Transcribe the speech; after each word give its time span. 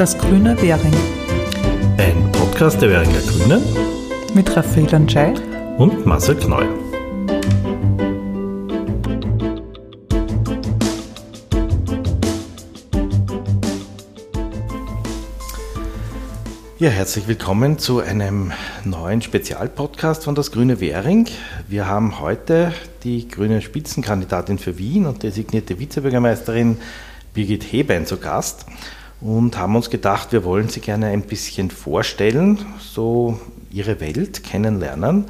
Das 0.00 0.16
grüne 0.16 0.56
Währing. 0.62 0.94
Ein 1.98 2.32
Podcast 2.32 2.80
der 2.80 2.88
Währinger 2.88 3.20
Grünen 3.20 3.62
mit 4.32 4.56
Raphael 4.56 4.94
Anschei 4.94 5.34
und 5.76 6.06
Marcel 6.06 6.36
Kneu. 6.36 6.64
Ja, 16.78 16.88
herzlich 16.88 17.28
willkommen 17.28 17.78
zu 17.78 18.00
einem 18.00 18.52
neuen 18.86 19.20
Spezialpodcast 19.20 20.24
von 20.24 20.34
Das 20.34 20.50
Grüne 20.50 20.80
Währing. 20.80 21.26
Wir 21.68 21.88
haben 21.88 22.20
heute 22.20 22.72
die 23.04 23.28
grüne 23.28 23.60
Spitzenkandidatin 23.60 24.58
für 24.58 24.78
Wien 24.78 25.04
und 25.04 25.22
designierte 25.22 25.78
Vizebürgermeisterin 25.78 26.78
Birgit 27.34 27.64
Hebein 27.64 28.06
zu 28.06 28.16
Gast 28.16 28.64
und 29.20 29.58
haben 29.58 29.76
uns 29.76 29.90
gedacht, 29.90 30.32
wir 30.32 30.44
wollen 30.44 30.68
sie 30.68 30.80
gerne 30.80 31.06
ein 31.06 31.22
bisschen 31.22 31.70
vorstellen, 31.70 32.58
so 32.78 33.38
ihre 33.70 34.00
Welt 34.00 34.42
kennenlernen 34.42 35.26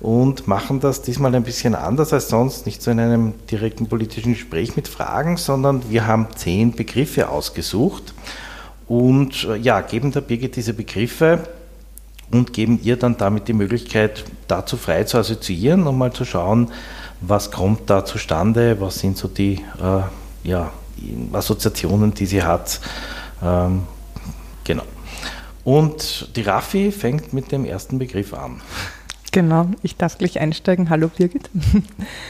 und 0.00 0.46
machen 0.46 0.80
das 0.80 1.02
diesmal 1.02 1.34
ein 1.34 1.42
bisschen 1.42 1.74
anders 1.74 2.12
als 2.12 2.28
sonst, 2.28 2.66
nicht 2.66 2.82
so 2.82 2.90
in 2.90 3.00
einem 3.00 3.34
direkten 3.50 3.86
politischen 3.86 4.32
Gespräch 4.32 4.76
mit 4.76 4.88
Fragen, 4.88 5.36
sondern 5.36 5.90
wir 5.90 6.06
haben 6.06 6.28
zehn 6.36 6.72
Begriffe 6.72 7.28
ausgesucht 7.28 8.14
und 8.88 9.44
äh, 9.44 9.56
ja, 9.56 9.80
geben 9.82 10.10
der 10.12 10.22
Birgit 10.22 10.56
diese 10.56 10.74
Begriffe 10.74 11.40
und 12.30 12.52
geben 12.52 12.80
ihr 12.82 12.96
dann 12.96 13.16
damit 13.16 13.48
die 13.48 13.52
Möglichkeit, 13.52 14.24
dazu 14.48 14.76
frei 14.76 15.04
zu 15.04 15.18
assoziieren 15.18 15.86
und 15.86 15.98
mal 15.98 16.12
zu 16.12 16.24
schauen, 16.24 16.70
was 17.20 17.50
kommt 17.50 17.90
da 17.90 18.04
zustande, 18.04 18.80
was 18.80 19.00
sind 19.00 19.18
so 19.18 19.28
die 19.28 19.56
äh, 19.82 20.48
ja, 20.48 20.72
Assoziationen, 21.32 22.14
die 22.14 22.26
sie 22.26 22.42
hat. 22.42 22.80
Ähm, 23.42 23.82
genau. 24.64 24.84
Und 25.64 26.36
die 26.36 26.42
Raffi 26.42 26.90
fängt 26.92 27.32
mit 27.32 27.52
dem 27.52 27.64
ersten 27.64 27.98
Begriff 27.98 28.34
an. 28.34 28.60
Genau, 29.32 29.68
ich 29.82 29.96
darf 29.96 30.18
gleich 30.18 30.40
einsteigen. 30.40 30.90
Hallo 30.90 31.08
Birgit. 31.08 31.50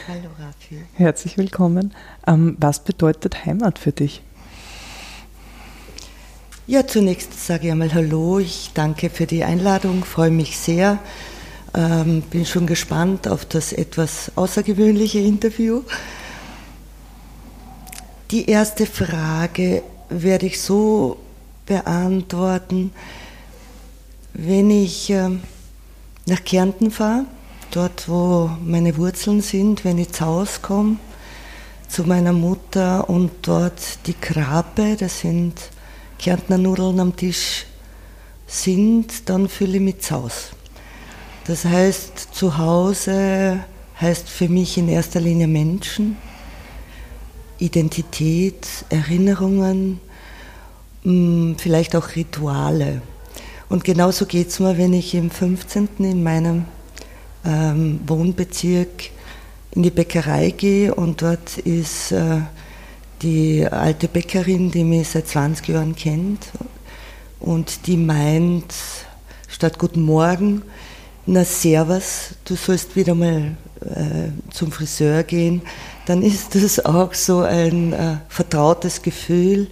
Hallo 0.08 0.28
Raffi. 0.38 0.84
Herzlich 0.94 1.38
willkommen. 1.38 1.94
Ähm, 2.26 2.56
was 2.60 2.84
bedeutet 2.84 3.46
Heimat 3.46 3.78
für 3.78 3.92
dich? 3.92 4.22
Ja, 6.66 6.86
zunächst 6.86 7.46
sage 7.46 7.66
ich 7.66 7.72
einmal 7.72 7.94
Hallo. 7.94 8.38
Ich 8.38 8.70
danke 8.74 9.08
für 9.08 9.26
die 9.26 9.44
Einladung, 9.44 10.04
freue 10.04 10.30
mich 10.30 10.58
sehr. 10.58 10.98
Ähm, 11.74 12.22
bin 12.22 12.44
schon 12.44 12.66
gespannt 12.66 13.28
auf 13.28 13.44
das 13.44 13.72
etwas 13.72 14.32
außergewöhnliche 14.36 15.20
Interview. 15.20 15.82
Die 18.30 18.48
erste 18.48 18.86
Frage 18.86 19.82
werde 20.10 20.46
ich 20.46 20.60
so 20.60 21.16
beantworten, 21.66 22.92
wenn 24.34 24.70
ich 24.70 25.10
äh, 25.10 25.30
nach 26.26 26.44
Kärnten 26.44 26.90
fahre, 26.90 27.24
dort 27.70 28.08
wo 28.08 28.50
meine 28.64 28.96
Wurzeln 28.96 29.40
sind, 29.40 29.84
wenn 29.84 29.98
ich 29.98 30.12
zu 30.12 30.26
Hause 30.26 30.60
komme, 30.62 30.96
zu 31.88 32.04
meiner 32.04 32.32
Mutter 32.32 33.08
und 33.08 33.30
dort 33.42 34.06
die 34.06 34.14
Krabe, 34.14 34.96
das 34.98 35.20
sind 35.20 35.54
Kärntner 36.18 36.58
Nudeln 36.58 37.00
am 37.00 37.16
Tisch 37.16 37.66
sind, 38.46 39.28
dann 39.28 39.48
fühle 39.48 39.76
ich 39.76 39.82
mich 39.82 40.00
zu 40.00 40.16
Hause. 40.16 40.50
Das 41.46 41.64
heißt, 41.64 42.28
zu 42.32 42.58
Hause 42.58 43.60
heißt 44.00 44.28
für 44.28 44.48
mich 44.48 44.76
in 44.78 44.88
erster 44.88 45.20
Linie 45.20 45.48
Menschen, 45.48 46.16
Identität, 47.60 48.66
Erinnerungen, 48.88 50.00
mm, 51.04 51.54
vielleicht 51.56 51.94
auch 51.94 52.16
Rituale. 52.16 53.02
Und 53.68 53.84
genauso 53.84 54.26
geht 54.26 54.48
es 54.48 54.58
mir, 54.58 54.76
wenn 54.78 54.92
ich 54.92 55.14
im 55.14 55.30
15. 55.30 55.88
in 55.98 56.22
meinem 56.22 56.64
ähm, 57.44 58.00
Wohnbezirk 58.06 59.10
in 59.72 59.82
die 59.82 59.90
Bäckerei 59.90 60.50
gehe 60.50 60.94
und 60.94 61.22
dort 61.22 61.58
ist 61.58 62.10
äh, 62.12 62.40
die 63.22 63.66
alte 63.66 64.08
Bäckerin, 64.08 64.70
die 64.70 64.82
mich 64.82 65.10
seit 65.10 65.28
20 65.28 65.68
Jahren 65.68 65.94
kennt 65.94 66.48
und 67.38 67.86
die 67.86 67.96
meint, 67.96 68.74
statt 69.48 69.78
Guten 69.78 70.02
Morgen, 70.02 70.62
na 71.26 71.44
Servus, 71.44 72.30
du 72.44 72.56
sollst 72.56 72.96
wieder 72.96 73.14
mal 73.14 73.56
äh, 73.80 74.50
zum 74.52 74.72
Friseur 74.72 75.22
gehen, 75.22 75.62
dann 76.10 76.22
ist 76.22 76.56
das 76.56 76.84
auch 76.84 77.14
so 77.14 77.42
ein 77.42 77.92
äh, 77.92 78.16
vertrautes 78.28 79.00
Gefühl. 79.00 79.68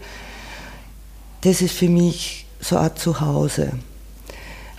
Das 1.40 1.60
ist 1.60 1.74
für 1.74 1.88
mich 1.88 2.46
so 2.60 2.76
Art 2.76 2.96
Zuhause. 2.96 3.72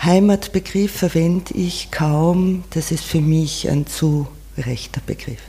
Heimatbegriff 0.01 0.99
verwende 0.99 1.53
ich 1.53 1.91
kaum, 1.91 2.63
das 2.69 2.91
ist 2.91 3.03
für 3.03 3.19
mich 3.19 3.69
ein 3.69 3.85
zu 3.87 4.25
rechter 4.57 5.01
Begriff. 5.05 5.41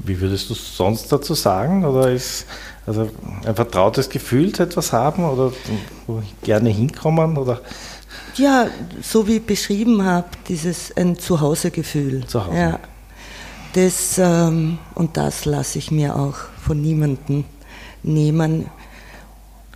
Wie 0.00 0.20
würdest 0.20 0.50
du 0.50 0.54
sonst 0.54 1.10
dazu 1.10 1.32
sagen? 1.32 1.86
Oder 1.86 2.10
ist 2.10 2.44
also 2.86 3.08
ein 3.46 3.54
vertrautes 3.54 4.10
Gefühl 4.10 4.52
zu 4.52 4.64
etwas 4.64 4.92
haben 4.92 5.24
oder 5.24 5.50
gerne 6.42 6.68
hinkommen? 6.68 7.38
Oder? 7.38 7.62
Ja, 8.34 8.66
so 9.00 9.26
wie 9.26 9.36
ich 9.36 9.46
beschrieben 9.46 10.04
habe, 10.04 10.28
dieses 10.46 10.94
ein 10.94 11.18
Zuhausegefühl. 11.18 12.26
Zuhause. 12.26 12.54
Ja. 12.54 12.80
Das, 13.74 14.18
ähm, 14.18 14.78
und 14.94 15.16
das 15.16 15.46
lasse 15.46 15.78
ich 15.78 15.90
mir 15.90 16.14
auch 16.16 16.34
von 16.62 16.82
niemandem 16.82 17.44
nehmen. 18.02 18.66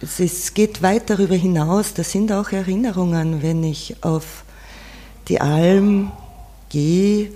Es, 0.02 0.20
es 0.20 0.52
geht 0.52 0.82
weit 0.82 1.08
darüber 1.08 1.34
hinaus. 1.34 1.94
Das 1.94 2.12
sind 2.12 2.30
auch 2.30 2.50
Erinnerungen, 2.52 3.42
wenn 3.42 3.64
ich 3.64 3.96
auf 4.02 4.44
die 5.28 5.40
Alm 5.40 6.12
gehe, 6.68 7.30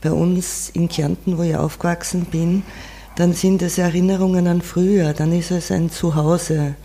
bei 0.00 0.10
uns 0.10 0.70
in 0.70 0.88
Kärnten, 0.88 1.36
wo 1.36 1.42
ich 1.42 1.56
aufgewachsen 1.56 2.24
bin, 2.24 2.62
dann 3.16 3.32
sind 3.32 3.60
es 3.60 3.76
Erinnerungen 3.76 4.46
an 4.46 4.62
früher, 4.62 5.12
dann 5.12 5.32
ist 5.32 5.50
es 5.50 5.70
ein 5.70 5.90
Zuhause. 5.90 6.76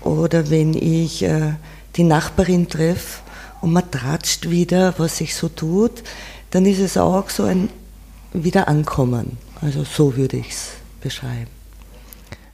Oder 0.00 0.50
wenn 0.50 0.74
ich 0.74 1.22
äh, 1.22 1.54
die 1.96 2.04
Nachbarin 2.04 2.68
treffe 2.68 3.20
und 3.60 3.72
man 3.72 3.90
tratscht 3.90 4.50
wieder, 4.50 4.94
was 4.98 5.18
sich 5.18 5.34
so 5.34 5.48
tut, 5.48 6.02
dann 6.50 6.66
ist 6.66 6.80
es 6.80 6.96
auch 6.96 7.30
so 7.30 7.44
ein 7.44 7.68
Wiederankommen. 8.32 9.38
Also 9.60 9.84
so 9.84 10.16
würde 10.16 10.36
ich 10.36 10.50
es 10.50 10.72
beschreiben. 11.00 11.56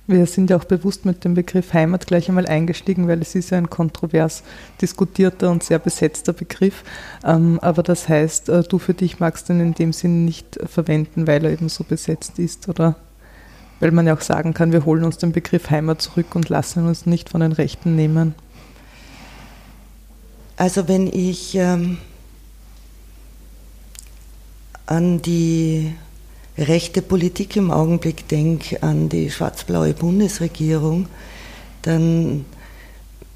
Wir 0.09 0.27
sind 0.27 0.51
ja 0.51 0.57
auch 0.57 0.65
bewusst 0.65 1.07
mit 1.07 1.25
dem 1.25 1.35
Begriff 1.35 1.73
Heimat 1.73 2.09
gleich 2.09 2.29
einmal 2.29 2.47
eingestiegen, 2.47 3.07
weil 3.07 3.23
es 3.23 3.37
ist 3.37 3.51
ja 3.51 3.59
ein 3.59 3.71
kontrovers 3.71 4.43
diskutierter 4.81 5.49
und 5.51 5.63
sehr 5.63 5.79
besetzter 5.79 6.33
Begriff. 6.33 6.83
Ähm, 7.25 7.61
aber 7.63 7.85
das 7.85 8.09
heißt, 8.09 8.49
äh, 8.49 8.63
du 8.65 8.79
für 8.79 8.95
dich 8.95 9.21
magst 9.21 9.49
ihn 9.49 9.61
in 9.61 9.75
dem 9.75 9.93
Sinn 9.93 10.25
nicht 10.25 10.59
verwenden, 10.67 11.29
weil 11.29 11.45
er 11.45 11.53
eben 11.53 11.69
so 11.69 11.85
besetzt 11.85 12.41
ist, 12.41 12.69
oder? 12.69 12.97
Weil 13.79 13.93
man 13.93 14.07
ja 14.07 14.15
auch 14.15 14.21
sagen 14.21 14.55
kann, 14.55 14.73
wir 14.73 14.85
holen 14.85 15.05
uns 15.05 15.19
den 15.19 15.33
Begriff 15.33 15.71
Heimat 15.71 16.03
zurück 16.03 16.35
und 16.35 16.49
lassen 16.49 16.87
uns 16.87 17.07
nicht 17.07 17.31
von 17.31 17.41
den 17.41 17.53
Rechten 17.53 17.95
nehmen. 17.95 18.35
Also 20.57 20.89
wenn 20.89 21.07
ich 21.07 21.55
ähm, 21.55 21.99
an 24.93 25.23
die 25.23 25.91
rechte 26.59 27.01
Politik 27.01 27.57
im 27.57 27.71
Augenblick 27.71 28.29
denke, 28.29 28.83
an 28.83 29.09
die 29.09 29.31
schwarz-blaue 29.31 29.95
Bundesregierung, 29.95 31.07
dann 31.81 32.45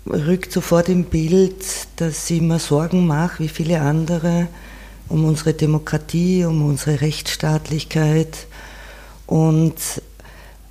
rückt 0.06 0.52
sofort 0.52 0.90
im 0.90 1.04
Bild, 1.04 1.64
dass 1.96 2.28
ich 2.30 2.42
mir 2.42 2.58
Sorgen 2.58 3.06
mache, 3.06 3.44
wie 3.44 3.48
viele 3.48 3.80
andere, 3.80 4.48
um 5.08 5.24
unsere 5.24 5.54
Demokratie, 5.54 6.44
um 6.44 6.62
unsere 6.62 7.00
Rechtsstaatlichkeit. 7.00 8.46
Und 9.26 9.76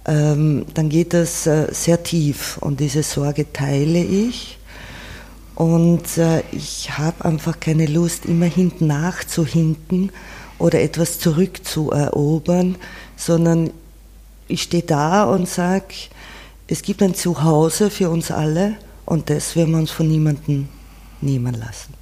ähm, 0.05 0.67
dann 0.75 0.89
geht 0.89 1.13
das 1.13 1.47
äh, 1.47 1.67
sehr 1.71 2.03
tief 2.03 2.59
und 2.59 2.79
diese 2.79 3.01
Sorge 3.01 3.51
teile 3.51 4.03
ich. 4.03 4.59
Und 5.55 6.17
äh, 6.17 6.43
ich 6.51 6.95
habe 6.95 7.25
einfach 7.25 7.59
keine 7.59 7.87
Lust, 7.87 8.25
immer 8.25 8.45
hinten 8.45 8.85
nachzuhinken 8.85 10.11
oder 10.59 10.81
etwas 10.81 11.19
zurückzuerobern, 11.19 12.75
sondern 13.17 13.71
ich 14.47 14.63
stehe 14.63 14.83
da 14.83 15.23
und 15.25 15.47
sage, 15.49 15.93
es 16.67 16.81
gibt 16.81 17.01
ein 17.01 17.15
Zuhause 17.15 17.89
für 17.89 18.09
uns 18.09 18.31
alle 18.31 18.75
und 19.05 19.29
das 19.29 19.55
werden 19.55 19.71
wir 19.71 19.79
uns 19.79 19.91
von 19.91 20.07
niemandem 20.07 20.67
nehmen 21.21 21.53
lassen. 21.53 21.93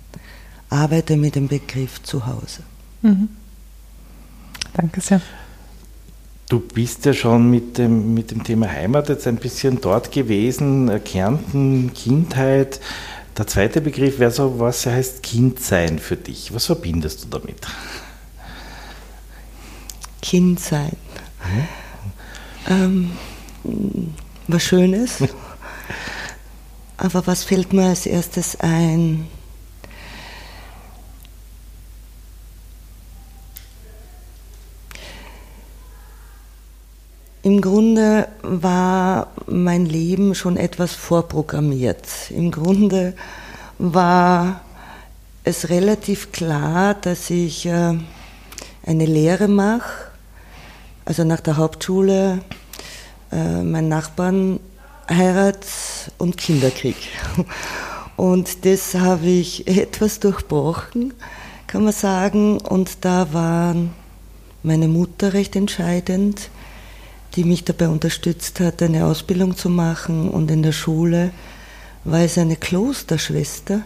Arbeite 0.70 1.18
mit 1.18 1.36
dem 1.36 1.48
Begriff 1.48 2.02
Zuhause. 2.04 2.64
Mhm. 3.02 3.30
Danke 4.74 5.02
sehr. 5.02 5.22
Du 6.50 6.60
bist 6.60 7.06
ja 7.06 7.14
schon 7.14 7.50
mit 7.50 7.78
dem, 7.78 8.14
mit 8.14 8.32
dem 8.32 8.44
Thema 8.44 8.70
Heimat 8.70 9.10
jetzt 9.10 9.28
ein 9.28 9.38
bisschen 9.38 9.82
dort 9.82 10.12
gewesen, 10.12 11.04
Kärnten, 11.04 11.94
Kindheit. 11.94 12.80
Der 13.38 13.48
zweite 13.48 13.82
Begriff 13.82 14.20
wäre 14.20 14.32
so, 14.32 14.60
was 14.60 14.86
heißt 14.86 15.24
Kindsein 15.24 16.00
für 16.00 16.18
dich? 16.18 16.54
Was 16.54 16.66
verbindest 16.66 17.24
du 17.24 17.30
damit? 17.30 17.58
Kind 20.24 20.60
sein. 20.60 20.96
Ähm, 22.70 23.12
was 24.48 24.64
Schönes. 24.64 25.18
Aber 26.96 27.28
was 27.28 27.44
fällt 27.44 27.74
mir 27.74 27.90
als 27.90 28.06
erstes 28.06 28.58
ein? 28.62 29.28
Im 37.42 37.60
Grunde 37.60 38.30
war 38.44 39.28
mein 39.48 39.86
Leben 39.86 40.34
schon 40.36 40.56
etwas 40.56 40.94
vorprogrammiert. 40.94 42.08
Im 42.30 42.50
Grunde 42.52 43.14
war 43.78 44.62
es 45.44 45.68
relativ 45.68 46.32
klar, 46.32 46.94
dass 46.94 47.30
ich 47.30 47.66
äh, 47.66 47.98
eine 48.86 49.06
Lehre 49.06 49.50
mache, 49.50 50.13
also 51.06 51.24
nach 51.24 51.40
der 51.40 51.58
Hauptschule, 51.58 52.42
äh, 53.32 53.64
meinen 53.64 53.90
Nachbarn 53.90 54.60
Heirat 55.10 55.66
und 56.18 56.38
Kinderkrieg. 56.38 56.96
Und 58.16 58.64
das 58.64 58.94
habe 58.94 59.26
ich 59.26 59.68
etwas 59.78 60.20
durchbrochen, 60.20 61.14
kann 61.66 61.84
man 61.84 61.94
sagen. 61.94 62.60
Und 62.60 63.04
da 63.06 63.34
war 63.34 63.76
meine 64.62 64.88
Mutter 64.88 65.34
recht 65.34 65.56
entscheidend 65.56 66.52
die 67.36 67.44
mich 67.44 67.64
dabei 67.64 67.88
unterstützt 67.88 68.60
hat, 68.60 68.82
eine 68.82 69.06
Ausbildung 69.06 69.58
zu 69.58 69.70
machen. 69.70 70.30
Und 70.30 70.52
in 70.52 70.64
der 70.64 70.72
Schule 70.72 71.32
war 72.04 72.20
es 72.20 72.38
eine 72.38 72.56
Klosterschwester, 72.56 73.82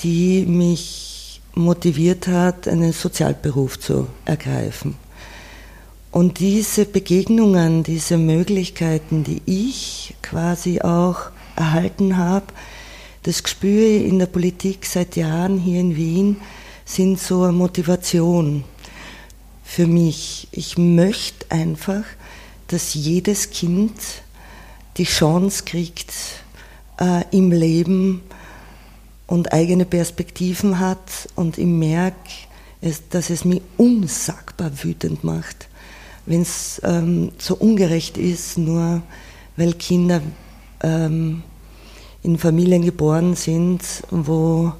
die 0.00 0.44
mich 0.46 1.40
motiviert 1.54 2.28
hat, 2.28 2.68
einen 2.68 2.92
Sozialberuf 2.92 3.78
zu 3.78 4.06
ergreifen. 4.24 4.96
Und 6.12 6.40
diese 6.40 6.84
Begegnungen, 6.84 7.84
diese 7.84 8.18
Möglichkeiten, 8.18 9.24
die 9.24 9.40
ich 9.46 10.14
quasi 10.20 10.82
auch 10.82 11.30
erhalten 11.56 12.18
habe, 12.18 12.46
das 13.22 13.42
spüre 13.46 13.86
ich 13.86 14.06
in 14.08 14.18
der 14.18 14.26
Politik 14.26 14.84
seit 14.84 15.16
Jahren 15.16 15.58
hier 15.58 15.80
in 15.80 15.96
Wien, 15.96 16.36
sind 16.84 17.18
so 17.18 17.44
eine 17.44 17.52
Motivation 17.52 18.64
für 19.64 19.86
mich. 19.86 20.48
Ich 20.52 20.76
möchte 20.76 21.50
einfach, 21.50 22.04
dass 22.68 22.92
jedes 22.92 23.50
Kind 23.50 23.94
die 24.98 25.04
Chance 25.04 25.64
kriegt, 25.64 26.12
äh, 27.00 27.24
im 27.30 27.52
Leben 27.52 28.20
und 29.26 29.54
eigene 29.54 29.86
Perspektiven 29.86 30.78
hat 30.78 31.28
und 31.36 31.56
ich 31.56 31.64
merke, 31.64 32.30
dass 33.08 33.30
es 33.30 33.46
mich 33.46 33.62
unsagbar 33.78 34.72
wütend 34.82 35.24
macht, 35.24 35.68
wenn 36.26 36.42
es 36.42 36.80
ähm, 36.84 37.32
so 37.38 37.54
ungerecht 37.56 38.16
ist, 38.16 38.58
nur 38.58 39.02
weil 39.56 39.74
Kinder 39.74 40.20
ähm, 40.82 41.42
in 42.22 42.38
Familien 42.38 42.82
geboren 42.82 43.34
sind, 43.34 43.82
wo 44.10 44.72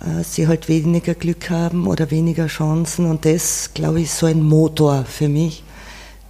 äh, 0.00 0.24
sie 0.24 0.48
halt 0.48 0.68
weniger 0.68 1.14
Glück 1.14 1.50
haben 1.50 1.86
oder 1.86 2.10
weniger 2.10 2.46
Chancen 2.46 3.06
und 3.06 3.24
das, 3.24 3.70
glaube 3.74 4.00
ich, 4.00 4.06
ist 4.06 4.18
so 4.18 4.26
ein 4.26 4.42
Motor 4.42 5.04
für 5.04 5.28
mich, 5.28 5.62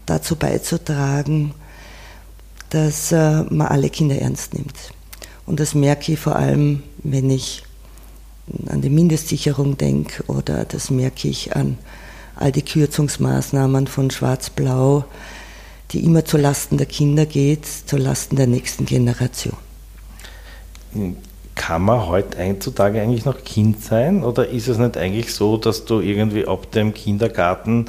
dazu 0.07 0.37
beizutragen, 0.37 1.55
dass 2.71 3.13
äh, 3.13 3.43
man 3.45 3.69
alle 3.69 3.89
Kinder 3.89 4.19
ernst 4.19 4.55
nimmt. 4.55 4.75
Und 5.47 5.61
das 5.61 5.75
merke 5.75 6.13
ich 6.13 6.19
vor 6.19 6.37
allem, 6.37 6.83
wenn 7.03 7.31
ich 7.31 7.63
an 8.67 8.83
die 8.83 8.91
Mindestsicherung 8.91 9.79
denke 9.79 10.23
oder 10.27 10.65
das 10.65 10.91
merke 10.91 11.29
ich 11.29 11.57
an 11.57 11.79
all 12.37 12.53
die 12.53 12.63
Kürzungsmaßnahmen 12.63 13.87
von 13.87 14.11
Schwarz-Blau, 14.11 15.05
die 15.93 16.05
immer 16.05 16.25
zu 16.25 16.37
Lasten 16.37 16.77
der 16.77 16.87
Kinder 16.87 17.27
geht, 17.27 17.67
zu 17.67 17.97
Lasten 17.97 18.37
der 18.37 18.47
nächsten 18.47 18.85
Generation. 18.87 19.57
Kann 21.55 21.83
man 21.83 22.09
heutzutage 22.09 23.01
eigentlich 23.01 23.25
noch 23.25 23.45
Kind 23.45 23.83
sein 23.83 24.25
oder 24.25 24.49
ist 24.49 24.69
es 24.69 24.79
nicht 24.79 24.97
eigentlich 24.97 25.33
so, 25.35 25.57
dass 25.57 25.85
du 25.85 26.01
irgendwie 26.01 26.47
ab 26.47 26.71
dem 26.73 26.95
Kindergarten 26.95 27.87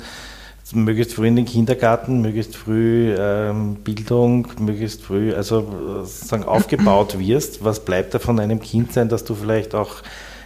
möglichst 0.74 1.14
früh 1.14 1.28
in 1.28 1.36
den 1.36 1.46
Kindergarten, 1.46 2.22
möglichst 2.22 2.56
früh 2.56 3.16
ähm, 3.18 3.76
Bildung, 3.76 4.48
möglichst 4.60 5.04
früh, 5.04 5.34
also 5.34 6.04
sozusagen 6.04 6.44
aufgebaut 6.44 7.20
wirst. 7.20 7.64
Was 7.64 7.86
bleibt 7.86 8.14
da 8.14 8.20
von 8.20 8.40
einem 8.40 8.60
Kind 8.60 8.94
sein, 8.94 9.10
dass 9.10 9.24
du 9.24 9.36
vielleicht 9.36 9.76
auch 9.76 10.02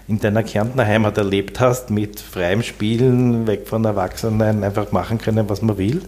in 0.10 0.20
deiner 0.20 0.42
Kärntner 0.42 0.86
Heimat 0.86 1.18
erlebt 1.18 1.60
hast, 1.60 1.92
mit 1.92 2.20
freiem 2.20 2.64
Spielen, 2.64 3.46
weg 3.46 3.68
von 3.68 3.86
Erwachsenen, 3.86 4.64
einfach 4.64 4.92
machen 4.92 5.20
können, 5.20 5.48
was 5.50 5.62
man 5.62 5.78
will? 5.78 6.02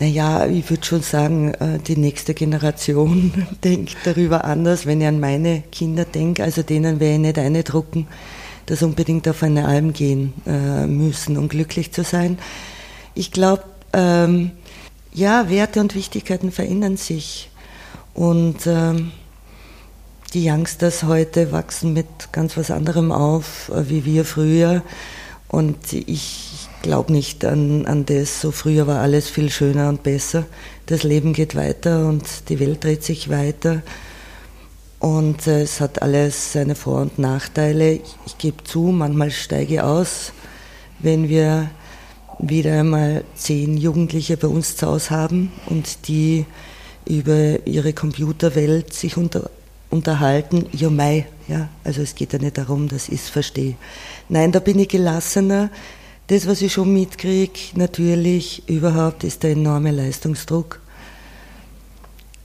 Naja, 0.00 0.46
ich 0.46 0.68
würde 0.70 0.84
schon 0.84 1.02
sagen, 1.02 1.52
äh, 1.54 1.78
die 1.78 1.96
nächste 1.98 2.32
Generation 2.32 3.46
denkt 3.64 3.96
darüber 4.04 4.44
anders. 4.44 4.86
Wenn 4.86 5.02
ich 5.02 5.06
an 5.06 5.20
meine 5.20 5.62
Kinder 5.70 6.06
denke, 6.06 6.42
also 6.42 6.62
denen 6.62 6.98
werde 6.98 7.14
ich 7.14 7.20
nicht 7.20 7.38
eine 7.38 7.62
drucken, 7.62 8.08
dass 8.66 8.82
unbedingt 8.82 9.28
auf 9.28 9.42
eine 9.42 9.66
Alm 9.66 9.92
gehen 9.92 10.32
äh, 10.46 10.86
müssen, 10.86 11.36
um 11.36 11.48
glücklich 11.48 11.92
zu 11.92 12.04
sein. 12.04 12.38
Ich 13.14 13.32
glaube, 13.32 13.64
ähm, 13.92 14.52
ja, 15.12 15.50
Werte 15.50 15.78
und 15.78 15.94
Wichtigkeiten 15.94 16.50
verändern 16.50 16.96
sich. 16.96 17.50
Und 18.14 18.66
ähm, 18.66 19.12
die 20.34 20.50
Youngsters 20.50 21.04
heute 21.04 21.52
wachsen 21.52 21.92
mit 21.92 22.06
ganz 22.32 22.56
was 22.56 22.72
anderem 22.72 23.12
auf, 23.12 23.70
äh, 23.70 23.88
wie 23.88 24.04
wir 24.04 24.24
früher. 24.24 24.82
Und 25.48 25.92
ich 25.92 26.68
glaube 26.82 27.12
nicht 27.12 27.44
an, 27.44 27.86
an 27.86 28.04
das, 28.04 28.40
so 28.40 28.50
früher 28.50 28.88
war 28.88 29.00
alles 29.00 29.28
viel 29.28 29.48
schöner 29.50 29.88
und 29.88 30.02
besser. 30.02 30.44
Das 30.86 31.04
Leben 31.04 31.32
geht 31.32 31.54
weiter 31.54 32.08
und 32.08 32.24
die 32.48 32.58
Welt 32.58 32.82
dreht 32.82 33.04
sich 33.04 33.30
weiter. 33.30 33.82
Und 34.98 35.46
äh, 35.46 35.62
es 35.62 35.80
hat 35.80 36.02
alles 36.02 36.52
seine 36.52 36.74
Vor- 36.74 37.02
und 37.02 37.18
Nachteile. 37.18 37.92
Ich, 37.92 38.16
ich 38.26 38.38
gebe 38.38 38.64
zu, 38.64 38.80
manchmal 38.80 39.30
steige 39.30 39.74
ich 39.74 39.80
aus, 39.80 40.32
wenn 40.98 41.28
wir 41.28 41.70
wieder 42.40 42.80
einmal 42.80 43.22
zehn 43.36 43.76
Jugendliche 43.76 44.36
bei 44.36 44.48
uns 44.48 44.76
zu 44.76 44.88
Hause 44.88 45.10
haben 45.10 45.52
und 45.66 46.08
die 46.08 46.44
über 47.06 47.64
ihre 47.66 47.92
Computerwelt 47.92 48.92
sich 48.92 49.16
unter, 49.16 49.50
unterhalten. 49.90 50.66
Ja, 50.72 50.90
mei, 50.90 51.26
ja, 51.48 51.68
also 51.84 52.02
es 52.02 52.14
geht 52.14 52.32
ja 52.32 52.38
nicht 52.38 52.58
darum, 52.58 52.88
dass 52.88 53.08
ich 53.08 53.20
es 53.20 53.28
verstehe. 53.28 53.74
Nein, 54.28 54.52
da 54.52 54.60
bin 54.60 54.78
ich 54.78 54.88
gelassener. 54.88 55.70
Das, 56.26 56.46
was 56.46 56.62
ich 56.62 56.72
schon 56.72 56.92
mitkriege, 56.92 57.52
natürlich 57.74 58.68
überhaupt, 58.68 59.24
ist 59.24 59.42
der 59.42 59.52
enorme 59.52 59.90
Leistungsdruck. 59.90 60.80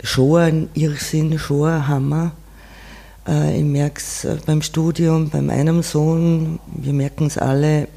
Schon 0.04 0.42
ein 0.42 0.70
Irrsinn, 0.74 1.40
schon 1.40 1.70
ein 1.70 1.88
Hammer. 1.88 2.32
Äh, 3.28 3.58
ich 3.58 3.64
merke 3.64 4.00
es 4.00 4.26
äh, 4.26 4.38
beim 4.46 4.62
Studium, 4.62 5.30
bei 5.30 5.42
meinem 5.42 5.84
Sohn, 5.84 6.60
wir 6.68 6.94
merken 6.94 7.28
es 7.28 7.38
alle 7.38 7.88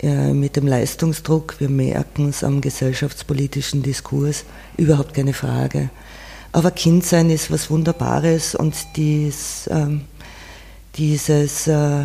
äh, 0.00 0.32
mit 0.32 0.56
dem 0.56 0.66
Leistungsdruck, 0.66 1.56
wir 1.58 1.68
merken 1.68 2.28
es 2.28 2.44
am 2.44 2.60
gesellschaftspolitischen 2.60 3.82
Diskurs, 3.82 4.44
überhaupt 4.76 5.14
keine 5.14 5.32
Frage. 5.32 5.90
Aber 6.54 6.70
Kindsein 6.70 7.30
ist 7.30 7.50
was 7.50 7.68
Wunderbares 7.68 8.54
und 8.54 8.76
dies, 8.94 9.68
ähm, 9.72 10.02
dieses 10.94 11.66
äh, 11.66 12.04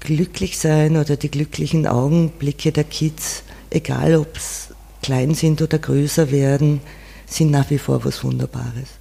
Glücklichsein 0.00 0.98
oder 0.98 1.16
die 1.16 1.30
glücklichen 1.30 1.86
Augenblicke 1.86 2.70
der 2.70 2.84
Kids, 2.84 3.44
egal 3.70 4.16
ob 4.16 4.36
es 4.36 4.74
klein 5.02 5.34
sind 5.34 5.62
oder 5.62 5.78
größer 5.78 6.30
werden, 6.30 6.82
sind 7.24 7.50
nach 7.50 7.70
wie 7.70 7.78
vor 7.78 8.04
was 8.04 8.22
Wunderbares. 8.22 8.97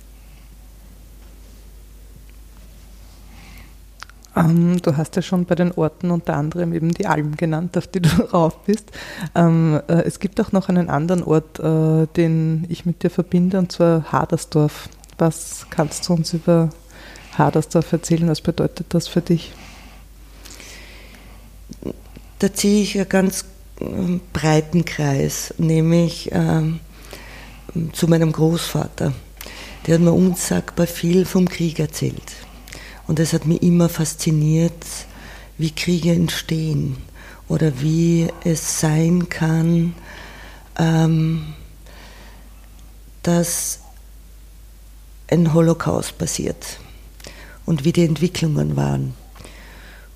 Ähm, 4.38 4.82
du 4.82 4.98
hast 4.98 5.15
ja 5.15 5.22
schon 5.22 5.46
bei 5.46 5.56
den 5.56 5.72
Orten 5.72 6.12
unter 6.12 6.36
anderem 6.36 6.74
eben 6.74 6.94
die 6.94 7.08
Alm 7.08 7.36
genannt, 7.36 7.77
auf 7.77 7.88
die 7.88 8.01
du 8.01 8.10
rauf 8.34 8.63
bist. 8.65 8.91
Ähm, 9.36 9.82
äh, 9.88 10.03
es 10.03 10.20
gibt 10.20 10.39
auch 10.39 10.51
noch 10.51 10.70
einen 10.70 10.89
anderen 10.89 11.24
Ort, 11.24 11.60
äh, 11.60 12.08
den 12.15 12.65
ich 12.70 12.86
mit 12.86 13.03
dir 13.03 13.10
verbinde, 13.10 13.58
und 13.60 13.72
zwar 13.72 14.12
Hadersdorf. 14.12 14.89
Was 15.17 15.65
kannst 15.70 16.08
du 16.08 16.13
uns 16.13 16.34
über 16.34 16.70
Hadersdorf 17.38 17.91
erzählen? 17.91 18.29
Was 18.29 18.41
bedeutet 18.41 18.88
das 18.89 19.08
für 19.08 19.22
dich? 19.22 19.51
Da 22.39 22.53
ziehe 22.53 22.84
ich 22.84 22.98
einen 22.98 23.10
ganz 23.10 23.46
ähm, 23.82 24.22
breiten 24.34 24.86
Kreis, 24.86 25.53
nämlich 25.58 26.29
ähm, 26.32 26.79
zu 27.94 28.08
meinem 28.08 28.32
Großvater. 28.32 29.13
Der 29.86 29.96
hat 29.96 30.01
mir 30.01 30.12
unsagbar 30.12 30.86
viel 30.86 31.25
vom 31.25 31.48
Krieg 31.48 31.79
erzählt. 31.79 32.46
Und 33.07 33.19
es 33.19 33.33
hat 33.33 33.45
mich 33.45 33.63
immer 33.63 33.89
fasziniert, 33.89 34.85
wie 35.57 35.71
Kriege 35.71 36.11
entstehen 36.11 36.97
oder 37.47 37.81
wie 37.81 38.27
es 38.43 38.79
sein 38.79 39.29
kann, 39.29 39.95
ähm, 40.77 41.53
dass 43.23 43.79
ein 45.29 45.53
Holocaust 45.53 46.17
passiert 46.17 46.79
und 47.65 47.85
wie 47.85 47.93
die 47.93 48.05
Entwicklungen 48.05 48.75
waren. 48.75 49.13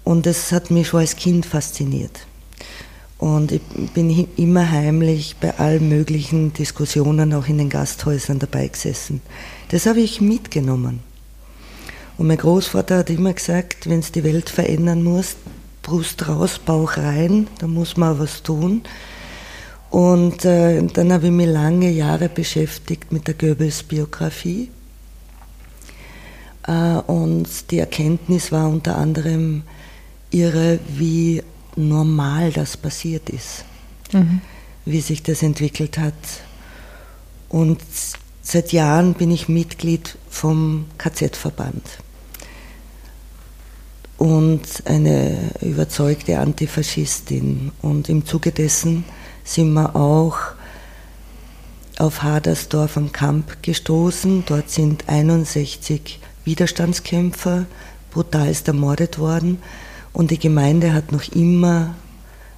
Und 0.03 0.27
es 0.27 0.51
hat 0.51 0.71
mich 0.71 0.89
schon 0.89 1.01
als 1.01 1.15
Kind 1.15 1.45
fasziniert. 1.45 2.25
Und 3.17 3.51
ich 3.51 3.61
bin 3.93 4.27
immer 4.35 4.71
heimlich 4.71 5.35
bei 5.39 5.57
allen 5.59 5.89
möglichen 5.89 6.53
Diskussionen 6.53 7.33
auch 7.33 7.47
in 7.47 7.59
den 7.59 7.69
Gasthäusern 7.69 8.39
dabei 8.39 8.67
gesessen. 8.67 9.21
Das 9.69 9.85
habe 9.85 9.99
ich 9.99 10.21
mitgenommen. 10.21 11.10
Und 12.17 12.27
mein 12.27 12.37
Großvater 12.37 12.99
hat 12.99 13.09
immer 13.09 13.33
gesagt, 13.33 13.89
wenn 13.89 13.99
es 13.99 14.11
die 14.11 14.23
Welt 14.23 14.49
verändern 14.49 15.03
muss, 15.03 15.35
Brust 15.81 16.27
raus, 16.27 16.59
Bauch 16.59 16.97
rein, 16.97 17.47
da 17.59 17.67
muss 17.67 17.97
man 17.97 18.19
was 18.19 18.43
tun. 18.43 18.83
Und 19.89 20.45
äh, 20.45 20.81
dann 20.81 21.11
habe 21.11 21.25
ich 21.25 21.31
mich 21.31 21.47
lange 21.47 21.89
Jahre 21.89 22.29
beschäftigt 22.29 23.11
mit 23.11 23.27
der 23.27 23.33
Goebbels-Biografie. 23.33 24.69
Äh, 26.67 26.71
und 26.71 27.71
die 27.71 27.79
Erkenntnis 27.79 28.51
war 28.51 28.69
unter 28.69 28.97
anderem 28.97 29.63
irre, 30.29 30.79
wie 30.87 31.43
normal 31.75 32.51
das 32.51 32.77
passiert 32.77 33.29
ist, 33.29 33.65
mhm. 34.13 34.41
wie 34.85 35.01
sich 35.01 35.23
das 35.23 35.43
entwickelt 35.43 35.97
hat. 35.97 36.13
Und 37.49 37.81
seit 38.41 38.71
Jahren 38.71 39.13
bin 39.13 39.31
ich 39.31 39.49
Mitglied 39.49 40.17
vom 40.29 40.85
KZ-Verband 40.97 41.83
und 44.21 44.61
eine 44.85 45.49
überzeugte 45.61 46.37
Antifaschistin. 46.37 47.71
Und 47.81 48.07
im 48.07 48.23
Zuge 48.23 48.51
dessen 48.51 49.03
sind 49.43 49.73
wir 49.73 49.95
auch 49.95 50.37
auf 51.97 52.21
Hadersdorf 52.21 52.97
am 52.97 53.11
Kamp 53.11 53.63
gestoßen. 53.63 54.43
Dort 54.45 54.69
sind 54.69 55.09
61 55.09 56.19
Widerstandskämpfer 56.45 57.65
brutalst 58.11 58.67
ermordet 58.67 59.17
worden. 59.17 59.57
Und 60.13 60.29
die 60.29 60.37
Gemeinde 60.37 60.93
hat 60.93 61.11
noch 61.11 61.23
immer 61.33 61.95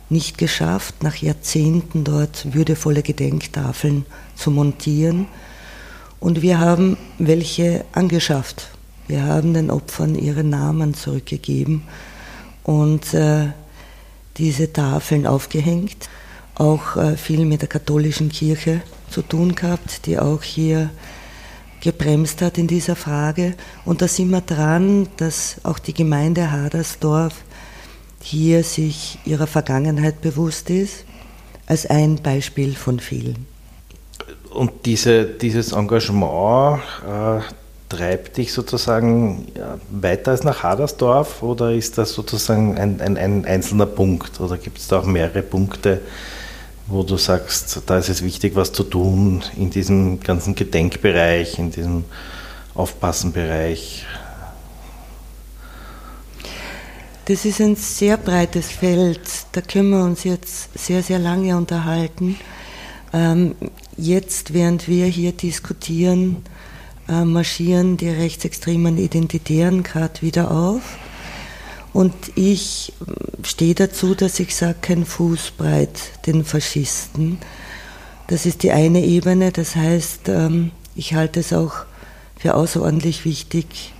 nicht 0.09 0.37
geschafft, 0.37 1.01
nach 1.01 1.15
Jahrzehnten 1.15 2.03
dort 2.03 2.53
würdevolle 2.53 3.03
Gedenktafeln 3.03 4.05
zu 4.35 4.51
montieren. 4.51 5.27
Und 6.23 6.41
wir 6.41 6.61
haben 6.61 6.95
welche 7.19 7.83
angeschafft. 7.91 8.69
Wir 9.09 9.25
haben 9.25 9.53
den 9.53 9.69
Opfern 9.69 10.15
ihre 10.15 10.45
Namen 10.45 10.93
zurückgegeben 10.93 11.83
und 12.63 13.13
äh, 13.13 13.47
diese 14.37 14.71
Tafeln 14.71 15.27
aufgehängt. 15.27 16.07
Auch 16.55 16.95
äh, 16.95 17.17
viel 17.17 17.43
mit 17.43 17.59
der 17.59 17.67
katholischen 17.67 18.29
Kirche 18.29 18.79
zu 19.09 19.21
tun 19.21 19.53
gehabt, 19.53 20.05
die 20.05 20.17
auch 20.17 20.43
hier 20.43 20.91
gebremst 21.81 22.41
hat 22.41 22.57
in 22.57 22.67
dieser 22.67 22.95
Frage. 22.95 23.55
Und 23.83 24.01
da 24.01 24.07
sind 24.07 24.29
wir 24.29 24.39
dran, 24.39 25.09
dass 25.17 25.57
auch 25.63 25.77
die 25.77 25.93
Gemeinde 25.93 26.51
Hadersdorf 26.53 27.35
hier 28.21 28.63
sich 28.63 29.19
ihrer 29.25 29.47
Vergangenheit 29.47 30.21
bewusst 30.21 30.69
ist, 30.69 31.03
als 31.65 31.85
ein 31.85 32.15
Beispiel 32.23 32.75
von 32.75 33.01
vielen. 33.01 33.52
Und 34.53 34.85
diese, 34.85 35.25
dieses 35.25 35.71
Engagement 35.71 36.79
äh, 37.07 37.41
treibt 37.89 38.37
dich 38.37 38.53
sozusagen 38.53 39.47
ja, 39.55 39.77
weiter 39.91 40.31
als 40.31 40.43
nach 40.43 40.63
Hadersdorf 40.63 41.41
oder 41.43 41.71
ist 41.71 41.97
das 41.97 42.13
sozusagen 42.13 42.77
ein, 42.77 43.01
ein, 43.01 43.17
ein 43.17 43.45
einzelner 43.45 43.85
Punkt 43.85 44.39
oder 44.39 44.57
gibt 44.57 44.77
es 44.77 44.87
da 44.87 44.99
auch 44.99 45.05
mehrere 45.05 45.41
Punkte, 45.41 46.01
wo 46.87 47.03
du 47.03 47.17
sagst, 47.17 47.81
da 47.85 47.97
ist 47.97 48.09
es 48.09 48.23
wichtig, 48.23 48.55
was 48.55 48.71
zu 48.71 48.83
tun 48.83 49.43
in 49.55 49.69
diesem 49.69 50.19
ganzen 50.19 50.53
Gedenkbereich, 50.55 51.57
in 51.57 51.71
diesem 51.71 52.05
Aufpassenbereich? 52.75 54.05
Das 57.25 57.45
ist 57.45 57.61
ein 57.61 57.77
sehr 57.77 58.17
breites 58.17 58.69
Feld. 58.69 59.21
Da 59.53 59.61
können 59.61 59.91
wir 59.91 60.03
uns 60.03 60.25
jetzt 60.25 60.77
sehr, 60.77 61.01
sehr 61.01 61.19
lange 61.19 61.55
unterhalten. 61.55 62.37
Jetzt, 63.97 64.53
während 64.53 64.87
wir 64.87 65.05
hier 65.05 65.31
diskutieren, 65.31 66.37
äh, 67.07 67.23
marschieren 67.25 67.97
die 67.97 68.09
rechtsextremen 68.09 68.97
Identitären 68.97 69.83
gerade 69.83 70.21
wieder 70.21 70.51
auf. 70.51 70.81
Und 71.93 72.13
ich 72.33 72.91
stehe 73.43 73.75
dazu, 73.75 74.15
dass 74.15 74.39
ich 74.39 74.55
sage, 74.55 74.77
kein 74.81 75.05
Fußbreit 75.05 76.25
den 76.25 76.43
Faschisten. 76.43 77.37
Das 78.27 78.47
ist 78.47 78.63
die 78.63 78.71
eine 78.71 79.05
Ebene. 79.05 79.51
Das 79.51 79.75
heißt, 79.75 80.29
ähm, 80.29 80.71
ich 80.95 81.13
halte 81.13 81.39
es 81.39 81.53
auch 81.53 81.85
für 82.35 82.55
außerordentlich 82.55 83.25
wichtig, 83.25 83.93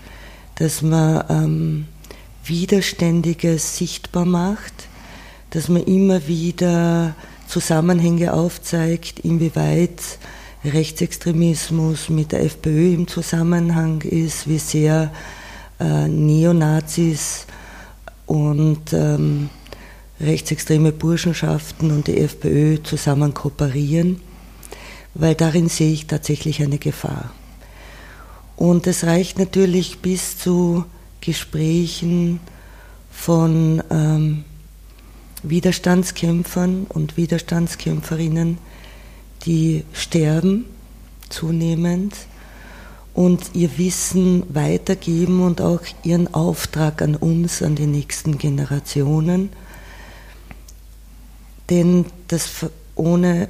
dass 0.56 0.82
man 0.82 1.24
ähm, 1.30 1.86
Widerständiges 2.46 3.78
sichtbar 3.78 4.26
macht, 4.26 4.74
dass 5.52 5.70
man 5.70 5.84
immer 5.84 6.28
wieder 6.28 7.16
Zusammenhänge 7.54 8.34
aufzeigt, 8.34 9.20
inwieweit 9.20 10.02
Rechtsextremismus 10.66 12.10
mit 12.10 12.32
der 12.32 12.44
FPÖ 12.44 12.96
im 12.96 13.08
Zusammenhang 13.08 14.02
ist, 14.02 14.50
wie 14.50 14.58
sehr 14.58 15.12
äh, 15.80 16.08
Neonazis 16.08 17.46
und 18.26 18.92
ähm, 18.94 19.52
rechtsextreme 20.20 20.92
Burschenschaften 20.94 21.92
und 21.92 22.08
die 22.08 22.18
FPÖ 22.18 22.82
zusammen 22.82 23.36
kooperieren, 23.36 24.20
weil 25.14 25.36
darin 25.36 25.70
sehe 25.70 25.94
ich 25.94 26.08
tatsächlich 26.08 26.64
eine 26.64 26.80
Gefahr. 26.80 27.36
Und 28.56 28.88
es 28.88 29.04
reicht 29.04 29.38
natürlich 29.38 30.00
bis 30.00 30.40
zu 30.40 30.86
Gesprächen 31.22 32.40
von 33.12 33.84
ähm, 33.92 34.44
Widerstandskämpfern 35.44 36.86
und 36.90 37.18
Widerstandskämpferinnen, 37.18 38.58
die 39.46 39.84
sterben 39.94 40.66
zunehmend 41.30 42.16
und 43.14 43.52
ihr 43.54 43.78
Wissen 43.78 44.44
weitergeben 44.54 45.44
und 45.44 45.62
auch 45.62 45.82
ihren 46.04 46.34
Auftrag 46.34 47.02
an 47.02 47.16
uns, 47.16 47.62
an 47.62 47.76
die 47.76 47.86
nächsten 47.86 48.38
Generationen. 48.38 49.50
Denn 51.70 52.06
das, 52.28 52.66
ohne 52.96 53.50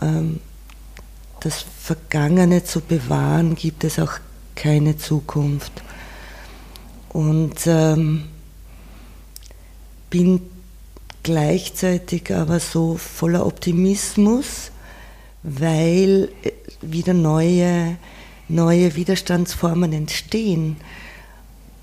ähm, 0.00 0.40
das 1.40 1.64
Vergangene 1.80 2.64
zu 2.64 2.80
bewahren, 2.80 3.54
gibt 3.54 3.84
es 3.84 3.98
auch 3.98 4.12
keine 4.54 4.98
Zukunft. 4.98 5.72
Und 7.08 7.66
ähm, 7.66 8.24
bin 10.10 10.42
gleichzeitig 11.22 12.34
aber 12.34 12.60
so 12.60 12.96
voller 12.96 13.46
Optimismus, 13.46 14.70
weil 15.42 16.28
äh, 16.42 16.52
wieder 16.80 17.14
neue, 17.14 17.96
neue 18.48 18.94
Widerstandsformen 18.96 19.92
entstehen. 19.92 20.76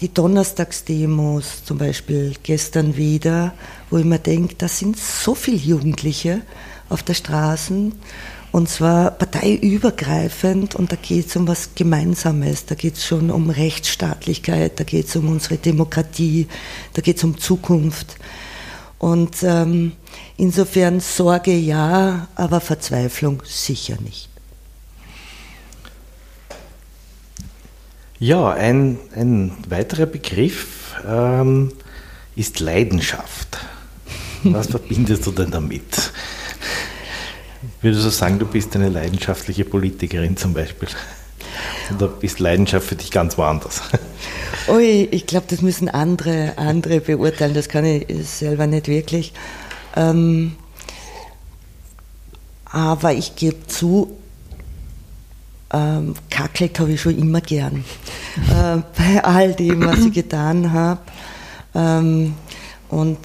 Die 0.02 0.14
Donnerstagsdemos 0.14 1.64
zum 1.66 1.80
Beispiel 1.80 2.36
gestern 2.44 2.98
wieder, 2.98 3.54
wo 3.90 3.98
ich 3.98 4.06
mir 4.06 4.20
denke, 4.20 4.56
da 4.56 4.68
sind 4.68 4.98
so 4.98 5.34
viele 5.34 5.58
Jugendliche 5.58 6.42
auf 6.90 7.02
der 7.02 7.16
Straße 7.16 7.92
und 8.52 8.70
zwar 8.70 9.12
parteiübergreifend 9.12 10.76
und 10.76 10.92
da 10.92 10.96
geht 10.96 11.28
es 11.28 11.36
um 11.36 11.48
was 11.48 11.72
Gemeinsames, 11.76 12.66
da 12.66 12.76
geht 12.76 12.96
es 12.96 13.06
schon 13.06 13.30
um 13.30 13.50
Rechtsstaatlichkeit, 13.50 14.80
da 14.80 14.84
geht 14.84 15.08
es 15.08 15.16
um 15.16 15.30
unsere 15.30 15.58
Demokratie, 15.58 16.48
da 16.94 17.02
geht 17.02 17.18
es 17.18 17.24
um 17.24 17.38
Zukunft. 17.38 18.18
Und 19.00 19.44
ähm, 19.44 19.94
insofern 20.38 21.00
Sorge 21.00 21.54
ja, 21.54 22.28
aber 22.36 22.60
Verzweiflung 22.60 23.44
sicher 23.46 23.98
nicht. 24.02 24.30
Ja, 28.20 28.50
ein, 28.50 28.98
ein 29.16 29.52
weiterer 29.70 30.08
Begriff 30.08 30.96
ähm, 31.08 31.72
ist 32.36 32.60
Leidenschaft. 32.60 33.60
Was 34.44 34.68
verbindest 34.68 35.26
du 35.28 35.32
denn 35.32 35.52
damit? 35.52 36.12
Würdest 37.82 38.06
du 38.06 38.10
sagen, 38.10 38.40
du 38.40 38.48
bist 38.48 38.76
eine 38.76 38.90
leidenschaftliche 38.90 39.66
Politikerin 39.66 40.36
zum 40.36 40.54
Beispiel? 40.54 40.90
Oder 41.96 42.14
ist 42.22 42.40
Leidenschaft 42.40 42.88
für 42.88 42.96
dich 42.96 43.12
ganz 43.12 43.38
woanders? 43.38 43.82
Ui, 44.68 45.08
ich 45.12 45.26
glaube, 45.28 45.46
das 45.50 45.62
müssen 45.62 45.90
andere, 45.90 46.54
andere 46.58 47.00
beurteilen. 47.00 47.54
Das 47.54 47.70
kann 47.70 47.86
ich 47.86 48.06
selber 48.28 48.68
nicht 48.68 48.88
wirklich. 48.88 49.34
Ähm, 49.96 50.56
aber 52.66 53.14
ich 53.14 53.36
gebe 53.36 53.66
zu, 53.68 54.18
ähm, 55.74 56.16
kackelt 56.30 56.80
habe 56.80 56.94
ich 56.94 57.02
schon 57.02 57.18
immer 57.18 57.42
gern. 57.42 57.84
äh, 58.50 58.82
bei 58.98 59.24
all 59.24 59.54
dem, 59.54 59.86
was 59.86 60.00
ich 60.00 60.14
getan 60.14 60.72
habe. 60.72 61.02
Ähm, 61.74 62.34
und 62.90 63.20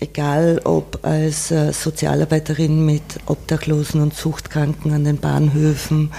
egal 0.00 0.60
ob 0.64 1.00
als 1.02 1.50
äh, 1.50 1.72
Sozialarbeiterin 1.72 2.84
mit 2.84 3.02
Obdachlosen 3.26 4.00
und 4.00 4.14
Suchtkranken 4.14 4.92
an 4.92 5.04
den 5.04 5.18
Bahnhöfen, 5.18 6.10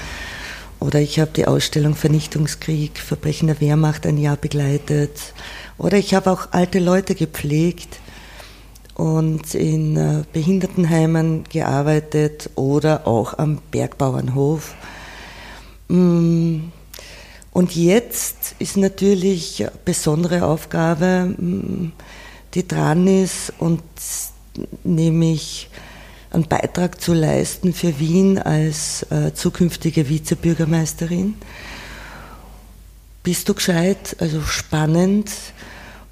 oder 0.81 0.99
ich 0.99 1.19
habe 1.19 1.31
die 1.31 1.45
Ausstellung 1.45 1.95
Vernichtungskrieg, 1.95 2.97
Verbrechen 2.97 3.47
der 3.47 3.61
Wehrmacht 3.61 4.07
ein 4.07 4.17
Jahr 4.17 4.35
begleitet. 4.35 5.33
Oder 5.77 5.97
ich 5.97 6.15
habe 6.15 6.31
auch 6.31 6.49
alte 6.51 6.79
Leute 6.79 7.13
gepflegt 7.13 7.99
und 8.95 9.53
in 9.53 9.95
äh, 9.95 10.23
Behindertenheimen 10.33 11.43
gearbeitet 11.45 12.49
oder 12.55 13.07
auch 13.07 13.37
am 13.37 13.59
Bergbauernhof. 13.69 14.73
Mm. 15.87 16.71
Und 17.51 17.75
jetzt 17.75 18.55
ist 18.59 18.77
natürlich 18.77 19.61
eine 19.61 19.73
besondere 19.85 20.45
Aufgabe, 20.45 21.35
die 22.53 22.67
dran 22.67 23.07
ist, 23.07 23.51
und 23.59 23.83
nämlich 24.85 25.69
einen 26.31 26.47
Beitrag 26.47 27.01
zu 27.01 27.13
leisten 27.13 27.73
für 27.73 27.99
Wien 27.99 28.39
als 28.39 29.03
äh, 29.11 29.33
zukünftige 29.33 30.07
Vizebürgermeisterin. 30.07 31.35
Bist 33.23 33.49
du 33.49 33.53
gescheit, 33.53 34.15
also 34.19 34.41
spannend. 34.41 35.29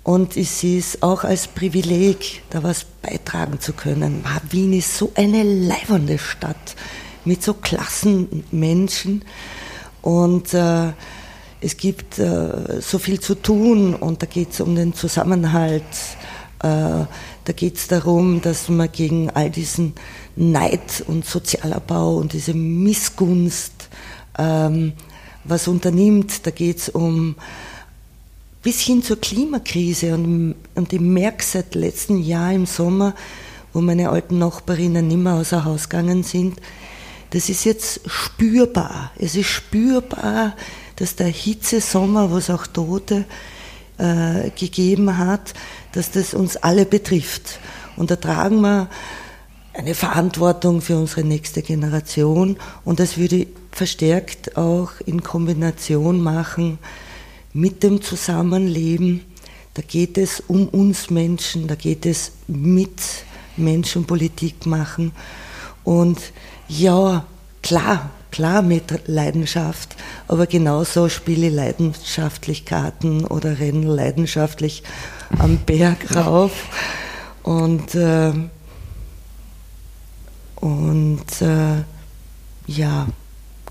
Und 0.04 0.38
ich 0.38 0.50
sehe 0.50 0.80
es 0.80 1.02
auch 1.04 1.24
als 1.24 1.48
Privileg, 1.48 2.44
da 2.50 2.64
was 2.64 2.86
beitragen 3.02 3.60
zu 3.60 3.74
können. 3.74 4.24
Wien 4.50 4.74
ist 4.74 4.98
so 4.98 5.12
eine 5.16 5.44
leibende 5.44 6.18
Stadt 6.18 6.76
mit 7.26 7.44
so 7.44 7.54
klassen 7.54 8.44
Menschen. 8.52 9.24
Und 10.02 10.54
äh, 10.54 10.94
es 11.62 11.78
gibt 11.78 12.20
äh, 12.20 12.82
so 12.82 13.00
viel 13.00 13.20
zu 13.20 13.36
tun 13.36 13.94
und 13.96 14.22
da 14.22 14.26
geht 14.26 14.52
es 14.52 14.62
um 14.62 14.76
den 14.76 14.94
Zusammenhalt. 14.94 15.84
Äh, 16.64 17.06
da 17.50 17.54
geht 17.54 17.78
es 17.78 17.88
darum, 17.88 18.42
dass 18.44 18.70
man 18.70 18.92
gegen 18.92 19.32
all 19.32 19.50
diesen 19.50 19.94
Neid 20.36 21.04
und 21.08 21.26
Sozialabbau 21.26 22.18
und 22.18 22.34
diese 22.34 22.54
Missgunst 22.54 23.90
ähm, 24.38 24.94
was 25.46 25.68
unternimmt. 25.68 26.46
Da 26.46 26.52
geht 26.52 26.78
es 26.78 26.90
um 26.90 27.38
bis 28.62 28.82
hin 28.82 29.02
zur 29.02 29.20
Klimakrise 29.20 30.14
und, 30.14 30.54
und 30.76 30.94
ich 30.94 31.00
merke 31.00 31.44
seit 31.44 31.74
letztem 31.74 32.22
Jahr 32.22 32.54
im 32.54 32.68
Sommer, 32.68 33.16
wo 33.74 33.82
meine 33.82 34.10
alten 34.10 34.38
Nachbarinnen 34.38 35.08
nicht 35.08 35.18
mehr 35.18 35.34
außer 35.34 35.66
Haus 35.66 35.90
gegangen 35.90 36.22
sind, 36.22 36.62
das 37.32 37.50
ist 37.50 37.64
jetzt 37.64 38.02
spürbar. 38.06 39.12
Es 39.18 39.36
ist 39.36 39.48
spürbar, 39.48 40.56
dass 40.98 41.16
der 41.16 41.30
Hitzesommer, 41.30 42.32
was 42.32 42.52
auch 42.52 42.68
Tote 42.68 43.26
äh, 44.00 44.50
gegeben 44.52 45.18
hat, 45.18 45.54
dass 45.92 46.12
das 46.12 46.34
uns 46.34 46.58
alle 46.58 46.86
betrifft. 46.86 47.60
Und 47.96 48.12
da 48.12 48.16
tragen 48.16 48.62
wir 48.62 48.90
eine 49.74 49.94
Verantwortung 49.94 50.82
für 50.82 50.98
unsere 50.98 51.24
nächste 51.24 51.62
Generation 51.62 52.58
und 52.84 53.00
das 53.00 53.18
würde 53.18 53.48
verstärkt 53.72 54.58
auch 54.58 54.92
in 55.06 55.24
Kombination 55.24 56.22
machen 56.22 56.80
mit 57.54 57.84
dem 57.84 58.02
Zusammenleben. 58.02 59.26
Da 59.76 59.82
geht 59.82 60.18
es 60.18 60.42
um 60.48 60.68
uns 60.68 61.10
Menschen, 61.10 61.68
da 61.68 61.76
geht 61.76 62.06
es 62.06 62.32
mit 62.48 63.00
Menschen 63.56 64.06
Politik 64.06 64.66
machen 64.66 65.12
und 65.84 66.20
ja, 66.68 67.26
klar, 67.62 68.10
klar 68.32 68.62
mit 68.62 69.08
Leidenschaft, 69.08 69.96
aber 70.28 70.48
genauso 70.48 71.10
spiele 71.10 71.48
ich 71.48 71.54
leidenschaftlich 71.54 72.66
Karten 72.66 73.26
oder 73.26 73.60
renne 73.60 73.88
leidenschaftlich 73.88 74.84
am 75.38 75.58
Berg 75.58 76.16
rauf. 76.16 76.52
Und, 77.44 77.96
äh, 77.96 78.34
und 80.56 81.42
äh, 81.42 81.84
ja, 82.68 83.08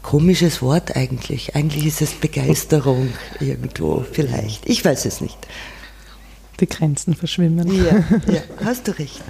komisches 0.02 0.62
Wort 0.62 0.96
eigentlich. 0.96 1.54
Eigentlich 1.54 1.86
ist 1.86 2.02
es 2.02 2.12
Begeisterung 2.12 3.12
irgendwo 3.40 4.04
vielleicht. 4.10 4.68
Ich 4.68 4.84
weiß 4.84 5.04
es 5.04 5.20
nicht 5.20 5.38
die 6.60 6.66
Grenzen 6.66 7.14
verschwimmen. 7.14 7.72
Ja, 7.72 7.92
ja 8.32 8.40
hast 8.64 8.88
du 8.88 8.98
recht. 8.98 9.22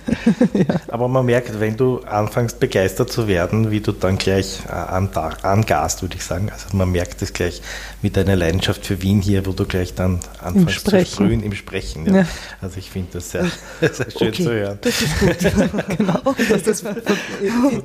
ja. 0.54 0.64
Aber 0.88 1.08
man 1.08 1.26
merkt, 1.26 1.60
wenn 1.60 1.76
du 1.76 1.98
anfängst 2.00 2.60
begeistert 2.60 3.12
zu 3.12 3.28
werden, 3.28 3.70
wie 3.70 3.80
du 3.80 3.92
dann 3.92 4.18
gleich 4.18 4.60
äh, 4.66 4.72
angast, 4.72 6.02
würde 6.02 6.16
ich 6.16 6.24
sagen. 6.24 6.50
Also 6.50 6.76
man 6.76 6.90
merkt 6.90 7.20
es 7.22 7.32
gleich 7.32 7.60
mit 8.02 8.16
deiner 8.16 8.36
Leidenschaft 8.36 8.86
für 8.86 9.02
Wien 9.02 9.20
hier, 9.20 9.46
wo 9.46 9.52
du 9.52 9.64
gleich 9.64 9.94
dann 9.94 10.20
anfängst 10.40 10.88
zu 10.88 11.04
sprühen 11.04 11.42
im 11.42 11.54
Sprechen. 11.54 12.06
Ja. 12.06 12.18
Ja. 12.20 12.26
Also 12.60 12.78
ich 12.78 12.90
finde 12.90 13.08
das 13.14 13.30
sehr, 13.30 13.44
sehr 13.80 14.10
schön 14.10 14.28
okay, 14.28 14.44
zu 14.44 14.50
hören. 14.50 14.78
Das 14.80 15.02
ist 15.02 15.18
gut. 15.18 15.36
genau, 15.98 16.34
dass 16.48 16.62
das 16.62 16.84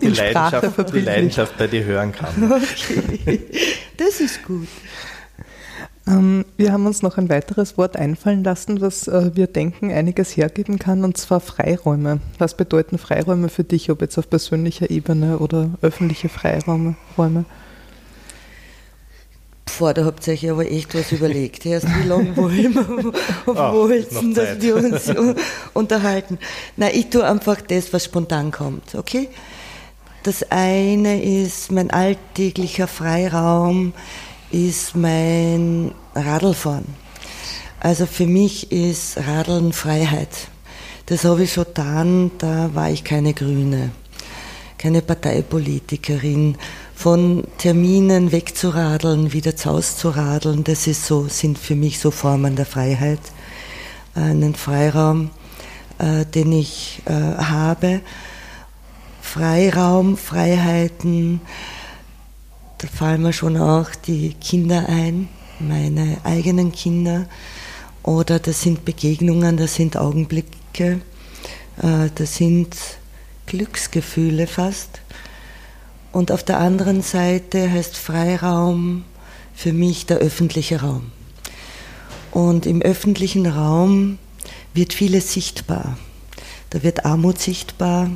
die, 0.01 0.07
Leidenschaft, 0.07 0.93
die 0.93 0.99
Leidenschaft 0.99 1.57
bei 1.57 1.67
dir 1.67 1.83
hören 1.83 2.11
kann. 2.11 2.51
Okay. 2.51 3.41
Das 3.97 4.19
ist 4.19 4.43
gut. 4.43 4.67
Ähm, 6.05 6.45
wir 6.57 6.73
haben 6.73 6.85
uns 6.85 7.01
noch 7.01 7.17
ein 7.17 7.29
weiteres 7.29 7.77
Wort 7.77 7.95
einfallen 7.95 8.43
lassen, 8.43 8.81
was 8.81 9.07
äh, 9.07 9.31
wir 9.35 9.47
denken 9.47 9.91
einiges 9.91 10.35
hergeben 10.35 10.77
kann, 10.79 11.03
und 11.03 11.17
zwar 11.17 11.39
Freiräume. 11.39 12.19
Was 12.39 12.57
bedeuten 12.57 12.97
Freiräume 12.97 13.49
für 13.49 13.63
dich, 13.63 13.89
ob 13.89 14.01
jetzt 14.01 14.17
auf 14.17 14.29
persönlicher 14.29 14.89
Ebene 14.89 15.39
oder 15.39 15.69
öffentliche 15.81 16.29
Freiräume? 16.29 16.95
Räume? 17.17 17.45
Boah, 19.79 19.93
da 19.93 20.05
habt 20.05 20.27
ihr 20.27 20.33
euch 20.33 20.49
aber 20.49 20.69
echt 20.69 20.93
was 20.93 21.11
überlegt. 21.11 21.65
Erst 21.65 21.87
wie 21.87 22.07
lange 22.07 22.35
wollen 22.37 22.75
wir, 22.75 23.13
oh, 23.47 23.55
wollten, 23.55 24.33
dass 24.33 24.61
wir 24.61 24.75
uns 24.75 25.11
unterhalten? 25.73 26.37
Nein, 26.77 26.91
ich 26.93 27.09
tue 27.09 27.25
einfach 27.25 27.59
das, 27.61 27.91
was 27.93 28.03
spontan 28.05 28.51
kommt, 28.51 28.93
okay? 28.93 29.29
Das 30.23 30.51
eine 30.51 31.23
ist 31.23 31.71
mein 31.71 31.89
alltäglicher 31.91 32.87
Freiraum, 32.87 33.93
ist 34.53 34.95
mein 34.95 35.91
Radlfahren. 36.13 36.85
Also 37.79 38.05
für 38.05 38.27
mich 38.27 38.71
ist 38.71 39.17
Radeln 39.17 39.73
Freiheit. 39.73 40.29
Das 41.07 41.25
habe 41.25 41.43
ich 41.43 41.53
schon 41.53 41.65
getan, 41.65 42.31
da 42.37 42.69
war 42.73 42.89
ich 42.89 43.03
keine 43.03 43.33
Grüne, 43.33 43.91
keine 44.77 45.01
Parteipolitikerin. 45.01 46.57
Von 46.95 47.45
Terminen 47.57 48.31
wegzuradeln, 48.31 49.33
wieder 49.33 49.55
zu 49.55 49.71
Hause 49.71 49.97
zu 49.97 50.09
radeln, 50.11 50.63
das 50.63 50.87
ist 50.87 51.05
so, 51.05 51.27
sind 51.27 51.57
für 51.57 51.75
mich 51.75 51.99
so 51.99 52.11
Formen 52.11 52.55
der 52.55 52.67
Freiheit. 52.67 53.19
Einen 54.15 54.53
Freiraum, 54.53 55.31
äh, 55.97 56.25
den 56.25 56.51
ich 56.53 57.01
äh, 57.05 57.11
habe. 57.11 58.01
Freiraum, 59.21 60.15
Freiheiten, 60.15 61.41
da 62.83 62.89
fallen 62.89 63.21
mir 63.21 63.31
schon 63.31 63.55
auch 63.55 63.91
die 63.95 64.33
Kinder 64.33 64.89
ein, 64.89 65.29
meine 65.57 66.17
eigenen 66.25 66.73
Kinder. 66.73 67.27
Oder 68.03 68.39
das 68.39 68.61
sind 68.61 68.83
Begegnungen, 68.83 69.55
das 69.55 69.75
sind 69.75 69.95
Augenblicke, 69.95 70.99
äh, 71.81 72.09
das 72.13 72.35
sind 72.35 72.75
Glücksgefühle 73.45 74.47
fast. 74.47 74.99
Und 76.11 76.29
auf 76.29 76.43
der 76.43 76.59
anderen 76.59 77.01
Seite 77.01 77.71
heißt 77.71 77.95
Freiraum 77.95 79.05
für 79.55 79.71
mich 79.71 80.05
der 80.05 80.17
öffentliche 80.17 80.81
Raum. 80.81 81.13
Und 82.31 82.65
im 82.65 82.81
öffentlichen 82.81 83.45
Raum 83.45 84.17
wird 84.73 84.91
vieles 84.91 85.31
sichtbar. 85.31 85.97
Da 86.71 86.83
wird 86.83 87.05
Armut 87.05 87.39
sichtbar. 87.39 88.09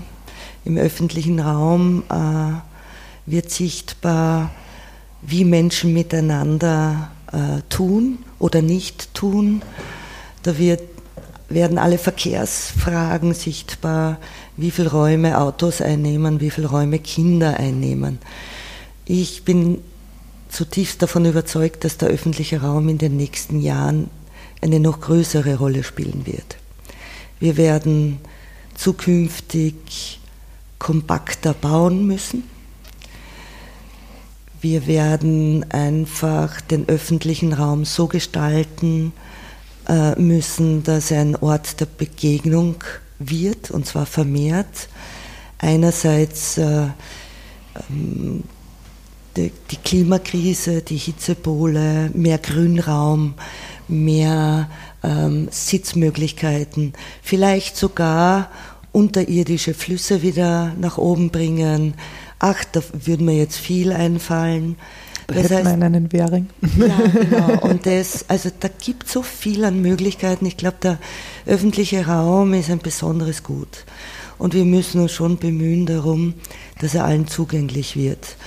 Im 0.66 0.78
öffentlichen 0.78 1.40
Raum 1.40 2.04
äh, 2.10 2.67
wird 3.28 3.52
sichtbar, 3.52 4.52
wie 5.22 5.44
Menschen 5.44 5.94
miteinander 5.94 7.12
äh, 7.32 7.62
tun 7.70 8.20
oder 8.40 8.62
nicht 8.62 9.14
tun. 9.14 9.62
Da 10.44 10.58
wird, 10.58 10.82
werden 11.50 11.78
alle 11.78 11.98
Verkehrsfragen 11.98 13.34
sichtbar, 13.34 14.18
wie 14.56 14.72
viele 14.72 14.92
Räume 14.92 15.40
Autos 15.40 15.82
einnehmen, 15.82 16.40
wie 16.40 16.50
viele 16.50 16.68
Räume 16.68 17.00
Kinder 17.00 17.58
einnehmen. 17.58 18.20
Ich 19.06 19.44
bin 19.44 19.80
zutiefst 20.50 21.02
davon 21.02 21.26
überzeugt, 21.26 21.84
dass 21.84 21.98
der 21.98 22.08
öffentliche 22.08 22.62
Raum 22.62 22.88
in 22.88 22.98
den 22.98 23.18
nächsten 23.18 23.60
Jahren 23.60 24.10
eine 24.62 24.80
noch 24.80 25.02
größere 25.02 25.58
Rolle 25.58 25.84
spielen 25.84 26.26
wird. 26.26 26.58
Wir 27.40 27.58
werden 27.58 28.20
zukünftig 28.76 30.20
kompakter 30.80 31.54
bauen 31.54 32.08
müssen 32.08 32.44
wir 34.62 34.88
werden 34.88 35.66
einfach 35.72 36.62
den 36.62 36.88
öffentlichen 36.90 37.54
Raum 37.54 37.86
so 37.86 38.08
gestalten 38.08 39.14
äh, 39.88 40.20
müssen, 40.20 40.84
dass 40.84 41.12
er 41.12 41.22
ein 41.22 41.36
Ort 41.36 41.80
der 41.80 41.86
Begegnung 41.86 42.76
wird, 43.20 43.72
und 43.72 43.86
zwar 43.86 44.06
vermehrt. 44.06 44.90
Einerseits 45.60 46.58
äh, 46.58 46.88
ähm, 47.90 48.44
die, 49.36 49.52
Klimakrise, 49.84 50.82
die 50.82 50.98
Hitzepole, 50.98 52.10
mehr 52.14 52.40
Grünraum, 52.40 53.36
mehr 53.88 54.70
ähm, 55.04 55.48
Sitzmöglichkeiten, 55.52 56.94
vielleicht 57.22 57.78
sogar 57.78 58.50
unterirdische 58.92 59.76
Flüsse 59.76 60.24
wieder 60.24 60.74
nach 60.80 60.98
oben 60.98 61.30
bringen, 61.30 61.94
ach, 62.40 62.64
da 62.72 62.82
würde 62.94 63.24
mir 63.24 63.38
jetzt 63.38 63.58
viel 63.58 63.92
einfallen. 63.92 64.78
Da 65.28 65.36
das 65.42 65.52
heißt, 65.52 65.66
man 65.66 65.84
einen 65.84 66.12
Währing. 66.12 66.48
Ja, 66.78 66.98
genau. 66.98 67.60
Und 67.68 67.86
das, 67.86 68.26
also 68.30 68.50
da 68.58 68.70
gibt 68.70 69.08
es 69.08 69.14
so 69.14 69.22
viel 69.24 69.66
an 69.66 69.82
Möglichkeiten. 69.82 70.46
Ich 70.46 70.56
glaube, 70.56 70.78
der 70.82 71.00
öffentliche 71.46 72.08
Raum 72.08 72.54
ist 72.54 72.70
ein 72.70 72.80
besonderes 72.80 73.44
Gut. 73.44 73.86
Und 74.38 74.54
wir 74.54 74.66
müssen 74.66 75.02
uns 75.02 75.12
schon 75.12 75.38
bemühen 75.38 75.86
darum, 75.86 76.36
dass 76.80 76.96
er 76.96 77.06
allen 77.06 77.28
zugänglich 77.28 77.98
wird. 77.98 78.38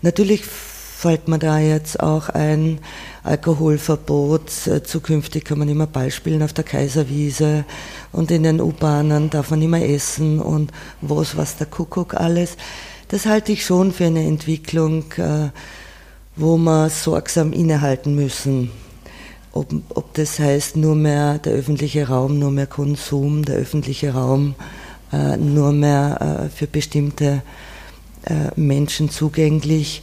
Natürlich 0.00 0.44
fällt 0.44 1.26
mir 1.26 1.40
da 1.40 1.58
jetzt 1.58 2.00
auch 2.00 2.28
ein 2.28 2.78
Alkoholverbot. 3.24 4.68
Äh, 4.68 4.84
zukünftig 4.84 5.44
kann 5.44 5.58
man 5.58 5.68
immer 5.68 5.88
Ball 5.88 6.12
spielen 6.12 6.42
auf 6.42 6.52
der 6.52 6.62
Kaiserwiese 6.64 7.64
und 8.12 8.30
in 8.30 8.44
den 8.44 8.60
U-Bahnen 8.60 9.28
darf 9.28 9.50
man 9.50 9.60
immer 9.60 9.82
essen 9.82 10.38
und 10.38 10.70
was, 11.00 11.36
was 11.36 11.56
der 11.56 11.66
Kuckuck 11.66 12.14
alles. 12.14 12.56
Das 13.12 13.26
halte 13.26 13.52
ich 13.52 13.66
schon 13.66 13.92
für 13.92 14.06
eine 14.06 14.26
Entwicklung, 14.26 15.04
äh, 15.18 15.50
wo 16.34 16.56
wir 16.56 16.88
sorgsam 16.88 17.52
innehalten 17.52 18.14
müssen. 18.14 18.70
Ob, 19.52 19.70
ob 19.90 20.14
das 20.14 20.38
heißt, 20.38 20.76
nur 20.76 20.94
mehr 20.94 21.38
der 21.38 21.52
öffentliche 21.52 22.08
Raum, 22.08 22.38
nur 22.38 22.50
mehr 22.50 22.66
Konsum, 22.66 23.44
der 23.44 23.56
öffentliche 23.56 24.14
Raum 24.14 24.54
äh, 25.12 25.36
nur 25.36 25.72
mehr 25.72 26.48
für 26.56 26.66
bestimmte 26.66 27.42
Menschen 28.56 29.10
zugänglich 29.10 30.02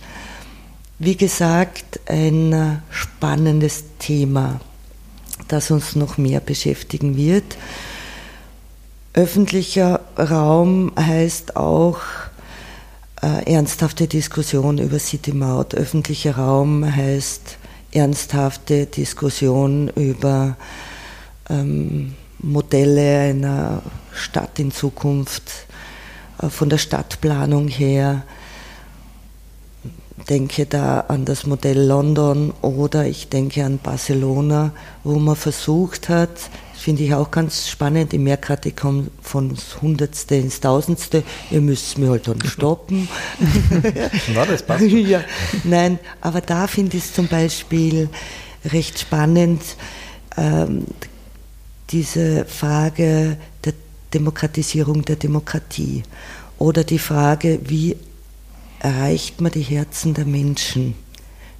wie 0.99 1.15
gesagt, 1.15 2.01
ein 2.07 2.83
spannendes 2.89 3.85
Thema, 3.97 4.59
das 5.47 5.71
uns 5.71 5.95
noch 5.95 6.17
mehr 6.17 6.41
beschäftigen 6.41 7.15
wird. 7.15 7.57
Öffentlicher 9.13 10.01
Raum 10.17 10.91
heißt 10.97 11.55
auch 11.55 12.01
äh, 13.21 13.51
ernsthafte 13.51 14.07
Diskussion 14.07 14.77
über 14.77 14.99
City-Maut. 14.99 15.75
Öffentlicher 15.75 16.35
Raum 16.35 16.85
heißt 16.85 17.57
ernsthafte 17.91 18.85
Diskussion 18.85 19.89
über 19.89 20.55
ähm, 21.49 22.15
Modelle 22.39 23.19
einer 23.19 23.81
Stadt 24.13 24.59
in 24.59 24.71
Zukunft, 24.71 25.43
äh, 26.41 26.49
von 26.49 26.69
der 26.69 26.77
Stadtplanung 26.77 27.67
her, 27.67 28.23
denke 30.29 30.65
da 30.65 31.01
an 31.01 31.25
das 31.25 31.45
Modell 31.45 31.81
London 31.81 32.53
oder 32.61 33.05
ich 33.05 33.29
denke 33.29 33.65
an 33.65 33.79
Barcelona, 33.79 34.71
wo 35.03 35.17
man 35.17 35.35
versucht 35.35 36.09
hat, 36.09 36.29
finde 36.79 37.03
ich 37.03 37.13
auch 37.13 37.29
ganz 37.29 37.67
spannend, 37.67 38.13
ich 38.13 38.19
merke 38.19 38.47
gerade, 38.47 38.69
ich 38.69 38.75
komme 38.75 39.07
von 39.21 39.55
Hundertste 39.81 40.35
ins 40.35 40.59
Tausendste, 40.59 41.23
ihr 41.51 41.61
müsst 41.61 41.97
mir 41.97 42.09
halt 42.09 42.27
dann 42.27 42.41
stoppen. 42.45 43.07
Na, 44.33 44.45
das 44.45 44.63
passt. 44.63 44.83
ja, 44.87 45.21
nein, 45.63 45.99
aber 46.21 46.41
da 46.41 46.67
finde 46.67 46.97
ich 46.97 47.03
es 47.03 47.13
zum 47.13 47.27
Beispiel 47.27 48.09
recht 48.65 48.99
spannend, 48.99 49.61
ähm, 50.37 50.85
diese 51.89 52.45
Frage 52.45 53.37
der 53.65 53.73
Demokratisierung 54.13 55.03
der 55.03 55.15
Demokratie 55.15 56.03
oder 56.57 56.83
die 56.83 56.99
Frage, 56.99 57.59
wie 57.65 57.95
erreicht 58.79 59.41
man 59.41 59.51
die 59.51 59.61
Herzen 59.61 60.13
der 60.13 60.25
Menschen 60.25 60.95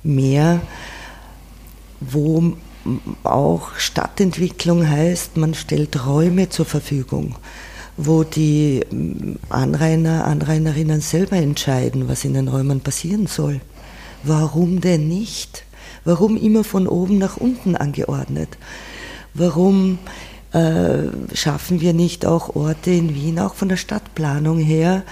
mehr, 0.03 0.61
wo 1.99 2.55
auch 3.23 3.75
Stadtentwicklung 3.77 4.87
heißt, 4.87 5.37
man 5.37 5.53
stellt 5.53 6.05
Räume 6.05 6.49
zur 6.49 6.65
Verfügung, 6.65 7.35
wo 7.97 8.23
die 8.23 8.85
Anrainer, 9.49 10.25
Anrainerinnen 10.25 11.01
selber 11.01 11.37
entscheiden, 11.37 12.07
was 12.07 12.25
in 12.25 12.33
den 12.33 12.47
Räumen 12.47 12.81
passieren 12.81 13.27
soll. 13.27 13.61
Warum 14.23 14.81
denn 14.81 15.07
nicht? 15.07 15.63
Warum 16.05 16.37
immer 16.37 16.63
von 16.63 16.87
oben 16.87 17.17
nach 17.17 17.37
unten 17.37 17.75
angeordnet? 17.75 18.57
Warum 19.33 19.99
äh, 20.53 21.03
schaffen 21.33 21.81
wir 21.81 21.93
nicht 21.93 22.25
auch 22.25 22.55
Orte 22.55 22.91
in 22.91 23.13
Wien, 23.13 23.39
auch 23.39 23.53
von 23.53 23.69
der 23.69 23.77
Stadtplanung 23.77 24.59
her, 24.59 25.03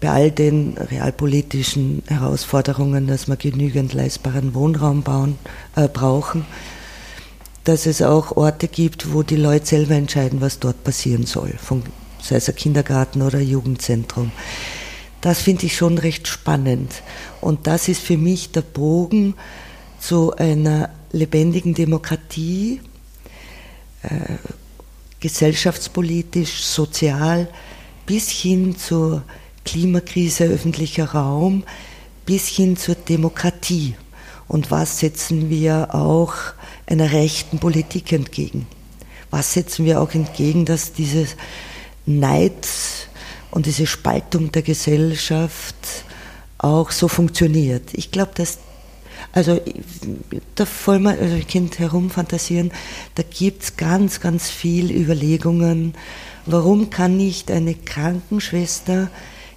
bei 0.00 0.10
all 0.10 0.30
den 0.30 0.76
realpolitischen 0.78 2.02
Herausforderungen, 2.06 3.06
dass 3.06 3.26
wir 3.26 3.36
genügend 3.36 3.94
leistbaren 3.94 4.54
Wohnraum 4.54 5.02
bauen, 5.02 5.38
äh, 5.74 5.88
brauchen, 5.88 6.46
dass 7.68 7.84
es 7.84 8.00
auch 8.00 8.34
Orte 8.34 8.66
gibt, 8.66 9.12
wo 9.12 9.22
die 9.22 9.36
Leute 9.36 9.66
selber 9.66 9.94
entscheiden, 9.94 10.40
was 10.40 10.58
dort 10.58 10.84
passieren 10.84 11.26
soll, 11.26 11.52
von, 11.62 11.82
sei 12.18 12.36
es 12.36 12.48
ein 12.48 12.56
Kindergarten 12.56 13.20
oder 13.20 13.36
ein 13.38 13.46
Jugendzentrum. 13.46 14.32
Das 15.20 15.42
finde 15.42 15.66
ich 15.66 15.76
schon 15.76 15.98
recht 15.98 16.26
spannend. 16.28 17.02
Und 17.42 17.66
das 17.66 17.88
ist 17.88 18.00
für 18.00 18.16
mich 18.16 18.52
der 18.52 18.62
Bogen 18.62 19.34
zu 20.00 20.34
einer 20.36 20.88
lebendigen 21.12 21.74
Demokratie, 21.74 22.80
äh, 24.02 24.36
gesellschaftspolitisch, 25.20 26.64
sozial, 26.64 27.48
bis 28.06 28.30
hin 28.30 28.78
zur 28.78 29.24
Klimakrise, 29.66 30.44
öffentlicher 30.44 31.10
Raum 31.10 31.64
bis 32.24 32.48
hin 32.48 32.78
zur 32.78 32.94
Demokratie. 32.94 33.94
Und 34.46 34.70
was 34.70 35.00
setzen 35.00 35.50
wir 35.50 35.94
auch 35.94 36.34
einer 36.88 37.12
rechten 37.12 37.58
Politik 37.58 38.12
entgegen? 38.12 38.66
Was 39.30 39.52
setzen 39.52 39.84
wir 39.84 40.00
auch 40.00 40.14
entgegen, 40.14 40.64
dass 40.64 40.92
dieses 40.92 41.36
Neid 42.06 42.66
und 43.50 43.66
diese 43.66 43.86
Spaltung 43.86 44.52
der 44.52 44.62
Gesellschaft 44.62 45.76
auch 46.56 46.90
so 46.90 47.08
funktioniert? 47.08 47.90
Ich 47.92 48.10
glaube, 48.10 48.32
dass 48.34 48.58
also 49.32 49.60
da 50.54 50.64
voll 50.64 51.00
mal 51.00 51.18
also 51.18 51.36
Kind 51.46 51.78
herumfantasieren, 51.78 52.72
da 53.14 53.22
gibt 53.22 53.62
es 53.62 53.76
ganz, 53.76 54.20
ganz 54.20 54.48
viel 54.48 54.90
Überlegungen, 54.90 55.94
warum 56.46 56.88
kann 56.88 57.16
nicht 57.16 57.50
eine 57.50 57.74
Krankenschwester 57.74 59.10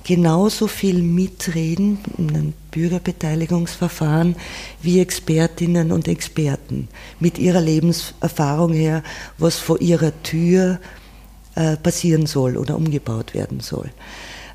genauso 0.03 0.67
viel 0.67 1.01
mitreden 1.01 1.99
in 2.17 2.29
einem 2.29 2.53
Bürgerbeteiligungsverfahren 2.71 4.35
wie 4.81 4.99
Expertinnen 4.99 5.91
und 5.91 6.07
Experten 6.07 6.87
mit 7.19 7.37
ihrer 7.37 7.61
Lebenserfahrung 7.61 8.73
her, 8.73 9.03
was 9.37 9.57
vor 9.57 9.81
ihrer 9.81 10.11
Tür 10.23 10.79
äh, 11.55 11.77
passieren 11.77 12.25
soll 12.25 12.57
oder 12.57 12.75
umgebaut 12.75 13.33
werden 13.33 13.59
soll. 13.59 13.89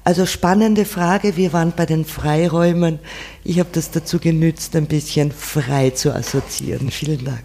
Also 0.04 0.24
spannende 0.24 0.84
Frage. 0.84 1.36
Wir 1.36 1.52
waren 1.52 1.72
bei 1.74 1.84
den 1.84 2.04
Freiräumen. 2.04 3.00
Ich 3.42 3.58
habe 3.58 3.70
das 3.72 3.90
dazu 3.90 4.20
genützt, 4.20 4.76
ein 4.76 4.86
bisschen 4.86 5.32
frei 5.32 5.90
zu 5.90 6.14
assoziieren. 6.14 6.92
Vielen 6.92 7.24
Dank. 7.24 7.44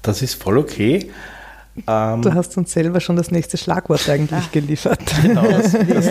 Das 0.00 0.22
ist 0.22 0.42
voll 0.42 0.56
okay. 0.56 1.10
Ähm, 1.86 2.22
du 2.22 2.32
hast 2.34 2.56
uns 2.56 2.72
selber 2.72 3.00
schon 3.00 3.16
das 3.16 3.30
nächste 3.30 3.56
Schlagwort 3.56 4.08
eigentlich 4.08 4.44
ah, 4.44 4.48
geliefert. 4.52 5.00
Genau, 5.22 5.42
das, 5.42 5.72
das, 5.72 6.08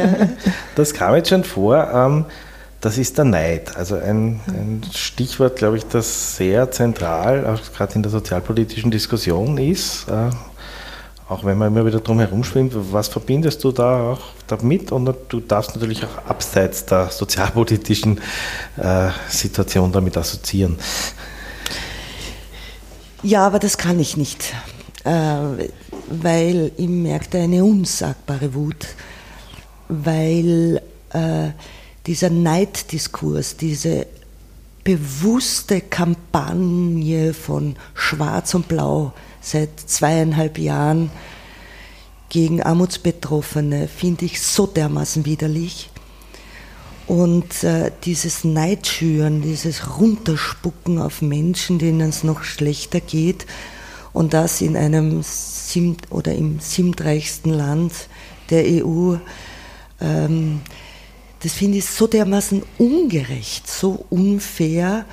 das, 0.75 0.93
kam 0.93 1.15
jetzt 1.15 1.29
schon 1.29 1.43
vor. 1.43 1.89
Ähm, 1.93 2.25
das 2.81 2.97
ist 2.97 3.17
der 3.17 3.25
Neid. 3.25 3.77
Also 3.77 3.95
ein, 3.95 4.41
ein 4.47 4.81
Stichwort, 4.93 5.55
glaube 5.55 5.77
ich, 5.77 5.85
das 5.85 6.35
sehr 6.35 6.69
zentral, 6.71 7.57
gerade 7.75 7.95
in 7.95 8.03
der 8.03 8.11
sozialpolitischen 8.11 8.91
Diskussion 8.91 9.57
ist. 9.57 10.09
Äh, 10.09 10.31
auch 11.29 11.45
wenn 11.45 11.57
man 11.57 11.69
immer 11.69 11.85
wieder 11.85 12.01
drum 12.01 12.19
herum 12.19 12.43
schwimmt, 12.43 12.73
was 12.75 13.07
verbindest 13.07 13.63
du 13.63 13.71
da 13.71 14.11
auch 14.11 14.21
damit? 14.47 14.91
Und 14.91 15.15
du 15.29 15.39
darfst 15.39 15.73
natürlich 15.73 16.03
auch 16.03 16.29
abseits 16.29 16.85
der 16.85 17.07
sozialpolitischen 17.07 18.19
äh, 18.75 19.09
Situation 19.29 19.93
damit 19.93 20.17
assoziieren. 20.17 20.77
Ja, 23.23 23.47
aber 23.47 23.59
das 23.59 23.77
kann 23.77 24.01
ich 24.01 24.17
nicht 24.17 24.53
weil 25.03 26.71
ich 26.77 26.87
merkte 26.87 27.39
eine 27.39 27.63
unsagbare 27.63 28.53
Wut, 28.53 28.87
weil 29.89 30.81
äh, 31.11 31.49
dieser 32.05 32.29
Neiddiskurs, 32.29 33.57
diese 33.57 34.07
bewusste 34.83 35.81
Kampagne 35.81 37.33
von 37.33 37.75
Schwarz 37.93 38.53
und 38.53 38.67
Blau 38.67 39.13
seit 39.41 39.79
zweieinhalb 39.79 40.57
Jahren 40.57 41.09
gegen 42.29 42.63
Armutsbetroffene 42.63 43.87
finde 43.87 44.25
ich 44.25 44.41
so 44.41 44.65
dermaßen 44.65 45.25
widerlich. 45.25 45.89
Und 47.05 47.63
äh, 47.63 47.91
dieses 48.05 48.43
Neidschüren, 48.43 49.41
dieses 49.41 49.99
Runterspucken 49.99 50.99
auf 50.99 51.21
Menschen, 51.21 51.77
denen 51.77 52.09
es 52.09 52.23
noch 52.23 52.43
schlechter 52.43 53.01
geht, 53.01 53.45
und 54.13 54.33
das 54.33 54.61
in 54.61 54.77
einem 54.77 55.23
siebt 55.23 56.11
oder 56.11 56.33
im 56.33 56.59
siebtreichsten 56.59 57.51
Land 57.51 57.93
der 58.49 58.85
EU. 58.85 59.15
Ähm, 59.99 60.61
das 61.41 61.53
finde 61.53 61.79
ich 61.79 61.85
so 61.85 62.07
dermaßen 62.07 62.63
ungerecht, 62.77 63.67
so 63.67 64.05
unfair, 64.09 65.05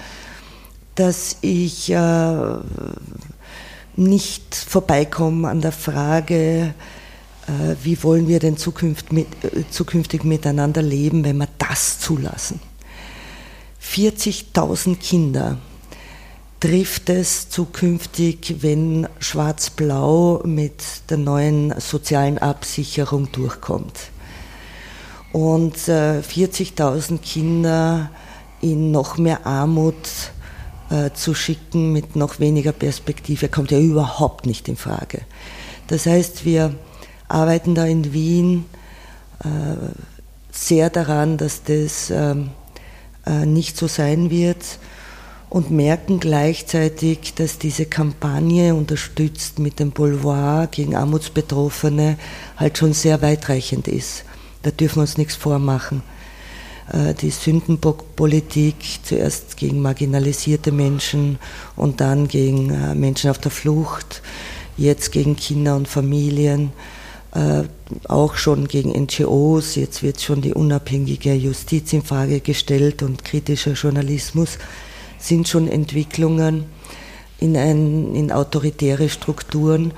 dass 0.95 1.39
ich 1.41 1.91
äh, 1.91 2.57
nicht 3.97 4.55
vorbeikomme 4.55 5.49
an 5.49 5.61
der 5.61 5.73
Frage, 5.73 6.75
äh, 7.47 7.75
wie 7.83 8.03
wollen 8.03 8.29
wir 8.29 8.39
denn 8.39 8.57
zukünftig, 8.57 9.13
mit, 9.13 9.27
äh, 9.45 9.65
zukünftig 9.71 10.25
miteinander 10.25 10.83
leben, 10.83 11.25
wenn 11.25 11.39
wir 11.39 11.49
das 11.59 11.99
zulassen. 11.99 12.61
40.000 13.83 14.97
Kinder 14.97 15.59
trifft 16.61 17.09
es 17.09 17.49
zukünftig, 17.49 18.57
wenn 18.61 19.09
Schwarz-Blau 19.19 20.43
mit 20.45 20.83
der 21.09 21.17
neuen 21.17 21.75
sozialen 21.81 22.37
Absicherung 22.37 23.33
durchkommt. 23.33 23.99
Und 25.33 25.89
äh, 25.89 26.21
40.000 26.21 27.19
Kinder 27.19 28.11
in 28.61 28.91
noch 28.91 29.17
mehr 29.17 29.47
Armut 29.47 29.95
äh, 30.91 31.11
zu 31.15 31.35
schicken 31.35 31.93
mit 31.93 32.15
noch 32.15 32.41
weniger 32.41 32.73
Perspektive, 32.73 33.49
kommt 33.49 33.71
ja 33.71 33.79
überhaupt 33.79 34.45
nicht 34.45 34.69
in 34.69 34.77
Frage. 34.77 35.23
Das 35.87 36.05
heißt, 36.05 36.45
wir 36.45 36.75
arbeiten 37.27 37.75
da 37.75 37.87
in 37.87 38.13
Wien 38.13 38.67
äh, 39.45 39.47
sehr 40.51 40.91
daran, 40.91 41.39
dass 41.39 41.63
das 41.63 42.11
ähm, 42.11 42.51
äh, 43.25 43.47
nicht 43.47 43.79
so 43.79 43.87
sein 43.87 44.31
wird 44.31 44.79
und 45.51 45.73
merken 45.73 46.21
gleichzeitig, 46.21 47.35
dass 47.35 47.59
diese 47.59 47.85
Kampagne 47.85 48.75
unterstützt 48.75 49.59
mit 49.59 49.81
dem 49.81 49.91
Boulevard 49.91 50.71
gegen 50.71 50.95
Armutsbetroffene 50.95 52.17
halt 52.57 52.79
schon 52.79 52.93
sehr 52.93 53.21
weitreichend 53.21 53.89
ist. 53.89 54.25
Da 54.63 54.71
dürfen 54.71 54.97
wir 54.97 55.03
uns 55.03 55.19
nichts 55.19 55.35
vormachen. 55.35 56.03
Äh, 56.93 57.15
die 57.15 57.31
Sündenbockpolitik 57.31 58.77
zuerst 59.03 59.57
gegen 59.57 59.83
marginalisierte 59.83 60.71
Menschen 60.71 61.41
und 61.75 62.01
dann 62.01 62.29
gegen 62.29 62.71
äh, 62.71 62.95
Menschen 62.95 63.29
auf 63.29 63.39
der 63.39 63.51
Flucht, 63.51 64.23
jetzt 64.77 65.11
gegen 65.11 65.35
Kinder 65.35 65.75
und 65.75 65.89
Familien, 65.89 66.71
äh, 67.35 67.65
auch 68.07 68.37
schon 68.37 68.69
gegen 68.69 68.91
NGOs, 68.91 69.75
jetzt 69.75 70.05
wird 70.05 70.21
schon 70.21 70.43
die 70.43 70.55
unabhängige 70.55 71.35
Justiz 71.35 71.93
in 71.93 72.05
Frage 72.05 72.39
gestellt 72.39 73.03
und 73.03 73.25
kritischer 73.25 73.73
Journalismus 73.73 74.59
sind 75.21 75.49
schon 75.49 75.69
Entwicklungen 75.69 76.65
in, 77.39 77.57
ein, 77.57 78.15
in 78.15 78.33
autoritäre 78.33 79.09
Strukturen. 79.09 79.93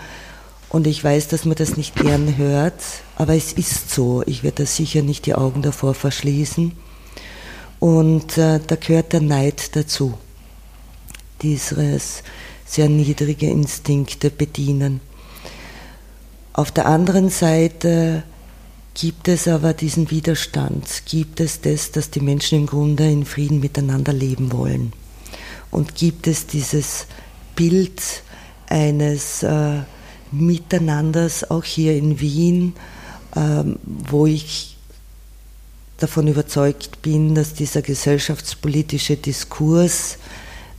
Und 0.69 0.87
ich 0.87 1.03
weiß, 1.03 1.29
dass 1.29 1.45
man 1.45 1.57
das 1.57 1.77
nicht 1.77 1.95
gern 1.97 2.37
hört, 2.37 2.81
aber 3.17 3.35
es 3.35 3.53
ist 3.53 3.91
so. 3.91 4.23
Ich 4.27 4.43
werde 4.43 4.63
da 4.63 4.67
sicher 4.67 5.03
nicht 5.03 5.27
die 5.27 5.35
Augen 5.35 5.63
davor 5.63 5.95
verschließen. 5.95 6.73
Und 7.79 8.39
äh, 8.39 8.61
da 8.67 8.77
gehört 8.77 9.13
der 9.13 9.21
Neid 9.21 9.77
dazu. 9.77 10.15
Dieses 11.43 12.23
sehr 12.65 12.89
niedrige 12.89 13.51
Instinkte 13.51 14.31
bedienen. 14.31 15.01
Auf 16.53 16.71
der 16.71 16.87
anderen 16.87 17.29
Seite 17.29 18.23
gibt 18.95 19.29
es 19.29 19.49
aber 19.49 19.73
diesen 19.75 20.11
Widerstand, 20.11 21.03
gibt 21.07 21.41
es 21.41 21.61
das, 21.61 21.91
dass 21.91 22.11
die 22.11 22.21
Menschen 22.21 22.59
im 22.59 22.67
Grunde 22.67 23.11
in 23.11 23.25
Frieden 23.25 23.61
miteinander 23.61 24.13
leben 24.13 24.53
wollen 24.53 24.93
und 25.73 25.97
gibt 25.97 26.29
es 26.29 26.47
dieses 26.47 27.07
Bild 27.57 28.01
eines 28.69 29.43
äh, 29.43 29.81
Miteinanders 30.31 31.51
auch 31.51 31.65
hier 31.65 31.97
in 31.97 32.21
Wien, 32.21 32.75
ähm, 33.35 33.79
wo 33.85 34.27
ich 34.27 34.77
davon 35.99 36.29
überzeugt 36.29 37.03
bin, 37.03 37.35
dass 37.35 37.55
dieser 37.55 37.83
gesellschaftspolitische 37.83 39.17
Diskurs 39.17 40.19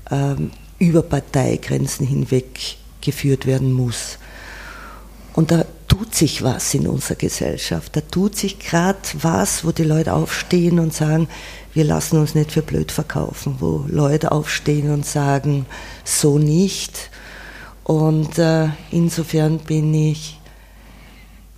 ähm, 0.10 0.52
über 0.80 1.02
Parteigrenzen 1.02 2.06
hinweg 2.08 2.78
geführt 3.02 3.46
werden 3.46 3.72
muss. 3.72 4.18
Und 5.34 5.52
da 5.52 5.66
tut 5.88 6.14
sich 6.14 6.44
was 6.44 6.74
in 6.74 6.88
unserer 6.88 7.16
Gesellschaft. 7.16 7.96
Da 7.96 8.02
tut 8.02 8.36
sich 8.36 8.60
gerade 8.60 9.00
was, 9.22 9.66
wo 9.66 9.72
die 9.72 9.84
Leute 9.84 10.14
aufstehen 10.14 10.80
und 10.80 10.94
sagen, 10.94 11.28
wir 11.74 11.84
lassen 11.84 12.20
uns 12.20 12.36
nicht 12.36 12.52
für 12.52 12.62
blöd 12.62 12.92
verkaufen, 12.92 13.58
wo 13.60 13.86
Leute 13.88 14.32
aufstehen 14.32 14.92
und 14.92 15.06
sagen, 15.06 15.66
so 16.04 16.38
nicht. 16.38 17.10
Und 17.84 18.38
äh, 18.38 18.70
insofern 18.92 19.58
bin 19.58 19.94
ich 19.94 20.40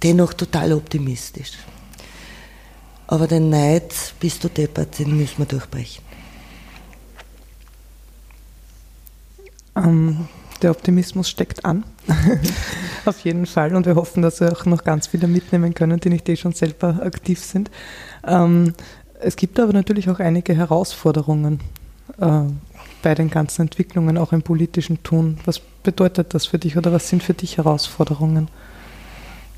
dennoch 0.03 0.33
total 0.33 0.73
optimistisch. 0.73 1.51
Aber 3.07 3.27
den 3.27 3.49
Neid, 3.49 3.93
bist 4.19 4.43
du 4.43 4.49
deppert, 4.49 4.97
den 4.99 5.15
müssen 5.17 5.37
wir 5.37 5.45
durchbrechen. 5.45 6.03
Ähm, 9.75 10.27
der 10.61 10.71
Optimismus 10.71 11.29
steckt 11.29 11.65
an. 11.65 11.83
Auf 13.05 13.19
jeden 13.21 13.45
Fall. 13.45 13.75
Und 13.75 13.85
wir 13.85 13.95
hoffen, 13.95 14.21
dass 14.21 14.39
wir 14.39 14.51
auch 14.51 14.65
noch 14.65 14.83
ganz 14.83 15.07
viele 15.07 15.27
mitnehmen 15.27 15.73
können, 15.73 15.99
die 15.99 16.09
nicht 16.09 16.27
eh 16.29 16.35
schon 16.35 16.53
selber 16.53 17.01
aktiv 17.03 17.43
sind. 17.43 17.69
Ähm, 18.25 18.73
es 19.19 19.35
gibt 19.35 19.59
aber 19.59 19.73
natürlich 19.73 20.09
auch 20.09 20.19
einige 20.19 20.55
Herausforderungen 20.55 21.59
äh, 22.19 22.41
bei 23.01 23.15
den 23.15 23.29
ganzen 23.29 23.63
Entwicklungen, 23.63 24.17
auch 24.17 24.33
im 24.33 24.41
politischen 24.41 25.03
Tun. 25.03 25.39
Was 25.45 25.59
bedeutet 25.59 26.33
das 26.33 26.45
für 26.45 26.59
dich 26.59 26.77
oder 26.77 26.91
was 26.91 27.09
sind 27.09 27.23
für 27.23 27.33
dich 27.33 27.57
Herausforderungen? 27.57 28.49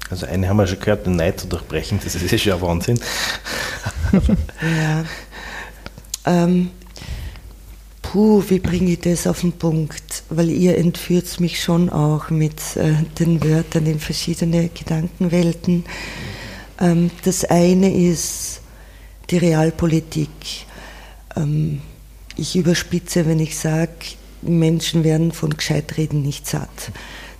Also 0.09 0.25
eine 0.25 0.47
haben 0.47 0.57
wir 0.57 0.67
schon 0.67 0.79
gehört, 0.79 1.05
den 1.05 1.17
Neid 1.17 1.39
zu 1.39 1.47
durchbrechen, 1.47 1.99
das 2.03 2.15
ist 2.15 2.31
ja 2.31 2.37
schon 2.37 2.53
ein 2.53 2.61
Wahnsinn. 2.61 2.99
ja. 4.61 5.03
Ähm, 6.25 6.71
puh, 8.17 8.43
wie 8.47 8.57
bringe 8.57 8.93
ich 8.93 9.01
das 9.01 9.27
auf 9.27 9.41
den 9.41 9.51
Punkt? 9.51 10.23
Weil 10.31 10.49
ihr 10.49 10.75
entführt 10.75 11.39
mich 11.39 11.61
schon 11.61 11.91
auch 11.91 12.31
mit 12.31 12.75
äh, 12.75 12.93
den 13.19 13.43
Wörtern 13.43 13.85
in 13.85 13.99
verschiedene 13.99 14.69
Gedankenwelten. 14.69 15.85
Ähm, 16.81 17.11
das 17.25 17.45
eine 17.45 17.95
ist 17.95 18.61
die 19.29 19.37
Realpolitik. 19.37 20.29
Ähm, 21.35 21.81
ich 22.37 22.55
überspitze, 22.55 23.27
wenn 23.27 23.39
ich 23.39 23.55
sage, 23.55 23.91
Menschen 24.41 25.03
werden 25.03 25.31
von 25.31 25.55
Gescheitreden 25.55 26.23
nicht 26.23 26.47
satt. 26.47 26.91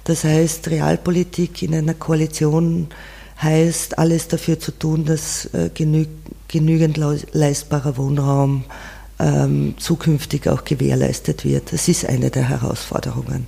Das 0.03 0.25
heißt, 0.25 0.67
Realpolitik 0.67 1.63
in 1.63 1.73
einer 1.73 1.95
Koalition 1.95 2.89
heißt, 3.41 3.97
alles 3.97 4.27
dafür 4.27 4.59
zu 4.59 4.77
tun, 4.77 5.05
dass 5.05 5.45
äh, 5.55 5.71
genü 5.73 6.05
genügend 6.47 6.97
leistbarer 7.33 7.97
Wohnraum 7.97 8.63
ähm, 9.19 9.75
zukünftig 9.77 10.47
auch 10.47 10.63
gewährleistet 10.63 11.45
wird. 11.45 11.73
Das 11.73 11.87
ist 11.87 12.05
eine 12.05 12.29
der 12.29 12.49
Herausforderungen. 12.49 13.47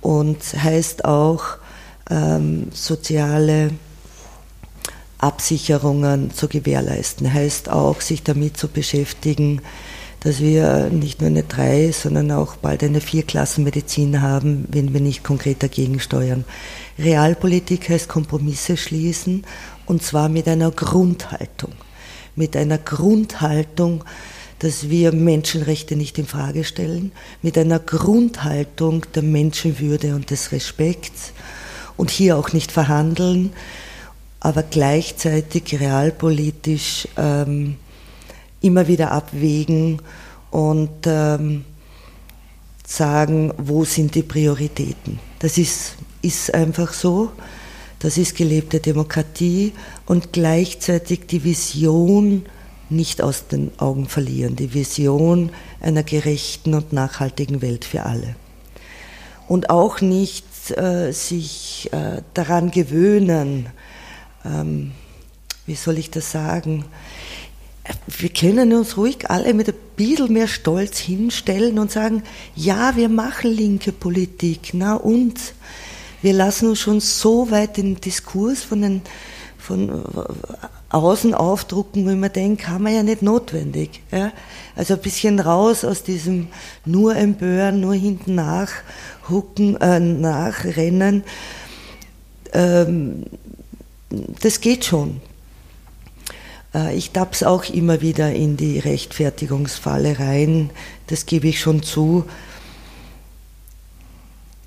Und 0.00 0.38
heißt 0.42 1.04
auch 1.04 1.56
ähm, 2.10 2.68
soziale 2.72 3.70
Absicherungen 5.18 6.30
zu 6.32 6.48
gewährleisten. 6.48 7.32
Heißt 7.32 7.68
auch, 7.70 8.00
sich 8.00 8.22
damit 8.22 8.56
zu 8.56 8.68
beschäftigen, 8.68 9.62
dass 10.20 10.40
wir 10.40 10.88
nicht 10.90 11.20
nur 11.20 11.30
eine 11.30 11.42
drei, 11.44 11.92
sondern 11.92 12.32
auch 12.32 12.56
bald 12.56 12.82
eine 12.82 13.00
Vierklassenmedizin 13.00 14.22
haben, 14.22 14.66
wenn 14.70 14.92
wir 14.92 15.00
nicht 15.00 15.24
konkret 15.24 15.62
dagegen 15.62 16.00
steuern. 16.00 16.44
Realpolitik 16.98 17.88
heißt 17.88 18.08
Kompromisse 18.08 18.76
schließen 18.76 19.44
und 19.86 20.02
zwar 20.02 20.28
mit 20.28 20.48
einer 20.48 20.70
Grundhaltung. 20.70 21.72
Mit 22.34 22.56
einer 22.56 22.78
Grundhaltung, 22.78 24.04
dass 24.58 24.88
wir 24.88 25.12
Menschenrechte 25.12 25.96
nicht 25.96 26.18
in 26.18 26.26
Frage 26.26 26.64
stellen, 26.64 27.12
mit 27.42 27.58
einer 27.58 27.78
Grundhaltung 27.78 29.04
der 29.14 29.22
Menschenwürde 29.22 30.14
und 30.14 30.30
des 30.30 30.52
Respekts 30.52 31.32
und 31.96 32.10
hier 32.10 32.36
auch 32.36 32.52
nicht 32.52 32.72
verhandeln, 32.72 33.52
aber 34.40 34.62
gleichzeitig 34.62 35.78
realpolitisch 35.80 37.08
ähm, 37.16 37.76
immer 38.60 38.88
wieder 38.88 39.12
abwägen 39.12 40.00
und 40.50 40.90
ähm, 41.06 41.64
sagen, 42.86 43.52
wo 43.58 43.84
sind 43.84 44.14
die 44.14 44.22
Prioritäten. 44.22 45.18
Das 45.40 45.58
ist, 45.58 45.96
ist 46.22 46.54
einfach 46.54 46.92
so. 46.92 47.32
Das 47.98 48.18
ist 48.18 48.36
gelebte 48.36 48.80
Demokratie 48.80 49.72
und 50.06 50.32
gleichzeitig 50.32 51.26
die 51.26 51.42
Vision 51.42 52.44
nicht 52.88 53.22
aus 53.22 53.48
den 53.48 53.70
Augen 53.78 54.06
verlieren, 54.06 54.56
die 54.56 54.74
Vision 54.74 55.50
einer 55.80 56.02
gerechten 56.02 56.74
und 56.74 56.92
nachhaltigen 56.92 57.62
Welt 57.62 57.84
für 57.84 58.04
alle. 58.04 58.36
Und 59.48 59.70
auch 59.70 60.00
nicht 60.00 60.44
äh, 60.76 61.12
sich 61.12 61.90
äh, 61.92 62.22
daran 62.34 62.70
gewöhnen, 62.70 63.68
ähm, 64.44 64.92
wie 65.66 65.74
soll 65.74 65.98
ich 65.98 66.10
das 66.10 66.30
sagen, 66.30 66.84
wir 68.06 68.28
können 68.30 68.72
uns 68.72 68.96
ruhig 68.96 69.30
alle 69.30 69.54
mit 69.54 69.68
ein 69.68 69.74
bisschen 69.96 70.32
mehr 70.32 70.48
Stolz 70.48 70.98
hinstellen 70.98 71.78
und 71.78 71.92
sagen, 71.92 72.22
ja, 72.54 72.96
wir 72.96 73.08
machen 73.08 73.52
linke 73.52 73.92
Politik, 73.92 74.70
na 74.72 74.94
und? 74.94 75.38
Wir 76.22 76.32
lassen 76.32 76.70
uns 76.70 76.80
schon 76.80 77.00
so 77.00 77.50
weit 77.50 77.76
den 77.76 78.00
Diskurs 78.00 78.62
von, 78.62 78.82
den, 78.82 79.02
von 79.66 79.88
äh, 79.88 79.94
außen 80.90 81.34
aufdrucken, 81.34 82.06
wo 82.06 82.14
man 82.14 82.32
denkt, 82.32 82.68
haben 82.68 82.84
wir 82.84 82.92
ja 82.92 83.02
nicht 83.02 83.22
notwendig. 83.22 84.00
Ja? 84.12 84.32
Also 84.76 84.94
ein 84.94 85.00
bisschen 85.00 85.40
raus 85.40 85.84
aus 85.84 86.04
diesem 86.04 86.48
nur 86.84 87.16
empören, 87.16 87.80
nur 87.80 87.94
hinten 87.94 88.36
nachhucken, 88.36 89.76
äh, 89.80 89.98
nachrennen. 89.98 91.24
Ähm, 92.52 93.24
das 94.40 94.60
geht 94.60 94.84
schon. 94.84 95.20
Äh, 96.72 96.96
ich 96.96 97.10
tapp's 97.10 97.42
auch 97.42 97.64
immer 97.64 98.00
wieder 98.00 98.32
in 98.32 98.56
die 98.56 98.78
Rechtfertigungsfalle 98.78 100.18
rein, 100.20 100.70
das 101.08 101.26
gebe 101.26 101.48
ich 101.48 101.60
schon 101.60 101.82
zu. 101.82 102.24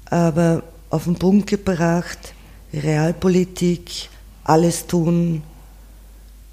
Aber 0.06 0.64
auf 0.90 1.06
den 1.06 1.16
Punkt 1.16 1.48
gebracht, 1.48 2.34
Realpolitik, 2.74 4.10
alles 4.50 4.88
tun, 4.88 5.44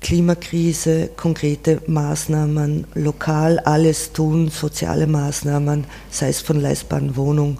Klimakrise, 0.00 1.08
konkrete 1.16 1.80
Maßnahmen, 1.86 2.86
lokal 2.94 3.58
alles 3.60 4.12
tun, 4.12 4.50
soziale 4.50 5.06
Maßnahmen, 5.06 5.84
sei 6.10 6.28
es 6.28 6.42
von 6.42 6.60
leistbaren 6.60 7.16
Wohnungen 7.16 7.58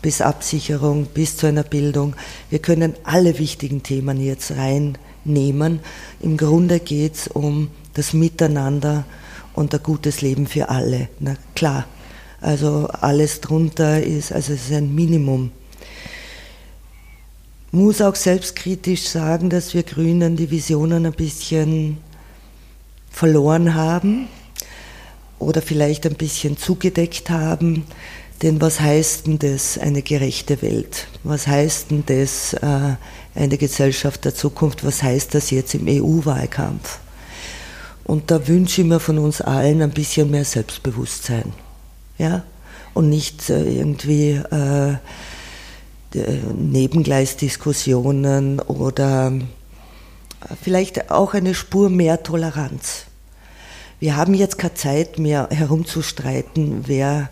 bis 0.00 0.22
Absicherung, 0.22 1.06
bis 1.06 1.36
zu 1.36 1.46
einer 1.46 1.62
Bildung. 1.62 2.16
Wir 2.48 2.60
können 2.60 2.94
alle 3.04 3.38
wichtigen 3.38 3.82
Themen 3.82 4.20
jetzt 4.20 4.52
reinnehmen. 4.52 5.80
Im 6.20 6.36
Grunde 6.36 6.80
geht 6.80 7.16
es 7.16 7.28
um 7.28 7.68
das 7.92 8.14
Miteinander 8.14 9.04
und 9.54 9.74
ein 9.74 9.82
gutes 9.82 10.22
Leben 10.22 10.46
für 10.46 10.70
alle. 10.70 11.08
Na 11.20 11.36
klar, 11.54 11.84
also 12.40 12.88
alles 12.88 13.42
drunter 13.42 14.02
ist, 14.02 14.32
also 14.32 14.54
es 14.54 14.70
ist 14.70 14.72
ein 14.72 14.94
Minimum. 14.94 15.50
Muss 17.76 18.00
auch 18.00 18.14
selbstkritisch 18.14 19.06
sagen, 19.06 19.50
dass 19.50 19.74
wir 19.74 19.82
Grünen 19.82 20.34
die 20.34 20.50
Visionen 20.50 21.04
ein 21.04 21.12
bisschen 21.12 21.98
verloren 23.10 23.74
haben 23.74 24.28
oder 25.38 25.60
vielleicht 25.60 26.06
ein 26.06 26.14
bisschen 26.14 26.56
zugedeckt 26.56 27.28
haben. 27.28 27.84
Denn 28.40 28.62
was 28.62 28.80
heißt 28.80 29.26
denn 29.26 29.38
das, 29.38 29.76
eine 29.76 30.00
gerechte 30.00 30.62
Welt? 30.62 31.06
Was 31.22 31.46
heißt 31.46 31.90
denn 31.90 32.04
das, 32.06 32.54
äh, 32.54 32.96
eine 33.34 33.58
Gesellschaft 33.58 34.24
der 34.24 34.34
Zukunft? 34.34 34.82
Was 34.82 35.02
heißt 35.02 35.34
das 35.34 35.50
jetzt 35.50 35.74
im 35.74 35.86
EU-Wahlkampf? 35.86 37.00
Und 38.04 38.30
da 38.30 38.48
wünsche 38.48 38.80
ich 38.80 38.86
mir 38.86 39.00
von 39.00 39.18
uns 39.18 39.42
allen 39.42 39.82
ein 39.82 39.90
bisschen 39.90 40.30
mehr 40.30 40.46
Selbstbewusstsein. 40.46 41.52
Ja? 42.16 42.42
Und 42.94 43.10
nicht 43.10 43.50
äh, 43.50 43.70
irgendwie 43.70 44.30
äh, 44.30 44.94
Nebengleisdiskussionen 46.54 48.60
oder 48.60 49.32
vielleicht 50.62 51.10
auch 51.10 51.34
eine 51.34 51.54
Spur 51.54 51.90
mehr 51.90 52.22
Toleranz. 52.22 53.06
Wir 53.98 54.16
haben 54.16 54.34
jetzt 54.34 54.58
keine 54.58 54.74
Zeit 54.74 55.18
mehr 55.18 55.48
herumzustreiten, 55.50 56.84
wer 56.86 57.30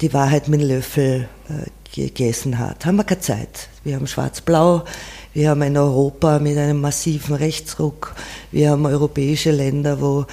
die 0.00 0.12
Wahrheit 0.12 0.48
mit 0.48 0.60
dem 0.60 0.68
Löffel 0.68 1.28
äh, 1.48 1.70
gegessen 1.94 2.58
hat. 2.58 2.84
Haben 2.84 2.96
wir 2.96 3.04
keine 3.04 3.20
Zeit. 3.20 3.68
Wir 3.84 3.94
haben 3.94 4.06
Schwarz-Blau, 4.06 4.84
wir 5.32 5.50
haben 5.50 5.62
ein 5.62 5.76
Europa 5.76 6.40
mit 6.40 6.58
einem 6.58 6.80
massiven 6.80 7.36
Rechtsruck, 7.36 8.14
wir 8.50 8.70
haben 8.70 8.86
europäische 8.86 9.52
Länder, 9.52 10.00
wo 10.00 10.26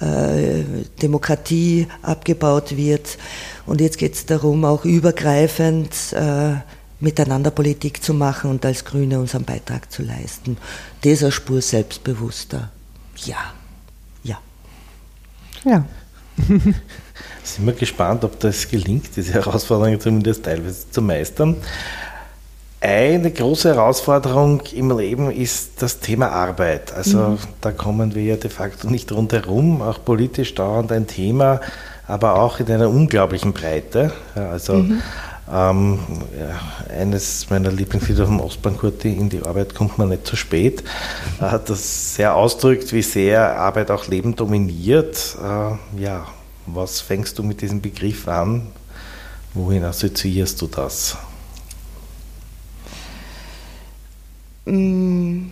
äh, 0.00 0.64
Demokratie 1.00 1.86
abgebaut 2.02 2.76
wird. 2.76 3.18
Und 3.66 3.80
jetzt 3.80 3.98
geht 3.98 4.14
es 4.14 4.26
darum, 4.26 4.64
auch 4.64 4.84
übergreifend 4.84 6.12
äh, 6.12 6.54
miteinander 7.02 7.50
Politik 7.50 8.02
zu 8.02 8.14
machen 8.14 8.50
und 8.50 8.64
als 8.64 8.84
Grüne 8.84 9.18
unseren 9.18 9.44
Beitrag 9.44 9.90
zu 9.92 10.02
leisten. 10.02 10.56
Dieser 11.04 11.30
Spur 11.30 11.60
selbstbewusster. 11.60 12.70
Ja. 13.24 13.52
Ja. 15.64 15.84
Sind 17.44 17.66
wir 17.66 17.72
gespannt, 17.72 18.24
ob 18.24 18.38
das 18.40 18.68
gelingt, 18.68 19.16
diese 19.16 19.34
Herausforderung 19.34 20.00
zumindest 20.00 20.44
teilweise 20.44 20.90
zu 20.90 21.02
meistern. 21.02 21.56
Eine 22.80 23.30
große 23.30 23.74
Herausforderung 23.74 24.62
im 24.72 24.96
Leben 24.96 25.30
ist 25.30 25.82
das 25.82 26.00
Thema 26.00 26.30
Arbeit. 26.30 26.92
Also 26.92 27.18
mhm. 27.18 27.38
da 27.60 27.70
kommen 27.70 28.14
wir 28.14 28.22
ja 28.24 28.36
de 28.36 28.50
facto 28.50 28.88
nicht 28.88 29.12
rundherum, 29.12 29.82
auch 29.82 30.04
politisch 30.04 30.54
dauernd 30.54 30.90
ein 30.90 31.06
Thema, 31.06 31.60
aber 32.08 32.40
auch 32.40 32.58
in 32.58 32.66
einer 32.66 32.88
unglaublichen 32.88 33.52
Breite. 33.52 34.12
Also 34.34 34.74
mhm. 34.74 35.00
Ähm, 35.52 35.98
ja, 36.38 36.94
eines 36.94 37.50
meiner 37.50 37.70
Lieblingslieder 37.70 38.26
vom 38.26 38.40
Ostbankurti, 38.40 39.12
in 39.12 39.28
die 39.28 39.42
Arbeit 39.42 39.74
kommt 39.74 39.98
man 39.98 40.08
nicht 40.08 40.26
zu 40.26 40.34
spät, 40.34 40.82
äh, 41.40 41.58
das 41.66 42.14
sehr 42.14 42.34
ausdrückt, 42.34 42.92
wie 42.92 43.02
sehr 43.02 43.58
Arbeit 43.58 43.90
auch 43.90 44.08
Leben 44.08 44.34
dominiert. 44.34 45.36
Äh, 45.38 46.00
ja, 46.00 46.26
was 46.66 47.00
fängst 47.00 47.38
du 47.38 47.42
mit 47.42 47.60
diesem 47.60 47.82
Begriff 47.82 48.26
an? 48.28 48.68
Wohin 49.52 49.84
assoziierst 49.84 50.60
du 50.62 50.66
das? 50.68 51.16
Mm. 54.64 55.50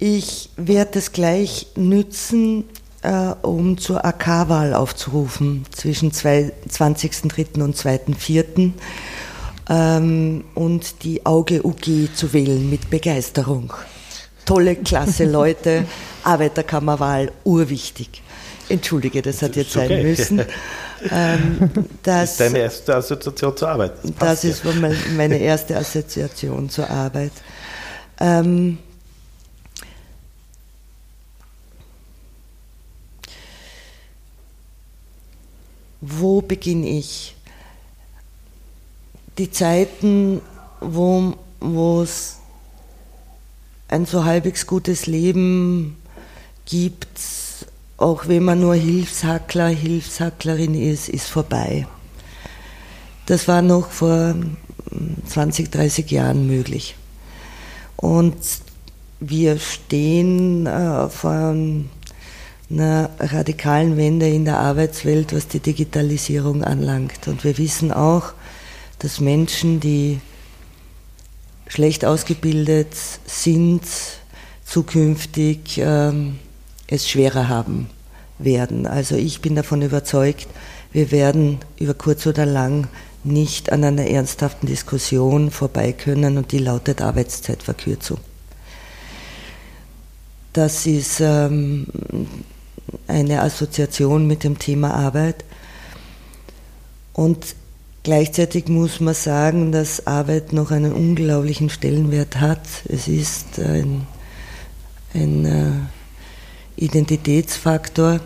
Ich 0.00 0.50
werde 0.56 1.00
es 1.00 1.10
gleich 1.10 1.66
nützen, 1.74 2.64
äh, 3.02 3.34
um 3.42 3.78
zur 3.78 4.04
AK-Wahl 4.04 4.74
aufzurufen 4.74 5.64
zwischen 5.70 6.12
20.03. 6.12 7.62
und 7.62 7.76
2.04. 7.76 8.72
Ähm, 9.70 10.44
und 10.54 11.04
die 11.04 11.26
Auge 11.26 11.64
UG 11.64 12.14
zu 12.14 12.32
wählen 12.32 12.70
mit 12.70 12.90
Begeisterung 12.90 13.72
tolle, 14.48 14.76
klasse 14.76 15.24
Leute, 15.30 15.84
Arbeiterkammerwahl, 16.24 17.30
urwichtig. 17.44 18.22
Entschuldige, 18.68 19.22
das 19.22 19.40
hat 19.42 19.56
jetzt 19.56 19.72
sein 19.72 20.02
müssen. 20.02 20.42
Ähm, 21.10 21.70
das, 22.02 22.32
ist 22.32 22.40
deine 22.40 22.58
erste 22.58 22.96
Assoziation 22.96 23.56
zur 23.56 23.68
Arbeit. 23.68 23.92
Das, 24.02 24.42
das 24.42 24.44
ist 24.44 24.64
ja. 24.64 24.72
meine 25.16 25.38
erste 25.38 25.76
Assoziation 25.76 26.68
zur 26.68 26.90
Arbeit. 26.90 27.32
Ähm, 28.20 28.78
wo 36.10 36.40
beginne 36.40 36.88
ich? 36.88 37.34
Die 39.38 39.50
Zeiten, 39.50 40.40
wo 40.80 42.02
es 42.02 42.38
ein 43.88 44.06
so 44.06 44.24
halbwegs 44.24 44.66
gutes 44.66 45.06
Leben 45.06 45.96
gibt, 46.66 47.06
auch 47.96 48.28
wenn 48.28 48.44
man 48.44 48.60
nur 48.60 48.74
Hilfshackler, 48.74 49.68
Hilfshacklerin 49.68 50.74
ist, 50.74 51.08
ist 51.08 51.26
vorbei. 51.26 51.86
Das 53.26 53.48
war 53.48 53.62
noch 53.62 53.90
vor 53.90 54.34
20, 55.26 55.70
30 55.70 56.10
Jahren 56.10 56.46
möglich. 56.46 56.96
Und 57.96 58.36
wir 59.20 59.58
stehen 59.58 60.66
äh, 60.66 61.08
vor 61.08 61.54
einer 62.70 63.10
radikalen 63.18 63.96
Wende 63.96 64.28
in 64.28 64.44
der 64.44 64.58
Arbeitswelt, 64.58 65.34
was 65.34 65.48
die 65.48 65.60
Digitalisierung 65.60 66.62
anlangt. 66.62 67.26
Und 67.26 67.44
wir 67.44 67.56
wissen 67.58 67.92
auch, 67.92 68.32
dass 68.98 69.20
Menschen, 69.20 69.80
die 69.80 70.20
schlecht 71.66 72.04
ausgebildet 72.04 72.94
sind, 73.26 73.82
zukünftig 74.64 75.78
ähm, 75.78 76.38
es 76.86 77.08
schwerer 77.08 77.48
haben 77.48 77.88
werden. 78.38 78.86
Also 78.86 79.16
ich 79.16 79.40
bin 79.40 79.54
davon 79.54 79.82
überzeugt, 79.82 80.48
wir 80.92 81.10
werden 81.10 81.58
über 81.78 81.94
kurz 81.94 82.26
oder 82.26 82.46
lang 82.46 82.88
nicht 83.24 83.72
an 83.72 83.84
einer 83.84 84.06
ernsthaften 84.06 84.66
Diskussion 84.66 85.50
vorbei 85.50 85.92
können 85.92 86.38
und 86.38 86.52
die 86.52 86.58
lautet 86.58 87.02
Arbeitszeitverkürzung. 87.02 88.18
Das 90.52 90.86
ist 90.86 91.20
ähm, 91.20 91.86
eine 93.06 93.42
Assoziation 93.42 94.26
mit 94.26 94.44
dem 94.44 94.58
Thema 94.58 94.94
Arbeit. 94.94 95.44
Und 97.12 97.54
Gleichzeitig 98.08 98.68
muss 98.68 99.00
man 99.00 99.12
sagen, 99.12 99.70
dass 99.70 100.06
Arbeit 100.06 100.54
noch 100.54 100.70
einen 100.70 100.94
unglaublichen 100.94 101.68
Stellenwert 101.68 102.40
hat. 102.40 102.62
Es 102.88 103.06
ist 103.06 103.58
ein, 103.58 104.06
ein 105.12 105.44
äh, 105.44 105.72
Identitätsfaktor. 106.82 108.20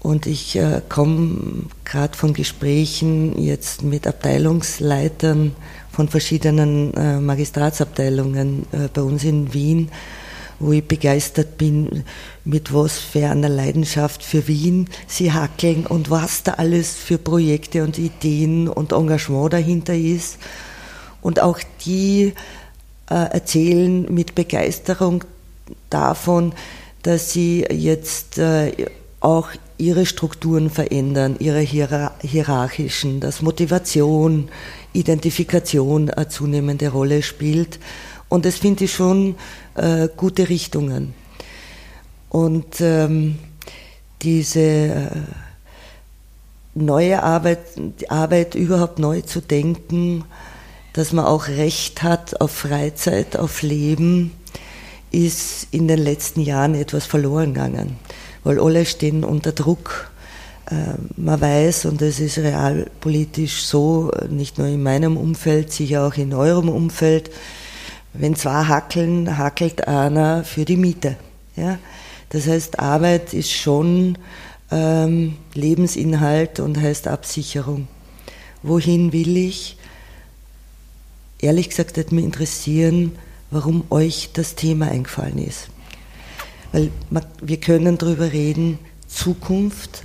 Und 0.00 0.26
ich 0.26 0.56
äh, 0.56 0.82
komme 0.90 1.64
gerade 1.86 2.14
von 2.18 2.34
Gesprächen 2.34 3.40
jetzt 3.40 3.82
mit 3.82 4.06
Abteilungsleitern 4.06 5.56
von 5.90 6.08
verschiedenen 6.10 6.92
äh, 6.92 7.20
Magistratsabteilungen 7.20 8.66
äh, 8.72 8.88
bei 8.92 9.00
uns 9.00 9.24
in 9.24 9.54
Wien 9.54 9.90
wo 10.64 10.72
ich 10.72 10.86
begeistert 10.86 11.58
bin, 11.58 12.04
mit 12.44 12.72
was 12.72 12.98
für 12.98 13.28
einer 13.28 13.48
Leidenschaft 13.48 14.22
für 14.22 14.48
Wien 14.48 14.88
sie 15.06 15.32
hackeln 15.32 15.86
und 15.86 16.10
was 16.10 16.42
da 16.42 16.52
alles 16.54 16.94
für 16.94 17.18
Projekte 17.18 17.82
und 17.82 17.98
Ideen 17.98 18.68
und 18.68 18.92
Engagement 18.92 19.52
dahinter 19.52 19.94
ist. 19.94 20.38
Und 21.20 21.40
auch 21.40 21.58
die 21.84 22.34
äh, 23.10 23.14
erzählen 23.14 24.06
mit 24.12 24.34
Begeisterung 24.34 25.24
davon, 25.90 26.52
dass 27.02 27.32
sie 27.32 27.66
jetzt 27.70 28.38
äh, 28.38 28.72
auch 29.20 29.50
ihre 29.78 30.06
Strukturen 30.06 30.70
verändern, 30.70 31.36
ihre 31.38 31.60
hierarchischen, 31.60 33.20
dass 33.20 33.42
Motivation, 33.42 34.48
Identifikation 34.92 36.10
eine 36.10 36.28
zunehmende 36.28 36.88
Rolle 36.88 37.22
spielt. 37.22 37.78
Und 38.28 38.44
das 38.44 38.56
finde 38.56 38.84
ich 38.84 38.92
schon 38.92 39.34
äh, 39.74 40.08
gute 40.16 40.48
Richtungen. 40.48 41.14
Und 42.28 42.80
ähm, 42.80 43.38
diese 44.22 44.60
äh, 44.60 45.10
neue 46.74 47.22
Arbeit, 47.22 47.60
die 47.76 48.10
Arbeit 48.10 48.54
überhaupt 48.54 48.98
neu 48.98 49.20
zu 49.20 49.40
denken, 49.40 50.24
dass 50.94 51.12
man 51.12 51.24
auch 51.24 51.48
Recht 51.48 52.02
hat 52.02 52.40
auf 52.40 52.50
Freizeit, 52.50 53.36
auf 53.36 53.62
Leben, 53.62 54.32
ist 55.10 55.68
in 55.70 55.86
den 55.86 56.00
letzten 56.00 56.40
Jahren 56.40 56.74
etwas 56.74 57.06
verloren 57.06 57.54
gegangen, 57.54 57.96
weil 58.42 58.58
alle 58.58 58.84
stehen 58.84 59.22
unter 59.24 59.52
Druck. 59.52 60.10
Äh, 60.66 60.94
man 61.16 61.40
weiß, 61.40 61.84
und 61.84 62.02
es 62.02 62.18
ist 62.20 62.38
realpolitisch 62.38 63.64
so, 63.64 64.10
nicht 64.28 64.58
nur 64.58 64.66
in 64.66 64.82
meinem 64.82 65.16
Umfeld, 65.16 65.72
sicher 65.72 66.04
auch 66.06 66.14
in 66.14 66.34
eurem 66.34 66.68
Umfeld, 66.68 67.30
wenn 68.14 68.36
zwei 68.36 68.64
hackeln, 68.64 69.36
hackelt 69.36 69.86
einer 69.86 70.44
für 70.44 70.64
die 70.64 70.76
Miete. 70.76 71.16
Ja? 71.56 71.78
Das 72.30 72.46
heißt, 72.46 72.78
Arbeit 72.78 73.34
ist 73.34 73.52
schon 73.52 74.16
ähm, 74.70 75.36
Lebensinhalt 75.52 76.60
und 76.60 76.80
heißt 76.80 77.08
Absicherung. 77.08 77.88
Wohin 78.62 79.12
will 79.12 79.36
ich? 79.36 79.76
Ehrlich 81.40 81.68
gesagt, 81.68 81.96
würde 81.96 82.14
mich 82.14 82.24
interessieren, 82.24 83.12
warum 83.50 83.84
euch 83.90 84.30
das 84.32 84.54
Thema 84.54 84.88
eingefallen 84.88 85.38
ist. 85.38 85.68
Weil 86.72 86.90
wir 87.42 87.58
können 87.58 87.98
darüber 87.98 88.32
reden, 88.32 88.78
Zukunft 89.06 90.04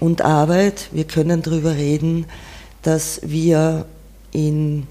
und 0.00 0.22
Arbeit. 0.22 0.90
Wir 0.92 1.04
können 1.04 1.42
darüber 1.42 1.74
reden, 1.74 2.26
dass 2.82 3.20
wir 3.24 3.86
in 4.32 4.86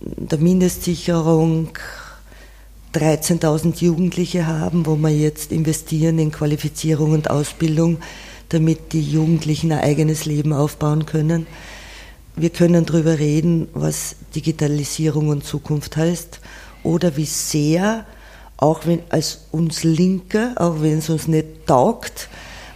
der 0.00 0.38
Mindestsicherung 0.38 1.70
13.000 2.94 3.82
Jugendliche 3.82 4.46
haben, 4.46 4.86
wo 4.86 4.96
wir 4.96 5.10
jetzt 5.10 5.52
investieren 5.52 6.18
in 6.18 6.32
Qualifizierung 6.32 7.12
und 7.12 7.30
Ausbildung, 7.30 7.98
damit 8.48 8.92
die 8.92 9.02
Jugendlichen 9.02 9.72
ein 9.72 9.80
eigenes 9.80 10.24
Leben 10.24 10.52
aufbauen 10.52 11.04
können. 11.04 11.46
Wir 12.34 12.50
können 12.50 12.86
darüber 12.86 13.18
reden, 13.18 13.68
was 13.74 14.16
Digitalisierung 14.34 15.28
und 15.28 15.44
Zukunft 15.44 15.96
heißt 15.96 16.40
oder 16.82 17.16
wie 17.16 17.26
sehr, 17.26 18.06
auch 18.56 18.86
wenn 18.86 19.02
als 19.10 19.46
uns 19.50 19.84
Linke, 19.84 20.52
auch 20.56 20.80
wenn 20.80 20.98
es 20.98 21.10
uns 21.10 21.28
nicht 21.28 21.66
taugt, 21.66 22.28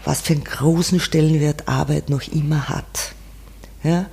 was 0.05 0.20
für 0.20 0.35
einen 0.35 0.45
großen 0.45 1.01
Stellenwert 1.01 1.68
Arbeit 1.68 2.11
noch 2.11 2.27
immer 2.29 2.68
hat. 2.68 3.14
Ja? 3.83 4.07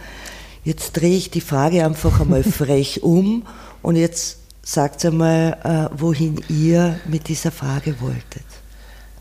Jetzt 0.63 0.93
drehe 0.93 1.15
ich 1.15 1.31
die 1.31 1.41
Frage 1.41 1.85
einfach 1.85 2.19
einmal 2.19 2.43
frech 2.59 3.03
um 3.03 3.45
und 3.81 3.95
jetzt 3.95 4.39
sagt 4.61 5.03
einmal, 5.05 5.57
äh, 5.63 5.99
wohin 5.99 6.41
ihr 6.49 6.99
mit 7.07 7.27
dieser 7.27 7.51
Frage 7.51 8.01
wolltet. 8.01 8.43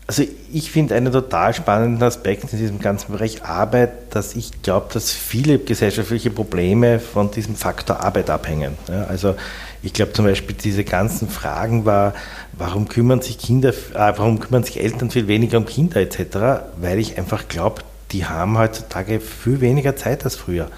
Also 0.05 0.23
ich 0.51 0.71
finde 0.71 0.95
einen 0.95 1.11
total 1.11 1.53
spannenden 1.53 2.01
Aspekt 2.01 2.51
in 2.51 2.57
diesem 2.57 2.79
ganzen 2.79 3.11
Bereich 3.11 3.43
Arbeit, 3.43 4.15
dass 4.15 4.35
ich 4.35 4.63
glaube, 4.63 4.87
dass 4.91 5.11
viele 5.11 5.59
gesellschaftliche 5.59 6.31
Probleme 6.31 6.99
von 6.99 7.29
diesem 7.29 7.55
Faktor 7.55 7.99
Arbeit 8.03 8.31
abhängen. 8.31 8.75
Ja, 8.87 9.03
also 9.03 9.35
ich 9.83 9.93
glaube 9.93 10.13
zum 10.13 10.25
Beispiel 10.25 10.55
diese 10.55 10.83
ganzen 10.83 11.29
Fragen 11.29 11.85
war, 11.85 12.15
warum 12.53 12.87
kümmern 12.87 13.21
sich 13.21 13.37
Kinder, 13.37 13.69
äh, 13.69 13.73
warum 13.93 14.39
kümmern 14.39 14.63
sich 14.63 14.79
Eltern 14.79 15.11
viel 15.11 15.27
weniger 15.27 15.59
um 15.59 15.67
Kinder 15.67 15.97
etc., 15.97 16.63
weil 16.81 16.97
ich 16.97 17.19
einfach 17.19 17.47
glaube, 17.47 17.83
die 18.11 18.25
haben 18.25 18.57
heutzutage 18.57 19.19
viel 19.19 19.61
weniger 19.61 19.95
Zeit 19.95 20.25
als 20.25 20.35
früher 20.35 20.71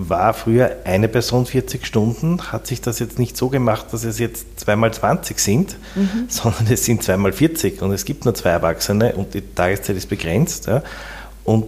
war 0.00 0.32
früher 0.32 0.76
eine 0.84 1.08
Person 1.08 1.44
40 1.44 1.84
Stunden, 1.84 2.52
hat 2.52 2.68
sich 2.68 2.80
das 2.80 3.00
jetzt 3.00 3.18
nicht 3.18 3.36
so 3.36 3.48
gemacht, 3.48 3.86
dass 3.90 4.04
es 4.04 4.20
jetzt 4.20 4.60
zweimal 4.60 4.92
20 4.92 5.40
sind, 5.40 5.76
mhm. 5.96 6.26
sondern 6.28 6.68
es 6.70 6.84
sind 6.84 7.02
zweimal 7.02 7.32
40 7.32 7.82
und 7.82 7.90
es 7.90 8.04
gibt 8.04 8.24
nur 8.24 8.32
zwei 8.32 8.50
Erwachsene 8.50 9.14
und 9.16 9.34
die 9.34 9.42
Tageszeit 9.42 9.96
ist 9.96 10.08
begrenzt. 10.08 10.68
Ja. 10.68 10.84
Und 11.42 11.64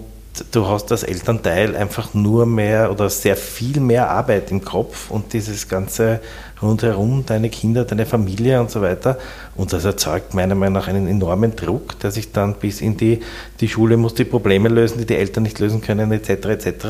du 0.52 0.68
hast 0.68 0.92
als 0.92 1.02
Elternteil 1.02 1.74
einfach 1.74 2.14
nur 2.14 2.46
mehr 2.46 2.92
oder 2.92 3.10
sehr 3.10 3.36
viel 3.36 3.80
mehr 3.80 4.08
Arbeit 4.08 4.52
im 4.52 4.64
Kopf 4.64 5.10
und 5.10 5.32
dieses 5.32 5.66
ganze 5.66 6.20
rundherum, 6.62 7.24
deine 7.26 7.50
Kinder, 7.50 7.84
deine 7.84 8.06
Familie 8.06 8.60
und 8.60 8.70
so 8.70 8.80
weiter. 8.80 9.18
Und 9.56 9.72
das 9.72 9.84
erzeugt 9.84 10.34
meiner 10.34 10.54
Meinung 10.54 10.74
nach 10.74 10.88
einen 10.88 11.08
enormen 11.08 11.56
Druck, 11.56 11.98
der 11.98 12.12
sich 12.12 12.30
dann 12.30 12.54
bis 12.54 12.80
in 12.80 12.96
die, 12.96 13.20
die 13.60 13.68
Schule 13.68 13.96
muss 13.96 14.14
die 14.14 14.24
Probleme 14.24 14.68
lösen, 14.68 14.98
die 14.98 15.06
die 15.06 15.16
Eltern 15.16 15.42
nicht 15.42 15.58
lösen 15.58 15.80
können, 15.80 16.12
etc. 16.12 16.30
etc. 16.30 16.86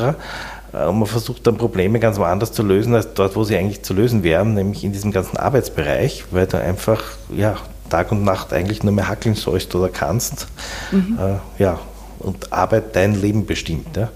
Äh, 0.73 0.85
und 0.85 0.99
man 0.99 1.07
versucht 1.07 1.45
dann 1.47 1.57
Probleme 1.57 1.99
ganz 1.99 2.17
woanders 2.17 2.51
zu 2.51 2.63
lösen, 2.63 2.95
als 2.95 3.13
dort, 3.13 3.35
wo 3.35 3.43
sie 3.43 3.57
eigentlich 3.57 3.83
zu 3.83 3.93
lösen 3.93 4.23
wären, 4.23 4.53
nämlich 4.53 4.83
in 4.83 4.91
diesem 4.91 5.11
ganzen 5.11 5.37
Arbeitsbereich, 5.37 6.25
weil 6.31 6.47
du 6.47 6.59
einfach 6.59 7.01
ja, 7.35 7.57
Tag 7.89 8.11
und 8.11 8.23
Nacht 8.23 8.53
eigentlich 8.53 8.83
nur 8.83 8.93
mehr 8.93 9.07
hackeln 9.07 9.35
sollst 9.35 9.73
oder 9.75 9.89
kannst. 9.89 10.47
Mhm. 10.91 11.17
Äh, 11.19 11.61
ja, 11.61 11.79
und 12.19 12.51
Arbeit 12.53 12.95
dein 12.95 13.19
Leben 13.19 13.45
bestimmt. 13.45 13.97
Ja. 13.97 14.09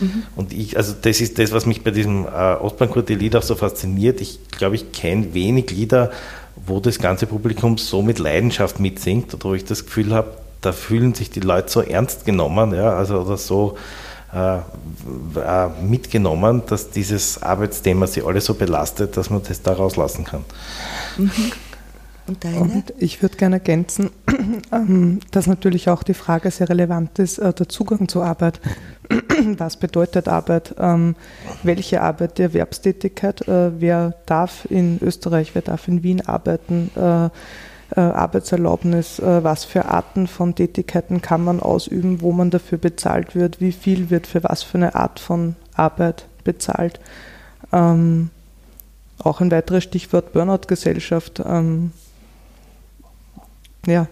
Mhm. 0.00 0.22
Und 0.34 0.52
ich, 0.52 0.76
also 0.76 0.94
das 1.00 1.20
ist 1.20 1.38
das, 1.38 1.52
was 1.52 1.66
mich 1.66 1.84
bei 1.84 1.90
diesem 1.90 2.26
äh, 2.26 2.54
Ostbank-Lied 2.54 3.36
auch 3.36 3.42
so 3.42 3.54
fasziniert. 3.54 4.20
Ich 4.20 4.40
glaube, 4.50 4.74
ich 4.74 4.92
kenne 4.92 5.34
wenig 5.34 5.70
Lieder, 5.70 6.10
wo 6.66 6.80
das 6.80 6.98
ganze 6.98 7.26
Publikum 7.26 7.78
so 7.78 8.02
mit 8.02 8.18
Leidenschaft 8.18 8.80
mitsingt 8.80 9.32
oder 9.34 9.44
wo 9.44 9.54
ich 9.54 9.64
das 9.64 9.86
Gefühl 9.86 10.14
habe, 10.14 10.32
da 10.60 10.72
fühlen 10.72 11.14
sich 11.14 11.30
die 11.30 11.40
Leute 11.40 11.70
so 11.70 11.80
ernst 11.80 12.26
genommen, 12.26 12.74
ja, 12.74 12.92
also 12.94 13.20
oder 13.20 13.38
so 13.38 13.78
mitgenommen, 15.82 16.62
dass 16.66 16.90
dieses 16.90 17.42
Arbeitsthema 17.42 18.06
sie 18.06 18.22
alle 18.22 18.40
so 18.40 18.54
belastet, 18.54 19.16
dass 19.16 19.30
man 19.30 19.42
das 19.46 19.62
da 19.62 19.72
rauslassen 19.72 20.24
kann. 20.24 20.44
Mhm. 21.16 21.30
Und, 22.30 22.44
deine? 22.44 22.60
Und 22.60 22.94
ich 22.98 23.22
würde 23.22 23.36
gerne 23.36 23.56
ergänzen, 23.56 24.10
ähm, 24.72 25.18
dass 25.32 25.48
natürlich 25.48 25.88
auch 25.88 26.04
die 26.04 26.14
Frage 26.14 26.50
sehr 26.52 26.68
relevant 26.68 27.18
ist, 27.18 27.38
äh, 27.38 27.52
der 27.52 27.68
Zugang 27.68 28.06
zur 28.06 28.24
Arbeit. 28.24 28.60
Was 29.58 29.76
bedeutet 29.76 30.28
Arbeit? 30.28 30.76
Ähm, 30.78 31.16
welche 31.64 32.00
Arbeit? 32.00 32.38
Die 32.38 32.42
Erwerbstätigkeit? 32.42 33.42
Wer 33.46 34.14
darf 34.26 34.66
in 34.70 35.00
Österreich, 35.02 35.54
wer 35.54 35.62
darf 35.62 35.88
in 35.88 36.04
Wien 36.04 36.20
arbeiten? 36.20 36.90
Äh, 37.96 38.00
Arbeitserlaubnis, 38.00 39.18
äh, 39.18 39.42
was 39.42 39.64
für 39.64 39.86
Arten 39.86 40.26
von 40.26 40.54
Tätigkeiten 40.54 41.22
kann 41.22 41.44
man 41.44 41.60
ausüben, 41.60 42.20
wo 42.20 42.32
man 42.32 42.50
dafür 42.50 42.78
bezahlt 42.78 43.34
wird, 43.34 43.60
wie 43.60 43.72
viel 43.72 44.10
wird 44.10 44.26
für 44.26 44.44
was 44.44 44.62
für 44.62 44.78
eine 44.78 44.94
Art 44.94 45.20
von 45.20 45.56
Arbeit 45.74 46.26
bezahlt. 46.44 47.00
Ähm, 47.72 48.30
auch 49.18 49.40
ein 49.40 49.50
weiteres 49.50 49.84
Stichwort 49.84 50.32
Burnout-Gesellschaft. 50.32 51.42
Ähm, 51.44 51.92
ja, 53.86 54.06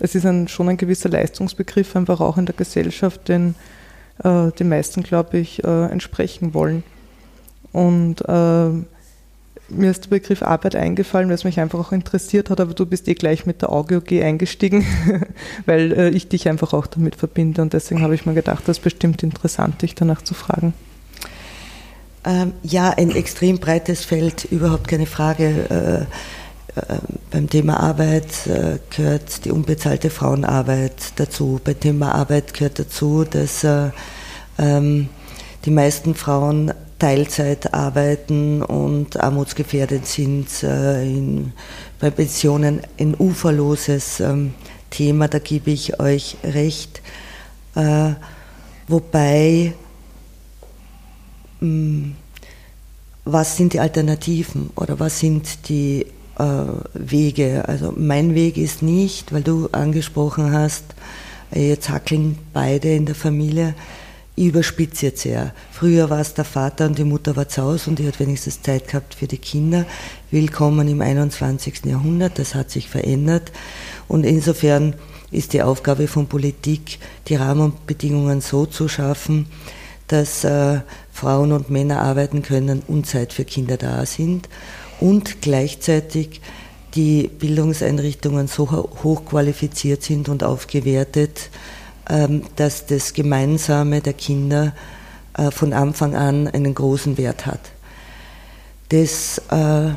es 0.00 0.14
ist 0.14 0.26
ein, 0.26 0.48
schon 0.48 0.68
ein 0.68 0.76
gewisser 0.76 1.08
Leistungsbegriff 1.08 1.96
einfach 1.96 2.20
auch 2.20 2.38
in 2.38 2.46
der 2.46 2.54
Gesellschaft, 2.54 3.28
den 3.28 3.54
äh, 4.22 4.50
die 4.58 4.64
meisten, 4.64 5.02
glaube 5.02 5.38
ich, 5.38 5.64
äh, 5.64 5.86
entsprechen 5.86 6.54
wollen. 6.54 6.84
Und 7.72 8.22
äh, 8.22 8.70
mir 9.68 9.90
ist 9.90 10.04
der 10.04 10.10
Begriff 10.10 10.42
Arbeit 10.42 10.76
eingefallen, 10.76 11.28
weil 11.28 11.34
es 11.34 11.44
mich 11.44 11.60
einfach 11.60 11.78
auch 11.78 11.92
interessiert 11.92 12.50
hat, 12.50 12.60
aber 12.60 12.74
du 12.74 12.86
bist 12.86 13.08
eh 13.08 13.14
gleich 13.14 13.46
mit 13.46 13.62
der 13.62 13.72
AugeOG 13.72 14.12
eingestiegen, 14.12 14.86
weil 15.66 15.92
äh, 15.92 16.08
ich 16.10 16.28
dich 16.28 16.48
einfach 16.48 16.72
auch 16.72 16.86
damit 16.86 17.16
verbinde 17.16 17.62
und 17.62 17.72
deswegen 17.72 18.02
habe 18.02 18.14
ich 18.14 18.26
mir 18.26 18.34
gedacht, 18.34 18.62
das 18.66 18.78
ist 18.78 18.84
bestimmt 18.84 19.22
interessant, 19.22 19.82
dich 19.82 19.94
danach 19.94 20.22
zu 20.22 20.34
fragen. 20.34 20.74
Ähm, 22.24 22.52
ja, 22.62 22.90
ein 22.90 23.10
extrem 23.10 23.58
breites 23.58 24.04
Feld, 24.04 24.44
überhaupt 24.50 24.88
keine 24.88 25.06
Frage. 25.06 26.06
Äh, 26.76 26.80
äh, 26.80 26.98
beim 27.30 27.48
Thema 27.48 27.80
Arbeit 27.80 28.26
gehört 28.94 29.44
die 29.44 29.50
unbezahlte 29.50 30.10
Frauenarbeit 30.10 31.12
dazu. 31.16 31.60
Beim 31.64 31.78
Thema 31.78 32.14
Arbeit 32.14 32.52
gehört 32.52 32.78
dazu, 32.78 33.24
dass 33.24 33.64
äh, 33.64 33.90
ähm, 34.58 35.08
die 35.64 35.70
meisten 35.70 36.14
Frauen 36.14 36.72
Teilzeit 36.98 37.74
arbeiten 37.74 38.62
und 38.62 39.20
armutsgefährdet 39.20 40.06
sind, 40.06 40.48
äh, 40.62 41.02
in, 41.02 41.52
bei 42.00 42.10
Pensionen 42.10 42.80
ein 42.98 43.14
uferloses 43.18 44.20
ähm, 44.20 44.54
Thema, 44.90 45.28
da 45.28 45.38
gebe 45.38 45.70
ich 45.70 46.00
euch 46.00 46.38
recht. 46.42 47.02
Äh, 47.74 48.12
wobei, 48.88 49.74
mm, 51.60 52.12
was 53.24 53.56
sind 53.56 53.74
die 53.74 53.80
Alternativen 53.80 54.70
oder 54.76 54.98
was 54.98 55.20
sind 55.20 55.68
die 55.68 56.06
äh, 56.38 56.44
Wege? 56.94 57.64
Also 57.68 57.92
mein 57.94 58.34
Weg 58.34 58.56
ist 58.56 58.82
nicht, 58.82 59.34
weil 59.34 59.42
du 59.42 59.68
angesprochen 59.72 60.52
hast, 60.52 60.84
jetzt 61.54 61.90
hackeln 61.90 62.38
beide 62.52 62.94
in 62.94 63.04
der 63.04 63.14
Familie 63.14 63.74
ich 64.36 64.46
überspitze 64.46 65.06
jetzt 65.06 65.22
sehr. 65.22 65.54
Früher 65.72 66.10
war 66.10 66.20
es 66.20 66.34
der 66.34 66.44
Vater 66.44 66.84
und 66.86 66.98
die 66.98 67.04
Mutter 67.04 67.34
war 67.36 67.48
zu 67.48 67.62
Hause 67.62 67.88
und 67.88 67.98
die 67.98 68.06
hat 68.06 68.20
wenigstens 68.20 68.60
Zeit 68.60 68.88
gehabt 68.88 69.14
für 69.14 69.26
die 69.26 69.38
Kinder. 69.38 69.86
Willkommen 70.30 70.86
im 70.88 71.00
21. 71.00 71.86
Jahrhundert, 71.86 72.38
das 72.38 72.54
hat 72.54 72.70
sich 72.70 72.90
verändert. 72.90 73.50
Und 74.08 74.24
insofern 74.24 74.94
ist 75.30 75.54
die 75.54 75.62
Aufgabe 75.62 76.06
von 76.06 76.26
Politik, 76.26 76.98
die 77.28 77.36
Rahmenbedingungen 77.36 78.42
so 78.42 78.66
zu 78.66 78.88
schaffen, 78.88 79.46
dass 80.06 80.44
äh, 80.44 80.80
Frauen 81.12 81.52
und 81.52 81.70
Männer 81.70 82.02
arbeiten 82.02 82.42
können 82.42 82.82
und 82.86 83.06
Zeit 83.06 83.32
für 83.32 83.46
Kinder 83.46 83.78
da 83.78 84.04
sind 84.04 84.50
und 85.00 85.40
gleichzeitig 85.40 86.42
die 86.94 87.28
Bildungseinrichtungen 87.28 88.48
so 88.48 88.70
hochqualifiziert 88.70 90.02
sind 90.02 90.28
und 90.28 90.44
aufgewertet, 90.44 91.50
ähm, 91.50 91.75
dass 92.56 92.86
das 92.86 93.12
Gemeinsame 93.14 94.00
der 94.00 94.12
Kinder 94.12 94.72
äh, 95.36 95.50
von 95.50 95.72
Anfang 95.72 96.14
an 96.14 96.48
einen 96.48 96.74
großen 96.74 97.18
Wert 97.18 97.46
hat. 97.46 97.60
Das 98.88 99.40
äh, 99.50 99.90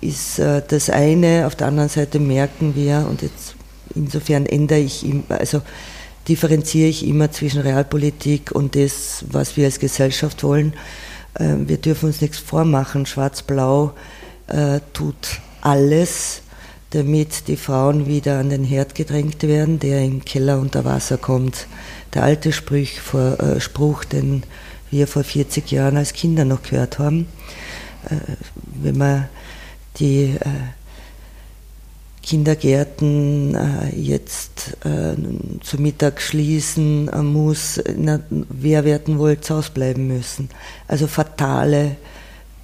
ist 0.00 0.38
äh, 0.38 0.62
das 0.66 0.90
eine. 0.90 1.46
Auf 1.46 1.56
der 1.56 1.68
anderen 1.68 1.88
Seite 1.88 2.20
merken 2.20 2.74
wir, 2.76 3.06
und 3.08 3.22
jetzt 3.22 3.56
insofern 3.94 4.46
ändere 4.46 4.78
ich, 4.78 5.04
also 5.28 5.60
differenziere 6.28 6.88
ich 6.88 7.06
immer 7.06 7.32
zwischen 7.32 7.62
Realpolitik 7.62 8.52
und 8.52 8.76
das, 8.76 9.24
was 9.28 9.56
wir 9.56 9.66
als 9.66 9.80
Gesellschaft 9.80 10.44
wollen. 10.44 10.74
Äh, 11.34 11.54
wir 11.66 11.78
dürfen 11.78 12.06
uns 12.06 12.20
nichts 12.20 12.38
vormachen. 12.38 13.06
Schwarz-Blau 13.06 13.92
tut 14.92 15.40
alles, 15.62 16.42
damit 16.94 17.48
die 17.48 17.56
Frauen 17.56 18.06
wieder 18.06 18.38
an 18.38 18.50
den 18.50 18.64
Herd 18.64 18.94
gedrängt 18.94 19.42
werden, 19.42 19.78
der 19.80 20.02
im 20.02 20.24
Keller 20.24 20.58
unter 20.58 20.84
Wasser 20.84 21.18
kommt. 21.18 21.66
Der 22.14 22.22
alte 22.22 22.52
Spruch, 22.52 22.98
vor, 23.02 23.40
äh, 23.40 23.60
Spruch 23.60 24.04
den 24.04 24.44
wir 24.90 25.08
vor 25.08 25.24
40 25.24 25.70
Jahren 25.72 25.96
als 25.96 26.12
Kinder 26.12 26.44
noch 26.44 26.62
gehört 26.62 26.98
haben. 26.98 27.26
Äh, 28.08 28.36
wenn 28.80 28.96
man 28.96 29.28
die 29.98 30.36
äh, 30.38 30.48
Kindergärten 32.22 33.54
äh, 33.54 33.96
jetzt 33.96 34.76
äh, 34.84 35.14
zu 35.62 35.78
Mittag 35.78 36.22
schließen 36.22 37.10
muss, 37.32 37.82
na, 37.96 38.20
wer 38.30 38.84
werden 38.84 39.18
wohl 39.18 39.40
zu 39.40 39.56
Hause 39.56 39.72
bleiben 39.74 40.06
müssen. 40.06 40.48
Also 40.88 41.06
fatale 41.06 41.96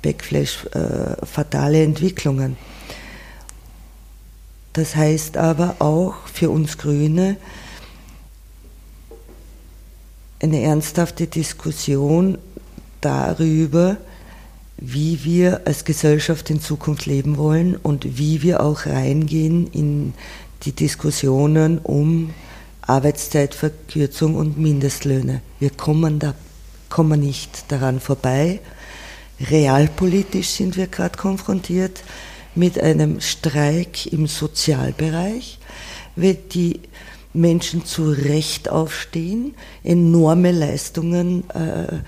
Backflash, 0.03 0.66
äh, 0.72 1.26
fatale 1.26 1.83
Entwicklungen. 1.83 2.57
Das 4.73 4.95
heißt 4.95 5.37
aber 5.37 5.77
auch 5.81 6.14
für 6.33 6.51
uns 6.51 6.79
Grüne 6.79 7.37
eine 10.43 10.62
ernsthafte 10.62 11.27
Diskussion 11.27 12.39
darüber, 13.01 13.97
wie 14.77 15.25
wir 15.25 15.62
als 15.66 15.85
Gesellschaft 15.85 16.49
in 16.51 16.61
Zukunft 16.61 17.07
leben 17.07 17.37
wollen 17.37 17.77
und 17.77 18.18
wie 18.18 18.43
wir 18.43 18.62
auch 18.62 18.87
reingehen 18.87 19.66
in 19.73 20.14
die 20.62 20.73
Diskussionen 20.73 21.79
um 21.79 22.33
Arbeitszeitverkürzung 22.83 24.35
und 24.35 24.59
Mindestlöhne. 24.59 25.43
Wir 25.59 25.71
kommen 25.71 26.18
da 26.18 26.35
kommen 26.89 27.21
nicht 27.21 27.71
daran 27.71 28.01
vorbei. 28.01 28.61
Realpolitisch 29.41 30.49
sind 30.49 30.77
wir 30.77 30.89
gerade 30.89 31.16
konfrontiert 31.16 32.03
mit 32.61 32.78
einem 32.78 33.22
Streik 33.22 34.12
im 34.12 34.26
Sozialbereich, 34.26 35.58
wird 36.14 36.52
die 36.52 36.80
Menschen 37.32 37.86
zu 37.86 38.11
Recht 38.11 38.68
aufstehen, 38.68 39.54
enorme 39.82 40.52
Leistungen, 40.52 41.48
äh, 41.50 42.00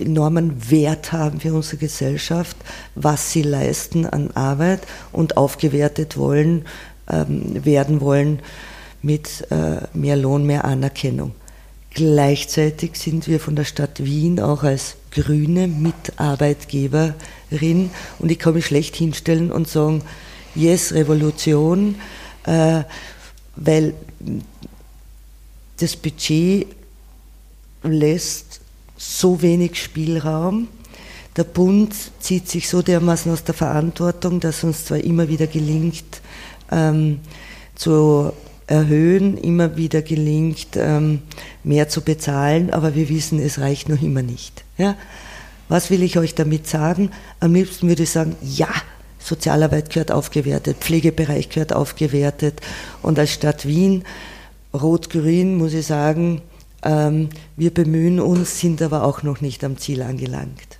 enormen 0.00 0.70
Wert 0.70 1.10
haben 1.10 1.40
für 1.40 1.54
unsere 1.54 1.78
Gesellschaft, 1.78 2.56
was 2.94 3.32
sie 3.32 3.42
leisten 3.42 4.06
an 4.06 4.30
Arbeit 4.32 4.86
und 5.10 5.36
aufgewertet 5.36 6.16
wollen, 6.16 6.66
ähm, 7.10 7.64
werden 7.64 8.00
wollen 8.00 8.38
mit 9.02 9.50
äh, 9.50 9.80
mehr 9.92 10.16
Lohn, 10.16 10.46
mehr 10.46 10.66
Anerkennung. 10.66 11.32
Gleichzeitig 11.92 12.94
sind 12.94 13.26
wir 13.26 13.40
von 13.40 13.56
der 13.56 13.64
Stadt 13.64 14.04
Wien 14.04 14.38
auch 14.38 14.62
als 14.62 14.94
grüne 15.10 15.68
Mitarbeitgeberin 15.68 17.90
und 18.18 18.30
ich 18.30 18.38
kann 18.38 18.54
mich 18.54 18.66
schlecht 18.66 18.96
hinstellen 18.96 19.50
und 19.50 19.68
sagen, 19.68 20.02
yes, 20.54 20.92
Revolution, 20.92 21.96
äh, 22.44 22.82
weil 23.56 23.94
das 25.78 25.96
Budget 25.96 26.68
lässt 27.82 28.60
so 28.96 29.42
wenig 29.42 29.82
Spielraum. 29.82 30.68
Der 31.36 31.44
Bund 31.44 31.94
zieht 32.20 32.48
sich 32.48 32.68
so 32.68 32.82
dermaßen 32.82 33.32
aus 33.32 33.44
der 33.44 33.54
Verantwortung, 33.54 34.40
dass 34.40 34.64
uns 34.64 34.84
zwar 34.84 34.98
immer 34.98 35.28
wieder 35.28 35.46
gelingt, 35.46 36.20
ähm, 36.70 37.20
zu 37.74 38.32
erhöhen, 38.70 39.36
immer 39.36 39.76
wieder 39.76 40.00
gelingt, 40.00 40.68
ähm, 40.76 41.22
mehr 41.64 41.88
zu 41.88 42.02
bezahlen, 42.02 42.70
aber 42.70 42.94
wir 42.94 43.08
wissen, 43.08 43.40
es 43.40 43.58
reicht 43.58 43.88
noch 43.88 44.00
immer 44.00 44.22
nicht. 44.22 44.64
Ja? 44.78 44.96
Was 45.68 45.90
will 45.90 46.02
ich 46.02 46.18
euch 46.18 46.36
damit 46.36 46.68
sagen? 46.68 47.10
Am 47.40 47.52
liebsten 47.52 47.88
würde 47.88 48.04
ich 48.04 48.10
sagen, 48.10 48.36
ja, 48.42 48.68
Sozialarbeit 49.18 49.90
gehört 49.90 50.12
aufgewertet, 50.12 50.78
Pflegebereich 50.80 51.48
gehört 51.50 51.72
aufgewertet 51.72 52.60
und 53.02 53.18
als 53.18 53.32
Stadt 53.32 53.66
Wien 53.66 54.04
Rot-Grün 54.72 55.58
muss 55.58 55.74
ich 55.74 55.86
sagen, 55.86 56.40
ähm, 56.82 57.28
wir 57.56 57.74
bemühen 57.74 58.20
uns, 58.20 58.60
sind 58.60 58.80
aber 58.82 59.02
auch 59.02 59.24
noch 59.24 59.40
nicht 59.40 59.64
am 59.64 59.78
Ziel 59.78 60.02
angelangt. 60.02 60.78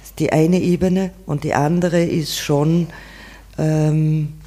Das 0.00 0.08
ist 0.08 0.18
die 0.18 0.32
eine 0.32 0.58
Ebene 0.58 1.10
und 1.26 1.44
die 1.44 1.52
andere 1.52 2.02
ist 2.02 2.38
schon, 2.38 2.88
ähm, 3.58 4.39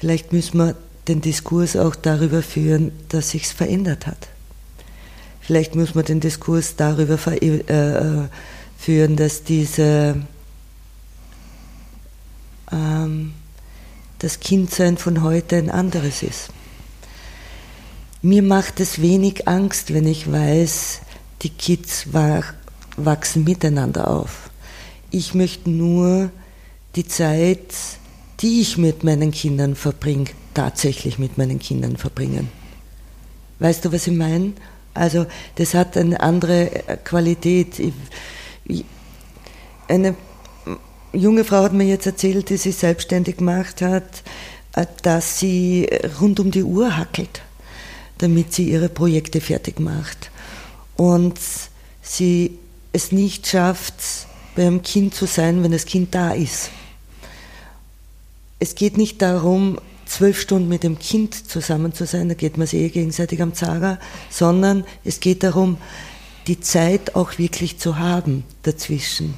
vielleicht 0.00 0.32
müssen 0.32 0.58
wir 0.58 0.74
den 1.06 1.20
Diskurs 1.20 1.76
auch 1.76 1.94
darüber 1.94 2.42
führen, 2.42 2.92
dass 3.08 3.30
sich's 3.30 3.52
verändert 3.52 4.06
hat. 4.06 4.28
Vielleicht 5.40 5.74
muss 5.74 5.94
man 5.94 6.04
den 6.04 6.20
Diskurs 6.20 6.76
darüber 6.76 7.18
äh, 7.42 8.28
führen, 8.78 9.16
dass 9.16 9.44
diese 9.44 10.16
ähm, 12.72 13.32
das 14.18 14.40
Kindsein 14.40 14.96
von 14.96 15.22
heute 15.22 15.56
ein 15.56 15.70
anderes 15.70 16.22
ist. 16.22 16.48
Mir 18.22 18.42
macht 18.42 18.80
es 18.80 19.00
wenig 19.00 19.48
Angst, 19.48 19.94
wenn 19.94 20.06
ich 20.06 20.30
weiß, 20.30 21.00
die 21.42 21.48
Kids 21.48 22.08
wachsen 22.96 23.44
miteinander 23.44 24.08
auf. 24.08 24.50
Ich 25.10 25.34
möchte 25.34 25.70
nur 25.70 26.30
die 26.96 27.06
Zeit, 27.06 27.72
die 28.40 28.60
ich 28.60 28.78
mit 28.78 29.04
meinen 29.04 29.30
Kindern 29.32 29.74
verbringe, 29.74 30.30
tatsächlich 30.54 31.18
mit 31.18 31.38
meinen 31.38 31.58
Kindern 31.58 31.96
verbringen. 31.96 32.48
Weißt 33.58 33.84
du, 33.84 33.92
was 33.92 34.06
ich 34.06 34.14
meine? 34.14 34.52
Also 34.94 35.26
das 35.56 35.74
hat 35.74 35.96
eine 35.96 36.20
andere 36.20 36.70
Qualität. 37.04 37.74
Eine 39.88 40.14
junge 41.12 41.44
Frau 41.44 41.62
hat 41.62 41.72
mir 41.72 41.84
jetzt 41.84 42.06
erzählt, 42.06 42.48
die 42.50 42.56
sich 42.56 42.76
selbstständig 42.76 43.38
gemacht 43.38 43.82
hat, 43.82 44.22
äh, 44.74 44.86
dass 45.02 45.38
sie 45.38 45.88
rund 46.20 46.40
um 46.40 46.50
die 46.50 46.62
Uhr 46.62 46.96
hackelt, 46.96 47.42
damit 48.18 48.54
sie 48.54 48.70
ihre 48.70 48.88
Projekte 48.88 49.40
fertig 49.40 49.80
macht. 49.80 50.30
Und 50.96 51.38
sie 52.02 52.58
es 52.92 53.12
nicht 53.12 53.46
schafft, 53.46 53.94
beim 54.56 54.82
Kind 54.82 55.14
zu 55.14 55.26
sein, 55.26 55.62
wenn 55.62 55.72
das 55.72 55.86
Kind 55.86 56.14
da 56.14 56.32
ist. 56.32 56.70
Es 58.62 58.74
geht 58.74 58.98
nicht 58.98 59.22
darum, 59.22 59.78
zwölf 60.04 60.38
Stunden 60.38 60.68
mit 60.68 60.82
dem 60.82 60.98
Kind 60.98 61.34
zusammen 61.48 61.94
zu 61.94 62.04
sein, 62.04 62.28
da 62.28 62.34
geht 62.34 62.58
man 62.58 62.66
sich 62.66 62.80
eh 62.80 62.88
gegenseitig 62.90 63.40
am 63.40 63.54
Zager, 63.54 63.98
sondern 64.28 64.84
es 65.02 65.20
geht 65.20 65.42
darum, 65.42 65.78
die 66.46 66.60
Zeit 66.60 67.16
auch 67.16 67.38
wirklich 67.38 67.78
zu 67.78 67.98
haben 67.98 68.44
dazwischen. 68.62 69.34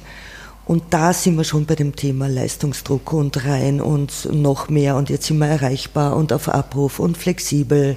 Und 0.65 0.83
da 0.89 1.13
sind 1.13 1.37
wir 1.37 1.45
schon 1.45 1.65
bei 1.65 1.75
dem 1.75 1.95
Thema 1.95 2.27
Leistungsdruck 2.27 3.13
und 3.13 3.45
rein 3.45 3.79
und 3.79 4.29
noch 4.33 4.69
mehr 4.69 4.97
und 4.97 5.09
jetzt 5.09 5.27
sind 5.27 5.37
wir 5.37 5.47
erreichbar 5.47 6.17
und 6.17 6.33
auf 6.33 6.49
Abruf 6.49 6.99
und 6.99 7.17
flexibel. 7.17 7.95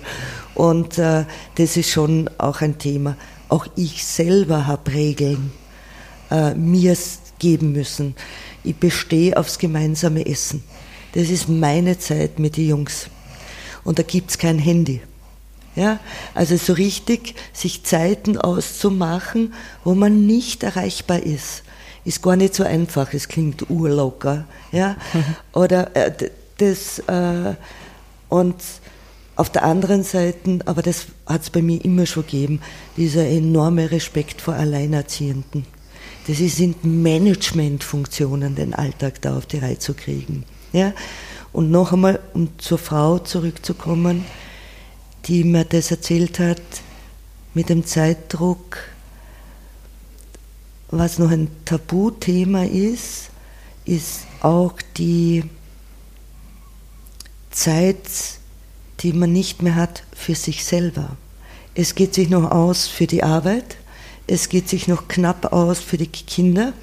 Und 0.54 0.98
äh, 0.98 1.24
das 1.56 1.76
ist 1.76 1.90
schon 1.90 2.30
auch 2.38 2.60
ein 2.60 2.78
Thema. 2.78 3.16
Auch 3.48 3.66
ich 3.74 4.04
selber 4.04 4.66
habe 4.66 4.92
Regeln 4.92 5.52
äh, 6.30 6.54
mir 6.54 6.96
geben 7.38 7.72
müssen. 7.72 8.14
Ich 8.64 8.76
bestehe 8.76 9.36
aufs 9.36 9.58
gemeinsame 9.58 10.26
Essen. 10.26 10.64
Das 11.16 11.30
ist 11.30 11.48
meine 11.48 11.98
Zeit 11.98 12.38
mit 12.38 12.56
den 12.56 12.68
Jungs. 12.68 13.08
Und 13.84 13.98
da 13.98 14.02
gibt's 14.02 14.38
kein 14.38 14.58
Handy. 14.58 15.00
Ja, 15.74 16.00
also 16.34 16.56
so 16.56 16.72
richtig 16.72 17.34
sich 17.52 17.84
Zeiten 17.84 18.38
auszumachen, 18.38 19.52
wo 19.84 19.94
man 19.94 20.26
nicht 20.26 20.62
erreichbar 20.62 21.20
ist 21.22 21.62
ist 22.06 22.22
gar 22.22 22.36
nicht 22.36 22.54
so 22.54 22.62
einfach. 22.62 23.12
Es 23.12 23.28
klingt 23.28 23.68
urlocker. 23.68 24.46
Ja? 24.72 24.96
Oder 25.52 25.94
äh, 25.94 26.12
das, 26.56 27.00
äh, 27.00 27.54
und 28.28 28.54
auf 29.34 29.50
der 29.50 29.64
anderen 29.64 30.02
Seite, 30.02 30.60
aber 30.64 30.80
das 30.80 31.06
hat 31.26 31.42
es 31.42 31.50
bei 31.50 31.60
mir 31.60 31.84
immer 31.84 32.06
schon 32.06 32.22
gegeben, 32.22 32.60
dieser 32.96 33.26
enorme 33.26 33.90
Respekt 33.90 34.40
vor 34.40 34.54
Alleinerziehenden. 34.54 35.66
Das 36.26 36.38
sind 36.38 36.84
Managementfunktionen, 36.84 38.54
den 38.54 38.72
Alltag 38.72 39.20
da 39.20 39.36
auf 39.36 39.44
die 39.44 39.58
Reihe 39.58 39.78
zu 39.78 39.92
kriegen. 39.92 40.44
Ja? 40.76 40.92
Und 41.52 41.70
noch 41.70 41.92
einmal, 41.92 42.20
um 42.34 42.50
zur 42.58 42.76
Frau 42.76 43.18
zurückzukommen, 43.18 44.26
die 45.24 45.42
mir 45.42 45.64
das 45.64 45.90
erzählt 45.90 46.38
hat, 46.38 46.60
mit 47.54 47.70
dem 47.70 47.86
Zeitdruck, 47.86 48.78
was 50.90 51.18
noch 51.18 51.30
ein 51.30 51.48
Tabuthema 51.64 52.64
ist, 52.64 53.30
ist 53.86 54.26
auch 54.40 54.74
die 54.98 55.44
Zeit, 57.50 57.96
die 59.00 59.14
man 59.14 59.32
nicht 59.32 59.62
mehr 59.62 59.76
hat 59.76 60.02
für 60.14 60.34
sich 60.34 60.62
selber. 60.62 61.16
Es 61.74 61.94
geht 61.94 62.12
sich 62.12 62.28
noch 62.28 62.50
aus 62.50 62.86
für 62.86 63.06
die 63.06 63.22
Arbeit, 63.22 63.78
es 64.26 64.50
geht 64.50 64.68
sich 64.68 64.88
noch 64.88 65.08
knapp 65.08 65.52
aus 65.52 65.80
für 65.80 65.96
die 65.96 66.06
Kinder, 66.06 66.74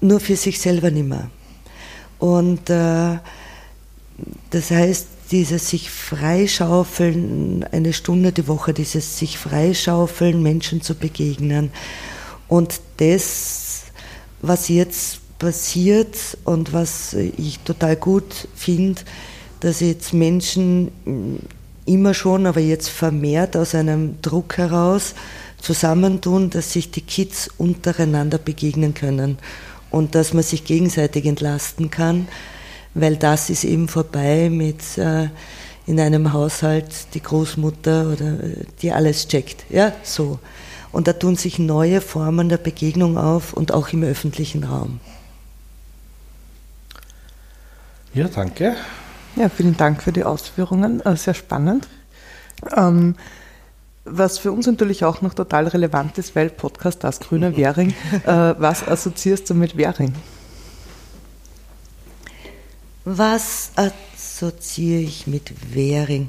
nur 0.00 0.20
für 0.20 0.36
sich 0.36 0.58
selber 0.58 0.90
nicht 0.90 1.08
mehr. 1.08 1.30
Und 2.18 2.68
äh, 2.70 3.18
das 4.50 4.70
heißt, 4.70 5.06
dieses 5.30 5.70
sich 5.70 5.90
freischaufeln, 5.90 7.64
eine 7.70 7.92
Stunde 7.92 8.32
die 8.32 8.48
Woche, 8.48 8.72
dieses 8.72 9.18
sich 9.18 9.38
freischaufeln, 9.38 10.42
Menschen 10.42 10.80
zu 10.82 10.94
begegnen. 10.94 11.70
Und 12.48 12.80
das, 12.96 13.82
was 14.40 14.68
jetzt 14.68 15.20
passiert 15.38 16.16
und 16.44 16.72
was 16.72 17.12
ich 17.12 17.60
total 17.60 17.96
gut 17.96 18.48
finde, 18.56 19.02
dass 19.60 19.80
jetzt 19.80 20.14
Menschen 20.14 20.90
immer 21.84 22.14
schon, 22.14 22.46
aber 22.46 22.60
jetzt 22.60 22.88
vermehrt 22.88 23.56
aus 23.56 23.74
einem 23.74 24.20
Druck 24.22 24.56
heraus 24.56 25.14
zusammentun, 25.60 26.50
dass 26.50 26.72
sich 26.72 26.90
die 26.90 27.02
Kids 27.02 27.50
untereinander 27.58 28.38
begegnen 28.38 28.94
können 28.94 29.38
und 29.90 30.14
dass 30.14 30.32
man 30.32 30.42
sich 30.42 30.64
gegenseitig 30.64 31.26
entlasten 31.26 31.90
kann, 31.90 32.28
weil 32.94 33.16
das 33.16 33.50
ist 33.50 33.64
eben 33.64 33.88
vorbei 33.88 34.50
mit 34.50 34.98
äh, 34.98 35.28
in 35.86 35.98
einem 35.98 36.32
Haushalt 36.32 37.14
die 37.14 37.22
Großmutter 37.22 38.12
oder 38.12 38.44
äh, 38.44 38.64
die 38.82 38.92
alles 38.92 39.28
checkt, 39.28 39.64
ja, 39.70 39.92
so. 40.02 40.38
Und 40.90 41.06
da 41.06 41.12
tun 41.12 41.36
sich 41.36 41.58
neue 41.58 42.00
Formen 42.00 42.48
der 42.48 42.56
Begegnung 42.56 43.18
auf 43.18 43.52
und 43.52 43.72
auch 43.72 43.88
im 43.90 44.02
öffentlichen 44.02 44.64
Raum. 44.64 45.00
Ja, 48.14 48.26
danke. 48.26 48.74
Ja, 49.36 49.48
vielen 49.48 49.76
Dank 49.76 50.02
für 50.02 50.12
die 50.12 50.24
Ausführungen. 50.24 51.04
Äh, 51.04 51.16
sehr 51.16 51.34
spannend. 51.34 51.86
Ähm, 52.74 53.14
was 54.10 54.38
für 54.38 54.52
uns 54.52 54.66
natürlich 54.66 55.04
auch 55.04 55.22
noch 55.22 55.34
total 55.34 55.68
relevant 55.68 56.18
ist, 56.18 56.34
weil 56.36 56.50
Podcast 56.50 57.04
Das 57.04 57.20
Grüne 57.20 57.56
Währing, 57.56 57.94
äh, 58.26 58.54
was 58.58 58.86
assoziierst 58.86 59.48
du 59.50 59.54
mit 59.54 59.76
Währing? 59.76 60.12
Was 63.04 63.70
assoziiere 63.76 65.00
ich 65.00 65.26
mit 65.26 65.52
Währing? 65.74 66.28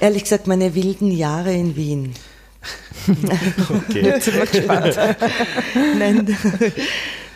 Ehrlich 0.00 0.24
gesagt, 0.24 0.46
meine 0.46 0.74
wilden 0.74 1.10
Jahre 1.10 1.52
in 1.52 1.76
Wien. 1.76 2.14
Okay. 3.08 4.00
Jetzt 4.02 4.24
sind 4.24 4.36
wir 4.36 4.46
gespannt. 4.46 4.98
nein, 5.98 6.36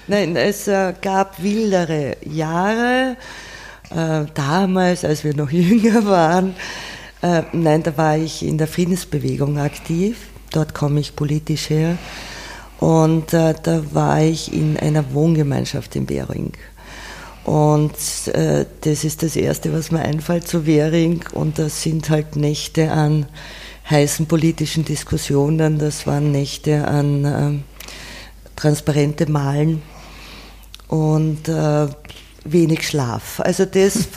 nein, 0.06 0.36
es 0.36 0.66
äh, 0.66 0.94
gab 1.00 1.42
wildere 1.42 2.16
Jahre. 2.24 3.16
Äh, 3.90 4.26
damals, 4.34 5.04
als 5.04 5.24
wir 5.24 5.34
noch 5.34 5.50
jünger 5.50 6.04
waren, 6.06 6.54
äh, 7.22 7.42
nein, 7.52 7.82
da 7.82 7.96
war 7.96 8.16
ich 8.16 8.44
in 8.44 8.58
der 8.58 8.66
Friedensbewegung 8.66 9.58
aktiv. 9.58 10.16
Dort 10.52 10.74
komme 10.74 11.00
ich 11.00 11.16
politisch 11.16 11.70
her. 11.70 11.98
Und 12.78 13.34
äh, 13.34 13.54
da 13.62 13.82
war 13.92 14.22
ich 14.22 14.52
in 14.52 14.78
einer 14.78 15.12
Wohngemeinschaft 15.12 15.96
in 15.96 16.08
Währing. 16.08 16.52
Und 17.44 17.92
äh, 18.28 18.64
das 18.80 19.04
ist 19.04 19.22
das 19.22 19.36
Erste, 19.36 19.72
was 19.72 19.90
mir 19.90 20.00
einfällt 20.00 20.48
zu 20.48 20.66
Währing. 20.66 21.22
Und 21.32 21.58
das 21.58 21.82
sind 21.82 22.08
halt 22.08 22.36
Nächte 22.36 22.90
an 22.90 23.26
heißen 23.88 24.26
politischen 24.26 24.84
Diskussionen. 24.84 25.78
Das 25.78 26.06
waren 26.06 26.32
Nächte 26.32 26.86
an 26.88 27.24
äh, 27.24 27.58
transparente 28.56 29.30
Malen. 29.30 29.82
Und 30.88 31.48
äh, 31.48 31.86
wenig 32.45 32.86
Schlaf. 32.86 33.41
Also 33.41 33.64
das 33.64 34.09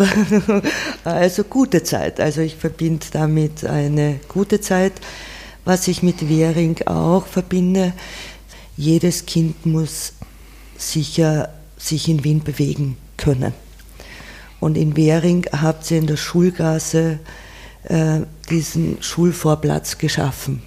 also 1.03 1.43
gute 1.43 1.83
Zeit. 1.83 2.19
Also 2.19 2.41
ich 2.41 2.55
verbinde 2.55 3.05
damit 3.11 3.65
eine 3.65 4.19
gute 4.27 4.61
Zeit. 4.61 4.93
Was 5.65 5.87
ich 5.87 6.03
mit 6.03 6.27
Währing 6.27 6.81
auch 6.87 7.25
verbinde, 7.25 7.93
jedes 8.75 9.25
Kind 9.25 9.65
muss 9.65 10.13
sicher 10.77 11.53
sich 11.77 12.09
in 12.09 12.23
Wien 12.23 12.43
bewegen 12.43 12.97
können. 13.17 13.53
Und 14.59 14.77
in 14.77 14.95
Währing 14.95 15.45
habt 15.51 15.89
ihr 15.91 15.97
in 15.97 16.07
der 16.07 16.17
Schulgasse 16.17 17.19
äh, 17.83 18.21
diesen 18.49 19.01
Schulvorplatz 19.01 19.97
geschaffen. 19.97 20.63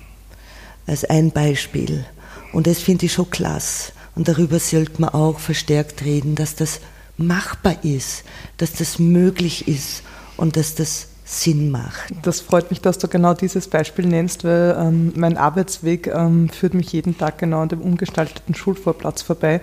Als 0.86 1.04
ein 1.04 1.30
Beispiel. 1.30 2.04
Und 2.52 2.66
das 2.66 2.78
finde 2.78 3.06
ich 3.06 3.14
schon 3.14 3.30
klasse. 3.30 3.92
Und 4.14 4.28
darüber 4.28 4.58
sollte 4.58 5.00
man 5.00 5.10
auch 5.10 5.38
verstärkt 5.38 6.02
reden, 6.02 6.34
dass 6.34 6.54
das 6.54 6.80
machbar 7.16 7.84
ist, 7.84 8.24
dass 8.58 8.74
das 8.74 8.98
möglich 8.98 9.68
ist 9.68 10.02
und 10.36 10.56
dass 10.56 10.74
das 10.74 11.08
Sinn 11.28 11.72
macht. 11.72 12.14
Das 12.22 12.40
freut 12.40 12.70
mich, 12.70 12.80
dass 12.80 12.98
du 12.98 13.08
genau 13.08 13.34
dieses 13.34 13.66
Beispiel 13.66 14.06
nennst, 14.06 14.44
weil 14.44 14.76
ähm, 14.78 15.12
mein 15.16 15.36
Arbeitsweg 15.36 16.06
ähm, 16.06 16.48
führt 16.48 16.74
mich 16.74 16.92
jeden 16.92 17.18
Tag 17.18 17.38
genau 17.38 17.62
an 17.62 17.68
dem 17.68 17.80
umgestalteten 17.80 18.54
Schulvorplatz 18.54 19.22
vorbei. 19.22 19.60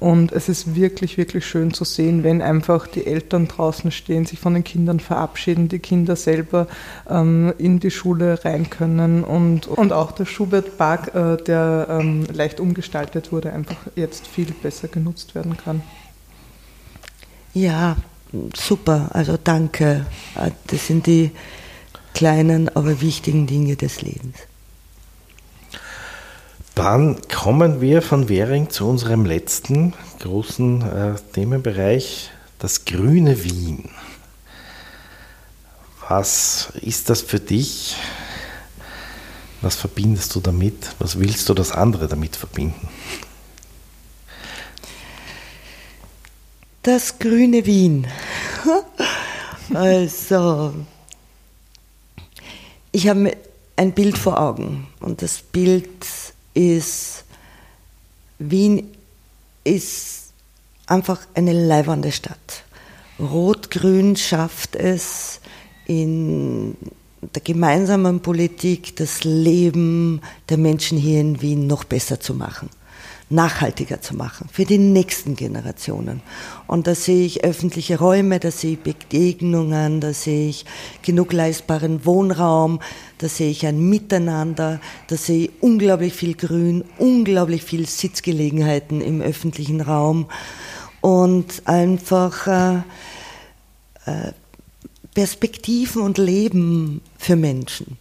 Und 0.00 0.32
es 0.32 0.48
ist 0.48 0.74
wirklich, 0.74 1.18
wirklich 1.18 1.46
schön 1.46 1.74
zu 1.74 1.84
sehen, 1.84 2.24
wenn 2.24 2.40
einfach 2.40 2.86
die 2.86 3.06
Eltern 3.06 3.46
draußen 3.46 3.92
stehen, 3.92 4.24
sich 4.24 4.40
von 4.40 4.54
den 4.54 4.64
Kindern 4.64 5.00
verabschieden, 5.00 5.68
die 5.68 5.80
Kinder 5.80 6.16
selber 6.16 6.66
ähm, 7.08 7.52
in 7.58 7.78
die 7.78 7.90
Schule 7.90 8.42
rein 8.42 8.70
können 8.70 9.22
und, 9.22 9.68
und 9.68 9.92
auch 9.92 10.12
der 10.12 10.24
Schubert-Park, 10.24 11.14
äh, 11.14 11.36
der 11.44 11.88
ähm, 11.90 12.26
leicht 12.32 12.58
umgestaltet 12.58 13.32
wurde, 13.32 13.52
einfach 13.52 13.76
jetzt 13.94 14.26
viel 14.26 14.52
besser 14.62 14.88
genutzt 14.88 15.34
werden 15.34 15.58
kann. 15.58 15.82
Ja, 17.54 17.96
super, 18.54 19.10
also 19.12 19.36
danke. 19.42 20.06
Das 20.66 20.86
sind 20.86 21.06
die 21.06 21.30
kleinen, 22.14 22.74
aber 22.74 23.00
wichtigen 23.00 23.46
Dinge 23.46 23.76
des 23.76 24.02
Lebens. 24.02 24.36
Dann 26.74 27.20
kommen 27.28 27.82
wir 27.82 28.00
von 28.00 28.30
Währing 28.30 28.70
zu 28.70 28.88
unserem 28.88 29.26
letzten 29.26 29.92
großen 30.20 30.82
äh, 30.82 31.14
Themenbereich, 31.34 32.30
das 32.58 32.86
grüne 32.86 33.44
Wien. 33.44 33.90
Was 36.08 36.72
ist 36.80 37.10
das 37.10 37.20
für 37.20 37.40
dich? 37.40 37.96
Was 39.60 39.76
verbindest 39.76 40.34
du 40.34 40.40
damit? 40.40 40.94
Was 40.98 41.18
willst 41.18 41.48
du 41.48 41.54
das 41.54 41.72
andere 41.72 42.08
damit 42.08 42.36
verbinden? 42.36 42.88
Das 46.82 47.20
grüne 47.20 47.64
Wien. 47.64 48.08
also, 49.72 50.74
ich 52.90 53.06
habe 53.06 53.36
ein 53.76 53.92
Bild 53.92 54.18
vor 54.18 54.40
Augen 54.40 54.88
und 54.98 55.22
das 55.22 55.42
Bild 55.42 55.88
ist, 56.54 57.22
Wien 58.40 58.90
ist 59.62 60.32
einfach 60.88 61.20
eine 61.34 61.52
leibernde 61.52 62.10
Stadt. 62.10 62.64
Rot-Grün 63.20 64.16
schafft 64.16 64.74
es 64.74 65.40
in 65.86 66.76
der 67.20 67.42
gemeinsamen 67.42 68.22
Politik 68.22 68.96
das 68.96 69.22
Leben 69.22 70.20
der 70.48 70.58
Menschen 70.58 70.98
hier 70.98 71.20
in 71.20 71.40
Wien 71.42 71.68
noch 71.68 71.84
besser 71.84 72.18
zu 72.18 72.34
machen 72.34 72.70
nachhaltiger 73.32 74.00
zu 74.00 74.14
machen 74.14 74.48
für 74.52 74.64
die 74.64 74.78
nächsten 74.78 75.34
Generationen. 75.34 76.20
Und 76.66 76.86
da 76.86 76.94
sehe 76.94 77.24
ich 77.24 77.44
öffentliche 77.44 77.98
Räume, 77.98 78.38
da 78.38 78.50
sehe 78.50 78.74
ich 78.74 78.80
Begegnungen, 78.80 80.00
da 80.00 80.12
sehe 80.12 80.48
ich 80.48 80.64
genug 81.02 81.32
leistbaren 81.32 82.04
Wohnraum, 82.04 82.80
da 83.18 83.28
sehe 83.28 83.50
ich 83.50 83.66
ein 83.66 83.80
Miteinander, 83.88 84.80
da 85.08 85.16
sehe 85.16 85.44
ich 85.44 85.50
unglaublich 85.60 86.12
viel 86.12 86.34
Grün, 86.34 86.84
unglaublich 86.98 87.64
viel 87.64 87.86
Sitzgelegenheiten 87.86 89.00
im 89.00 89.20
öffentlichen 89.20 89.80
Raum 89.80 90.26
und 91.00 91.62
einfach 91.66 92.46
äh, 92.46 92.76
äh, 94.06 94.32
Perspektiven 95.14 96.02
und 96.02 96.18
Leben 96.18 97.02
für 97.18 97.36
Menschen, 97.36 97.98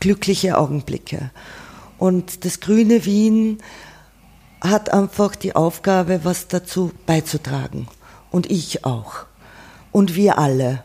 glückliche 0.00 0.58
Augenblicke. 0.58 1.30
Und 1.98 2.44
das 2.44 2.60
grüne 2.60 3.04
Wien 3.04 3.58
hat 4.60 4.92
einfach 4.92 5.36
die 5.36 5.54
Aufgabe, 5.54 6.24
was 6.24 6.48
dazu 6.48 6.92
beizutragen. 7.06 7.88
Und 8.30 8.50
ich 8.50 8.84
auch. 8.84 9.26
Und 9.92 10.14
wir 10.14 10.38
alle. 10.38 10.84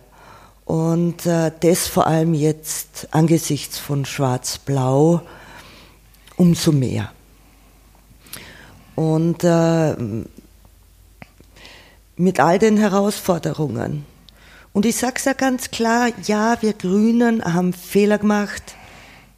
Und 0.65 1.25
äh, 1.25 1.51
das 1.59 1.87
vor 1.87 2.07
allem 2.07 2.33
jetzt 2.33 3.07
angesichts 3.11 3.77
von 3.77 4.05
Schwarz-Blau 4.05 5.21
umso 6.37 6.71
mehr. 6.71 7.11
Und 8.95 9.43
äh, 9.43 9.95
mit 12.15 12.39
all 12.39 12.59
den 12.59 12.77
Herausforderungen. 12.77 14.05
Und 14.71 14.85
ich 14.85 14.95
sage 14.95 15.15
es 15.17 15.25
ja 15.25 15.33
ganz 15.33 15.71
klar, 15.71 16.09
ja, 16.25 16.57
wir 16.61 16.73
Grünen 16.73 17.43
haben 17.43 17.73
Fehler 17.73 18.17
gemacht, 18.17 18.75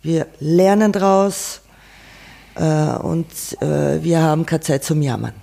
wir 0.02 0.28
lernen 0.40 0.92
daraus, 0.92 1.58
äh, 1.58 1.65
und 2.56 3.28
äh, 3.62 4.04
wir 4.04 4.22
haben 4.22 4.46
keine 4.46 4.62
Zeit 4.62 4.84
zum 4.84 5.02
Jammern. 5.02 5.34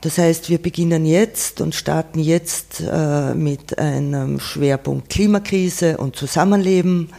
Das 0.00 0.16
heißt, 0.16 0.48
wir 0.48 0.58
beginnen 0.58 1.04
jetzt 1.04 1.60
und 1.60 1.74
starten 1.74 2.20
jetzt 2.20 2.80
äh, 2.80 3.34
mit 3.34 3.78
einem 3.78 4.40
Schwerpunkt 4.40 5.10
Klimakrise 5.10 5.98
und 5.98 6.16
Zusammenleben 6.16 7.10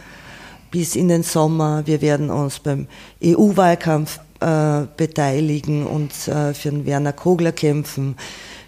bis 0.72 0.96
in 0.96 1.06
den 1.06 1.22
Sommer. 1.22 1.86
Wir 1.86 2.00
werden 2.00 2.30
uns 2.30 2.58
beim 2.58 2.88
EU-Wahlkampf 3.22 4.18
äh, 4.40 4.86
beteiligen, 4.96 5.86
äh, 6.26 6.54
für 6.54 6.70
den 6.70 6.84
Werner 6.84 7.12
Kogler 7.12 7.52
kämpfen. 7.52 8.16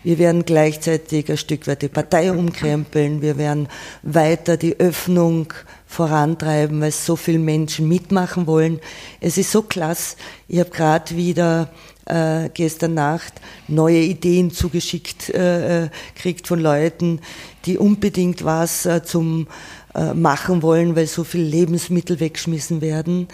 Wir 0.04 0.18
werden 0.18 0.44
gleichzeitig 0.44 1.28
ein 1.30 1.36
Stück 1.36 1.66
weit 1.66 1.82
die 1.82 1.88
Partei 1.88 2.30
umkrempeln. 2.30 3.20
Wir 3.22 3.36
werden 3.36 3.68
weiter 4.02 4.56
die 4.56 4.78
Öffnung 4.78 5.52
vorantreiben, 5.94 6.80
weil 6.80 6.90
so 6.90 7.16
viele 7.16 7.38
Menschen 7.38 7.88
mitmachen 7.88 8.46
wollen. 8.46 8.80
Es 9.20 9.38
ist 9.38 9.52
so 9.52 9.62
klasse. 9.62 10.16
Ich 10.48 10.58
habe 10.60 10.70
gerade 10.70 11.16
wieder 11.16 11.70
äh, 12.06 12.50
gestern 12.52 12.94
Nacht 12.94 13.34
neue 13.68 14.00
Ideen 14.00 14.50
zugeschickt 14.50 15.30
äh, 15.30 15.84
äh, 15.84 15.88
kriegt 16.14 16.46
von 16.46 16.60
Leuten, 16.60 17.20
die 17.64 17.78
unbedingt 17.78 18.44
was 18.44 18.84
äh, 18.84 19.02
zum 19.02 19.46
äh, 19.94 20.12
machen 20.12 20.62
wollen, 20.62 20.96
weil 20.96 21.06
so 21.06 21.24
viele 21.24 21.44
Lebensmittel 21.44 22.20
weggeschmissen 22.20 22.80
werden. 22.80 23.28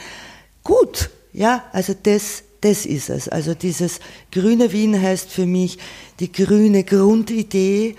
Gut, 0.62 1.10
ja, 1.32 1.64
also 1.72 1.94
das, 2.00 2.42
das 2.60 2.86
ist 2.86 3.10
es. 3.10 3.28
Also 3.28 3.54
dieses 3.54 4.00
grüne 4.30 4.70
Wien 4.72 5.00
heißt 5.00 5.30
für 5.30 5.46
mich 5.46 5.78
die 6.20 6.30
grüne 6.30 6.84
Grundidee, 6.84 7.96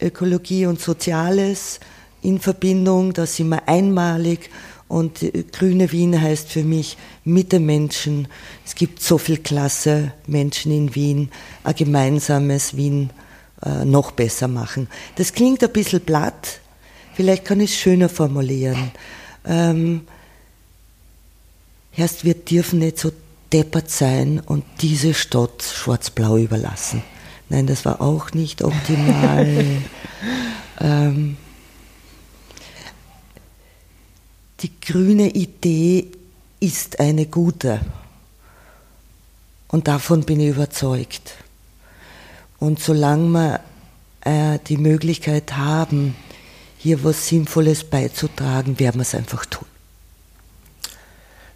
Ökologie 0.00 0.66
und 0.66 0.80
Soziales 0.80 1.80
in 2.24 2.40
Verbindung, 2.40 3.12
da 3.12 3.26
sind 3.26 3.48
wir 3.50 3.68
einmalig 3.68 4.50
und 4.88 5.20
grüne 5.52 5.92
Wien 5.92 6.20
heißt 6.20 6.48
für 6.48 6.64
mich 6.64 6.96
mit 7.24 7.52
den 7.52 7.66
Menschen. 7.66 8.28
Es 8.64 8.74
gibt 8.74 9.02
so 9.02 9.18
viel 9.18 9.38
klasse 9.38 10.12
Menschen 10.26 10.72
in 10.72 10.94
Wien, 10.94 11.30
ein 11.62 11.74
gemeinsames 11.74 12.76
Wien 12.76 13.10
äh, 13.64 13.84
noch 13.84 14.10
besser 14.10 14.48
machen. 14.48 14.88
Das 15.16 15.32
klingt 15.32 15.62
ein 15.62 15.72
bisschen 15.72 16.00
platt, 16.00 16.60
vielleicht 17.14 17.44
kann 17.44 17.60
ich 17.60 17.70
es 17.70 17.76
schöner 17.76 18.08
formulieren. 18.08 18.90
Ähm, 19.46 20.02
Erst 21.96 22.24
wir 22.24 22.34
dürfen 22.34 22.80
nicht 22.80 22.98
so 22.98 23.12
deppert 23.52 23.90
sein 23.90 24.40
und 24.44 24.64
diese 24.80 25.14
Stadt 25.14 25.62
schwarz-blau 25.62 26.38
überlassen. 26.38 27.02
Nein, 27.48 27.66
das 27.66 27.84
war 27.84 28.00
auch 28.00 28.32
nicht 28.32 28.62
optimal. 28.62 29.46
ähm, 30.80 31.36
die 34.60 34.80
grüne 34.80 35.30
Idee 35.30 36.10
ist 36.60 37.00
eine 37.00 37.26
gute. 37.26 37.80
Und 39.68 39.88
davon 39.88 40.24
bin 40.24 40.40
ich 40.40 40.50
überzeugt. 40.50 41.34
Und 42.58 42.80
solange 42.80 43.28
wir 43.28 43.60
äh, 44.20 44.58
die 44.68 44.76
Möglichkeit 44.76 45.56
haben, 45.56 46.14
hier 46.78 47.02
was 47.02 47.28
Sinnvolles 47.28 47.84
beizutragen, 47.84 48.78
werden 48.78 48.96
wir 48.96 49.02
es 49.02 49.14
einfach 49.14 49.44
tun. 49.46 49.66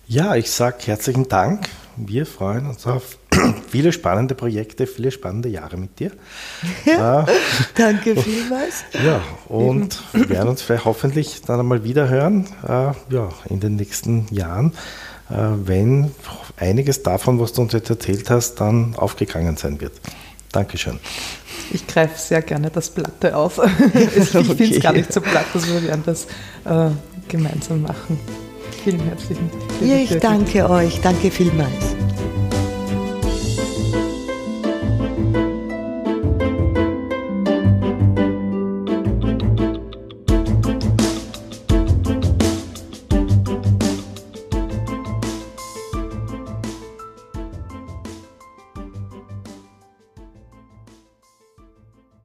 Ja, 0.07 0.34
ich 0.36 0.51
sage 0.51 0.78
herzlichen 0.86 1.28
Dank. 1.28 1.68
Wir 1.96 2.24
freuen 2.24 2.66
uns 2.66 2.86
auf 2.86 3.17
viele 3.68 3.93
spannende 3.93 4.34
Projekte, 4.34 4.86
viele 4.86 5.11
spannende 5.11 5.49
Jahre 5.49 5.76
mit 5.76 5.99
dir. 5.99 6.12
Ja, 6.84 7.22
äh, 7.22 7.26
danke 7.74 8.16
vielmals. 8.16 8.84
Ja, 9.05 9.20
und 9.47 10.03
wir 10.12 10.28
werden 10.30 10.49
uns 10.49 10.62
vielleicht 10.62 10.84
hoffentlich 10.84 11.43
dann 11.43 11.61
einmal 11.61 11.84
wieder 11.84 12.09
hören, 12.09 12.47
äh, 12.66 12.93
ja, 13.12 13.28
in 13.49 13.61
den 13.61 13.76
nächsten 13.76 14.26
Jahren, 14.30 14.72
äh, 15.30 15.34
wenn 15.64 16.11
einiges 16.57 17.03
davon, 17.03 17.39
was 17.41 17.53
du 17.53 17.62
uns 17.62 17.72
jetzt 17.72 17.91
erzählt 17.91 18.30
hast, 18.30 18.57
dann 18.57 18.95
aufgegangen 18.97 19.57
sein 19.57 19.80
wird. 19.80 19.93
Dankeschön. 20.53 20.99
Ich 21.70 21.86
greife 21.86 22.18
sehr 22.18 22.43
gerne 22.43 22.70
das 22.70 22.91
Platte 22.91 23.36
auf. 23.36 23.59
ich 23.95 24.34
okay. 24.34 24.45
finde 24.45 24.76
es 24.76 24.82
gar 24.82 24.93
nicht 24.93 25.12
so 25.12 25.20
platt, 25.20 25.47
dass 25.53 25.68
wir 25.68 25.82
werden 25.82 26.03
das 26.07 26.24
äh, 26.64 26.91
gemeinsam 27.28 27.82
machen. 27.82 28.18
Vielen 28.84 29.01
herzlichen 29.01 29.51
Dank. 29.51 29.91
Ja, 29.91 29.97
ich 29.97 30.18
danke 30.18 30.70
euch. 30.70 31.01
Danke 31.01 31.30
vielmals. 31.30 31.95